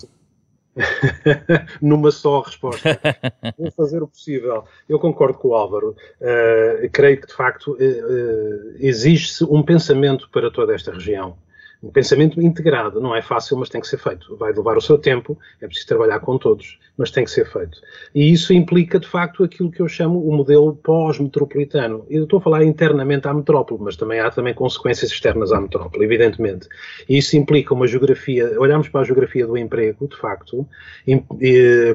Numa 1.82 2.12
só 2.12 2.42
resposta. 2.42 3.00
Vou 3.58 3.72
fazer 3.72 4.04
o 4.04 4.08
possível. 4.08 4.64
Eu 4.88 5.00
concordo 5.00 5.38
com 5.38 5.50
o 5.50 5.56
Álvaro. 5.56 5.96
Uh, 6.22 6.90
creio 6.92 7.20
que, 7.20 7.28
de 7.28 7.34
facto, 7.34 7.72
uh, 7.72 7.76
uh, 7.76 8.76
exige-se 8.78 9.44
um 9.44 9.64
pensamento 9.64 10.30
para 10.30 10.52
toda 10.52 10.76
esta 10.76 10.92
região 10.92 11.36
um 11.82 11.90
pensamento 11.90 12.42
integrado. 12.42 13.00
Não 13.00 13.16
é 13.16 13.22
fácil, 13.22 13.58
mas 13.58 13.70
tem 13.70 13.80
que 13.80 13.88
ser 13.88 13.98
feito. 13.98 14.36
Vai 14.38 14.52
levar 14.52 14.78
o 14.78 14.82
seu 14.82 14.98
tempo, 14.98 15.38
é 15.62 15.68
preciso 15.68 15.88
trabalhar 15.88 16.20
com 16.20 16.38
todos, 16.38 16.80
mas 16.98 17.12
tem 17.12 17.24
que 17.24 17.32
ser 17.32 17.46
feito. 17.46 17.80
E 18.14 18.32
isso 18.32 18.52
implica, 18.54 19.00
de 19.00 19.08
facto, 19.08 19.44
aquilo 19.44 19.72
que 19.72 19.82
eu 19.82 19.88
chamo 19.88 20.28
o 20.28 20.36
modelo 20.36 20.76
pós-metropolitano. 20.76 22.06
Eu 22.10 22.24
estou 22.24 22.40
a 22.40 22.42
falar 22.42 22.64
internamente 22.64 23.28
à 23.28 23.34
metrópole, 23.34 23.82
mas 23.84 23.96
também 23.96 24.20
há 24.20 24.32
também 24.32 24.54
consequências 24.54 25.12
externas 25.12 25.52
à 25.52 25.62
metrópole, 25.62 26.04
evidentemente. 26.04 26.68
E 27.08 27.18
isso 27.18 27.38
implica 27.38 27.74
uma 27.74 27.88
geografia, 27.88 28.60
olharmos 28.60 28.90
para 28.90 29.02
a 29.02 29.04
geografia 29.04 29.46
do 29.46 29.58
emprego, 29.58 30.08
de 30.08 30.18
facto, 30.18 30.68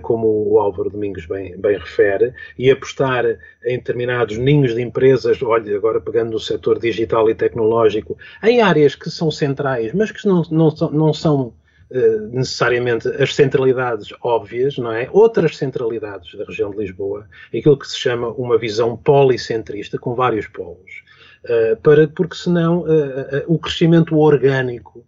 como 0.02 0.52
o 0.52 0.58
Álvaro 0.60 0.90
Domingos 0.90 1.26
bem, 1.26 1.56
bem 1.56 1.76
refere, 1.76 2.32
e 2.58 2.70
apostar 2.70 3.24
em 3.64 3.76
determinados 3.76 4.36
ninhos 4.38 4.74
de 4.74 4.82
empresas, 4.82 5.40
olha, 5.42 5.76
agora 5.76 6.00
pegando 6.00 6.32
no 6.32 6.40
setor 6.40 6.78
digital 6.78 7.30
e 7.30 7.34
tecnológico, 7.34 8.16
em 8.42 8.60
áreas 8.60 8.94
que 8.94 9.08
são 9.10 9.30
centrais, 9.30 9.71
mas 9.94 10.10
que 10.10 10.26
não, 10.26 10.42
não, 10.50 10.70
não 10.92 11.14
são 11.14 11.52
uh, 11.90 12.28
necessariamente 12.30 13.08
as 13.08 13.34
centralidades 13.34 14.08
óbvias, 14.22 14.76
não 14.78 14.92
é? 14.92 15.08
Outras 15.12 15.56
centralidades 15.56 16.34
da 16.34 16.44
região 16.44 16.70
de 16.70 16.78
Lisboa, 16.78 17.26
aquilo 17.48 17.76
que 17.76 17.88
se 17.88 17.98
chama 17.98 18.28
uma 18.28 18.58
visão 18.58 18.96
policentrista, 18.96 19.98
com 19.98 20.14
vários 20.14 20.46
polos, 20.46 21.02
uh, 21.44 21.76
para, 21.82 22.08
porque 22.08 22.36
senão 22.36 22.80
uh, 22.80 23.44
o 23.46 23.58
crescimento 23.58 24.16
orgânico 24.18 25.04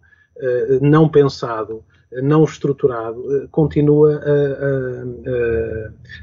não 0.81 1.07
pensado 1.07 1.81
não 2.21 2.43
estruturado 2.43 3.23
eh, 3.35 3.47
continua 3.51 4.15
a, 4.15 4.29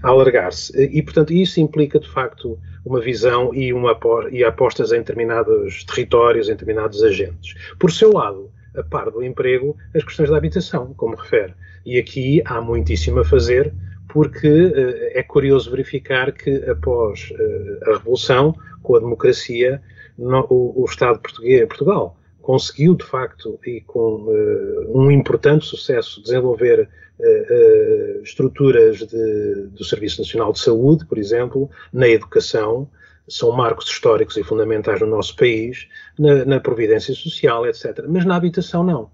a, 0.04 0.08
a 0.08 0.10
alargar-se. 0.10 0.72
E, 0.84 1.02
portanto, 1.02 1.32
isso 1.32 1.60
implica, 1.60 1.98
de 1.98 2.08
facto, 2.08 2.58
uma 2.84 3.00
visão 3.00 3.54
e, 3.54 3.72
uma, 3.72 3.98
e 4.30 4.44
apostas 4.44 4.92
em 4.92 4.98
determinados 4.98 5.84
territórios, 5.84 6.48
em 6.48 6.52
determinados 6.52 7.02
agentes. 7.02 7.54
Por 7.78 7.90
seu 7.90 8.12
lado, 8.12 8.50
a 8.76 8.82
par 8.82 9.10
do 9.10 9.22
emprego, 9.22 9.76
as 9.94 10.02
questões 10.02 10.30
da 10.30 10.36
habitação, 10.36 10.94
como 10.94 11.16
refere. 11.16 11.54
E 11.84 11.98
aqui 11.98 12.42
há 12.44 12.60
muitíssimo 12.60 13.20
a 13.20 13.24
fazer, 13.24 13.72
porque 14.08 14.48
uh, 14.48 15.18
é 15.18 15.22
curioso 15.22 15.70
verificar 15.70 16.32
que 16.32 16.56
após 16.70 17.30
uh, 17.30 17.90
a 17.90 17.92
Revolução, 17.98 18.54
com 18.82 18.96
a 18.96 19.00
democracia, 19.00 19.82
o, 20.18 20.82
o 20.82 20.84
Estado 20.84 21.18
português, 21.18 21.66
Portugal 21.66 22.16
conseguiu, 22.42 22.94
de 22.94 23.04
facto, 23.04 23.58
e 23.64 23.80
com 23.80 24.24
uh, 24.24 24.98
um 24.98 25.10
importante 25.10 25.64
sucesso, 25.64 26.20
desenvolver 26.20 26.88
uh, 27.18 27.22
uh, 27.22 28.22
estruturas 28.22 28.98
de, 28.98 29.68
do 29.68 29.84
Serviço 29.84 30.20
Nacional 30.20 30.52
de 30.52 30.58
Saúde, 30.58 31.06
por 31.06 31.16
exemplo, 31.16 31.70
na 31.92 32.08
educação, 32.08 32.88
são 33.28 33.52
marcos 33.52 33.86
históricos 33.88 34.36
e 34.36 34.42
fundamentais 34.42 35.00
no 35.00 35.06
nosso 35.06 35.36
país, 35.36 35.88
na, 36.18 36.44
na 36.44 36.60
providência 36.60 37.14
social, 37.14 37.66
etc. 37.66 38.04
Mas 38.08 38.24
na 38.24 38.36
habitação, 38.36 38.82
não. 38.82 39.10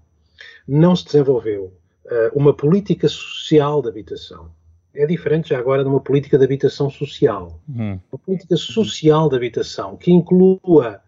Não 0.67 0.95
se 0.95 1.05
desenvolveu 1.05 1.73
uma 2.33 2.55
política 2.55 3.07
social 3.07 3.83
de 3.83 3.87
habitação. 3.87 4.49
É 4.95 5.05
diferente 5.05 5.49
já 5.49 5.59
agora 5.59 5.83
de 5.83 5.89
uma 5.89 5.99
política 5.99 6.39
de 6.39 6.43
habitação 6.43 6.89
social. 6.89 7.61
Uhum. 7.69 7.99
Uma 8.11 8.19
política 8.25 8.57
social 8.57 9.29
de 9.29 9.35
habitação 9.35 9.95
que 9.95 10.11
inclua 10.11 10.99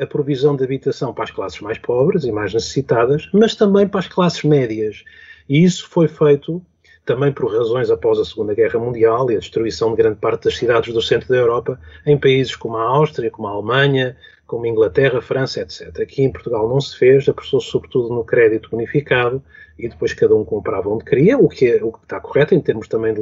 a 0.00 0.06
provisão 0.06 0.56
de 0.56 0.64
habitação 0.64 1.14
para 1.14 1.24
as 1.24 1.30
classes 1.30 1.60
mais 1.60 1.78
pobres 1.78 2.24
e 2.24 2.32
mais 2.32 2.52
necessitadas, 2.52 3.28
mas 3.32 3.54
também 3.54 3.86
para 3.86 4.00
as 4.00 4.08
classes 4.08 4.42
médias. 4.42 5.04
E 5.48 5.62
isso 5.62 5.88
foi 5.88 6.08
feito 6.08 6.62
também 7.04 7.32
por 7.32 7.50
razões 7.50 7.90
após 7.90 8.18
a 8.18 8.24
Segunda 8.24 8.54
Guerra 8.54 8.78
Mundial 8.78 9.30
e 9.30 9.36
a 9.36 9.38
destruição 9.38 9.90
de 9.92 9.96
grande 9.96 10.18
parte 10.18 10.44
das 10.44 10.58
cidades 10.58 10.92
do 10.92 11.00
centro 11.00 11.28
da 11.28 11.36
Europa, 11.36 11.80
em 12.04 12.18
países 12.18 12.54
como 12.54 12.76
a 12.76 12.82
Áustria, 12.82 13.30
como 13.30 13.48
a 13.48 13.52
Alemanha, 13.52 14.14
como 14.46 14.64
a 14.64 14.68
Inglaterra, 14.68 15.22
França, 15.22 15.60
etc. 15.60 16.00
Aqui 16.00 16.22
em 16.22 16.32
Portugal 16.32 16.68
não 16.68 16.80
se 16.80 16.98
fez, 16.98 17.28
apostou-se 17.28 17.68
sobretudo 17.68 18.14
no 18.14 18.24
crédito 18.24 18.68
bonificado 18.70 19.42
e 19.78 19.88
depois 19.88 20.12
cada 20.12 20.34
um 20.34 20.44
comprava 20.44 20.88
onde 20.88 21.04
queria, 21.04 21.38
o 21.38 21.48
que, 21.48 21.66
é, 21.66 21.84
o 21.84 21.92
que 21.92 21.98
está 22.02 22.20
correto 22.20 22.54
em 22.54 22.60
termos 22.60 22.88
também 22.88 23.14
de 23.14 23.20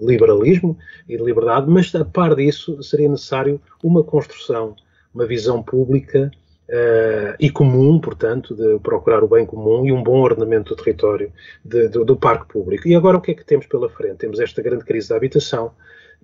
liberalismo 0.00 0.76
e 1.08 1.16
de 1.16 1.22
liberdade, 1.22 1.70
mas 1.70 1.94
a 1.94 2.04
par 2.04 2.34
disso 2.34 2.82
seria 2.82 3.08
necessário 3.08 3.60
uma 3.82 4.02
construção 4.02 4.74
uma 5.14 5.26
visão 5.26 5.62
pública 5.62 6.30
uh, 6.68 7.36
e 7.38 7.48
comum, 7.50 7.98
portanto, 8.00 8.54
de 8.54 8.78
procurar 8.80 9.22
o 9.22 9.28
bem 9.28 9.46
comum 9.46 9.86
e 9.86 9.92
um 9.92 10.02
bom 10.02 10.20
ordenamento 10.20 10.74
do 10.74 10.82
território 10.82 11.32
de, 11.64 11.88
do, 11.88 12.04
do, 12.04 12.16
parque 12.16 12.46
público. 12.52 12.88
E 12.88 12.94
agora 12.94 13.16
o 13.16 13.20
que 13.20 13.30
é 13.30 13.34
que 13.34 13.44
temos 13.44 13.66
pela 13.66 13.88
frente? 13.88 14.16
Temos 14.16 14.40
esta 14.40 14.60
grande 14.62 14.84
crise 14.84 15.08
da 15.08 15.16
habitação 15.16 15.72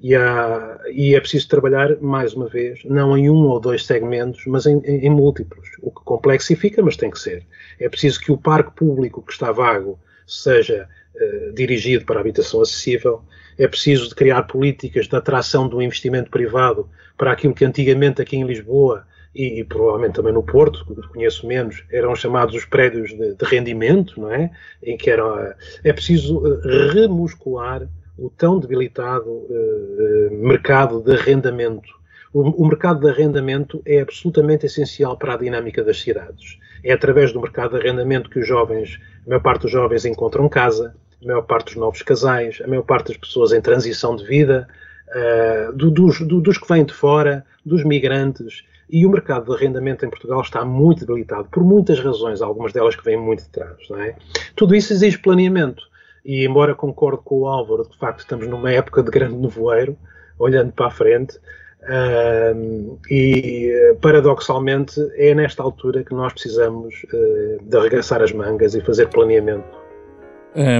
e, 0.00 0.14
há, 0.14 0.80
e 0.90 1.14
é 1.14 1.20
preciso 1.20 1.48
trabalhar, 1.48 2.00
mais 2.00 2.32
uma 2.34 2.48
vez, 2.48 2.80
não 2.84 3.16
em 3.16 3.28
um 3.28 3.46
ou 3.46 3.60
dois 3.60 3.84
segmentos, 3.84 4.44
mas 4.46 4.66
em, 4.66 4.78
em, 4.78 5.06
em 5.06 5.10
múltiplos, 5.10 5.68
o 5.82 5.90
que 5.90 6.02
complexifica, 6.04 6.82
mas 6.82 6.96
tem 6.96 7.10
que 7.10 7.18
ser. 7.18 7.46
É 7.78 7.88
preciso 7.88 8.20
que 8.20 8.32
o 8.32 8.38
parque 8.38 8.74
público 8.74 9.22
que 9.22 9.32
está 9.32 9.52
vago 9.52 9.98
seja 10.26 10.88
uh, 11.14 11.52
dirigido 11.52 12.04
para 12.06 12.16
a 12.16 12.20
habitação 12.20 12.62
acessível, 12.62 13.22
é 13.60 13.68
preciso 13.68 14.16
criar 14.16 14.44
políticas 14.44 15.06
de 15.06 15.14
atração 15.14 15.68
do 15.68 15.82
investimento 15.82 16.30
privado 16.30 16.88
para 17.14 17.30
aquilo 17.30 17.52
que 17.52 17.62
antigamente 17.62 18.22
aqui 18.22 18.34
em 18.34 18.46
Lisboa 18.46 19.04
e, 19.34 19.60
e, 19.60 19.64
provavelmente 19.64 20.14
também 20.14 20.32
no 20.32 20.42
Porto, 20.42 20.82
que 20.86 21.08
conheço 21.08 21.46
menos, 21.46 21.84
eram 21.92 22.16
chamados 22.16 22.54
os 22.54 22.64
prédios 22.64 23.10
de, 23.10 23.34
de, 23.34 23.44
rendimento, 23.44 24.18
não 24.18 24.32
é? 24.32 24.50
Em 24.82 24.96
que 24.96 25.10
era, 25.10 25.54
é 25.84 25.92
preciso 25.92 26.42
eh, 26.46 26.92
remuscular 26.92 27.86
o 28.18 28.30
tão 28.30 28.58
debilitado 28.58 29.28
uh, 29.28 30.28
mercado 30.32 31.02
de 31.02 31.12
arrendamento. 31.12 31.88
O, 32.32 32.40
o, 32.40 32.66
mercado 32.66 33.00
de 33.00 33.10
arrendamento 33.10 33.82
é 33.84 34.00
absolutamente 34.00 34.64
essencial 34.64 35.18
para 35.18 35.34
a 35.34 35.36
dinâmica 35.36 35.84
das 35.84 36.00
cidades. 36.00 36.58
É 36.82 36.92
através 36.92 37.30
do 37.32 37.40
mercado 37.40 37.72
de 37.72 37.76
arrendamento 37.76 38.30
que 38.30 38.38
os 38.38 38.48
jovens, 38.48 38.98
a 39.26 39.28
maior 39.28 39.42
parte 39.42 39.62
dos 39.62 39.70
jovens 39.70 40.06
encontram 40.06 40.48
casa, 40.48 40.94
a 41.22 41.26
maior 41.26 41.42
parte 41.42 41.66
dos 41.66 41.76
novos 41.76 42.02
casais, 42.02 42.60
a 42.64 42.66
maior 42.66 42.82
parte 42.82 43.08
das 43.08 43.16
pessoas 43.16 43.52
em 43.52 43.60
transição 43.60 44.16
de 44.16 44.24
vida, 44.24 44.66
uh, 45.08 45.72
do, 45.72 45.90
dos, 45.90 46.20
do, 46.20 46.40
dos 46.40 46.58
que 46.58 46.68
vêm 46.68 46.84
de 46.84 46.92
fora, 46.92 47.44
dos 47.64 47.84
migrantes. 47.84 48.64
E 48.92 49.06
o 49.06 49.10
mercado 49.10 49.46
de 49.46 49.52
arrendamento 49.54 50.04
em 50.04 50.10
Portugal 50.10 50.40
está 50.40 50.64
muito 50.64 51.06
debilitado, 51.06 51.44
por 51.44 51.62
muitas 51.62 52.00
razões, 52.00 52.42
algumas 52.42 52.72
delas 52.72 52.96
que 52.96 53.04
vêm 53.04 53.16
muito 53.16 53.44
de 53.44 53.48
trás. 53.50 53.76
É? 53.98 54.16
Tudo 54.56 54.74
isso 54.74 54.92
exige 54.92 55.18
planeamento. 55.18 55.82
E, 56.24 56.44
embora 56.44 56.74
concorde 56.74 57.22
com 57.24 57.40
o 57.40 57.46
Álvaro, 57.46 57.88
de 57.88 57.96
facto, 57.96 58.20
estamos 58.20 58.48
numa 58.48 58.70
época 58.72 59.02
de 59.02 59.10
grande 59.10 59.36
nevoeiro, 59.36 59.96
olhando 60.38 60.72
para 60.72 60.86
a 60.86 60.90
frente, 60.90 61.38
uh, 61.82 62.98
e 63.08 63.96
paradoxalmente 64.00 65.00
é 65.14 65.34
nesta 65.34 65.62
altura 65.62 66.02
que 66.02 66.12
nós 66.12 66.32
precisamos 66.32 66.94
uh, 67.04 67.62
de 67.62 67.76
arregaçar 67.76 68.22
as 68.22 68.32
mangas 68.32 68.74
e 68.74 68.80
fazer 68.80 69.08
planeamento 69.08 69.64
eh, 69.64 69.79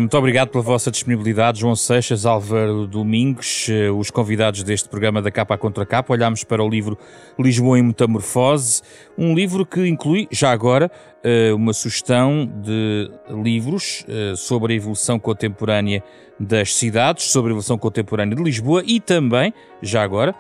muito 0.00 0.16
obrigado 0.16 0.48
pela 0.48 0.64
vossa 0.64 0.90
disponibilidade, 0.90 1.60
João 1.60 1.76
Seixas, 1.76 2.26
Álvaro 2.26 2.88
Domingos, 2.88 3.68
eh, 3.70 3.88
os 3.88 4.10
convidados 4.10 4.64
deste 4.64 4.88
programa 4.88 5.22
da 5.22 5.30
Capa 5.30 5.56
Contra 5.56 5.86
Capa. 5.86 6.12
Olhámos 6.12 6.42
para 6.42 6.62
o 6.62 6.68
livro 6.68 6.98
Lisboa 7.38 7.78
em 7.78 7.82
Metamorfose, 7.82 8.82
um 9.16 9.32
livro 9.32 9.64
que 9.64 9.86
inclui, 9.86 10.26
já 10.28 10.50
agora, 10.50 10.90
eh, 10.90 11.09
uma 11.54 11.72
sugestão 11.72 12.50
de 12.62 13.10
livros 13.28 14.04
sobre 14.36 14.72
a 14.72 14.76
evolução 14.76 15.18
contemporânea 15.18 16.02
das 16.38 16.74
cidades, 16.74 17.24
sobre 17.24 17.50
a 17.50 17.52
evolução 17.52 17.76
contemporânea 17.76 18.34
de 18.34 18.42
Lisboa 18.42 18.82
e 18.86 18.98
também, 18.98 19.52
já 19.82 20.02
agora, 20.02 20.34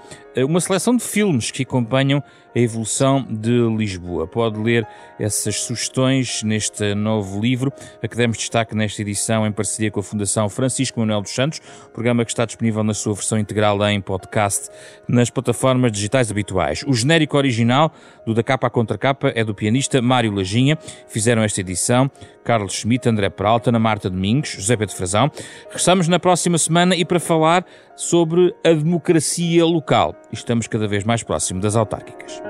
uma 0.48 0.60
seleção 0.60 0.96
de 0.96 1.02
filmes 1.02 1.50
que 1.50 1.62
acompanham 1.62 2.22
a 2.54 2.58
evolução 2.58 3.26
de 3.28 3.68
Lisboa. 3.76 4.26
Pode 4.26 4.58
ler 4.58 4.86
essas 5.18 5.56
sugestões 5.56 6.42
neste 6.42 6.94
novo 6.94 7.38
livro, 7.40 7.70
a 8.02 8.08
que 8.08 8.16
demos 8.16 8.38
destaque 8.38 8.74
nesta 8.74 9.02
edição 9.02 9.46
em 9.46 9.52
parceria 9.52 9.90
com 9.90 10.00
a 10.00 10.02
Fundação 10.02 10.48
Francisco 10.48 10.98
Manuel 10.98 11.20
dos 11.20 11.32
Santos, 11.32 11.60
programa 11.92 12.24
que 12.24 12.30
está 12.30 12.46
disponível 12.46 12.82
na 12.82 12.94
sua 12.94 13.12
versão 13.12 13.38
integral 13.38 13.86
em 13.86 14.00
podcast 14.00 14.70
nas 15.06 15.28
plataformas 15.28 15.92
digitais 15.92 16.30
habituais. 16.30 16.82
O 16.86 16.94
genérico 16.94 17.36
original 17.36 17.92
do 18.26 18.32
Da 18.32 18.42
Capa 18.42 18.68
à 18.68 18.70
Contra 18.70 18.96
Capa 18.96 19.32
é 19.34 19.44
do 19.44 19.54
pianista 19.54 20.00
Mário 20.00 20.34
Lajinha. 20.34 20.69
Fizeram 21.08 21.42
esta 21.42 21.60
edição 21.60 22.10
Carlos 22.44 22.72
Schmidt, 22.72 23.08
André 23.08 23.28
Peralta, 23.28 23.70
Ana 23.70 23.78
Marta 23.78 24.10
Domingos, 24.10 24.50
José 24.50 24.76
Pedro 24.76 24.94
Frazão. 24.94 25.30
Regressamos 25.66 26.08
na 26.08 26.18
próxima 26.18 26.58
semana 26.58 26.96
e 26.96 27.04
para 27.04 27.20
falar 27.20 27.64
sobre 27.96 28.54
a 28.64 28.72
democracia 28.72 29.64
local. 29.64 30.14
Estamos 30.32 30.66
cada 30.66 30.88
vez 30.88 31.04
mais 31.04 31.22
próximo 31.22 31.60
das 31.60 31.76
autárquicas. 31.76 32.40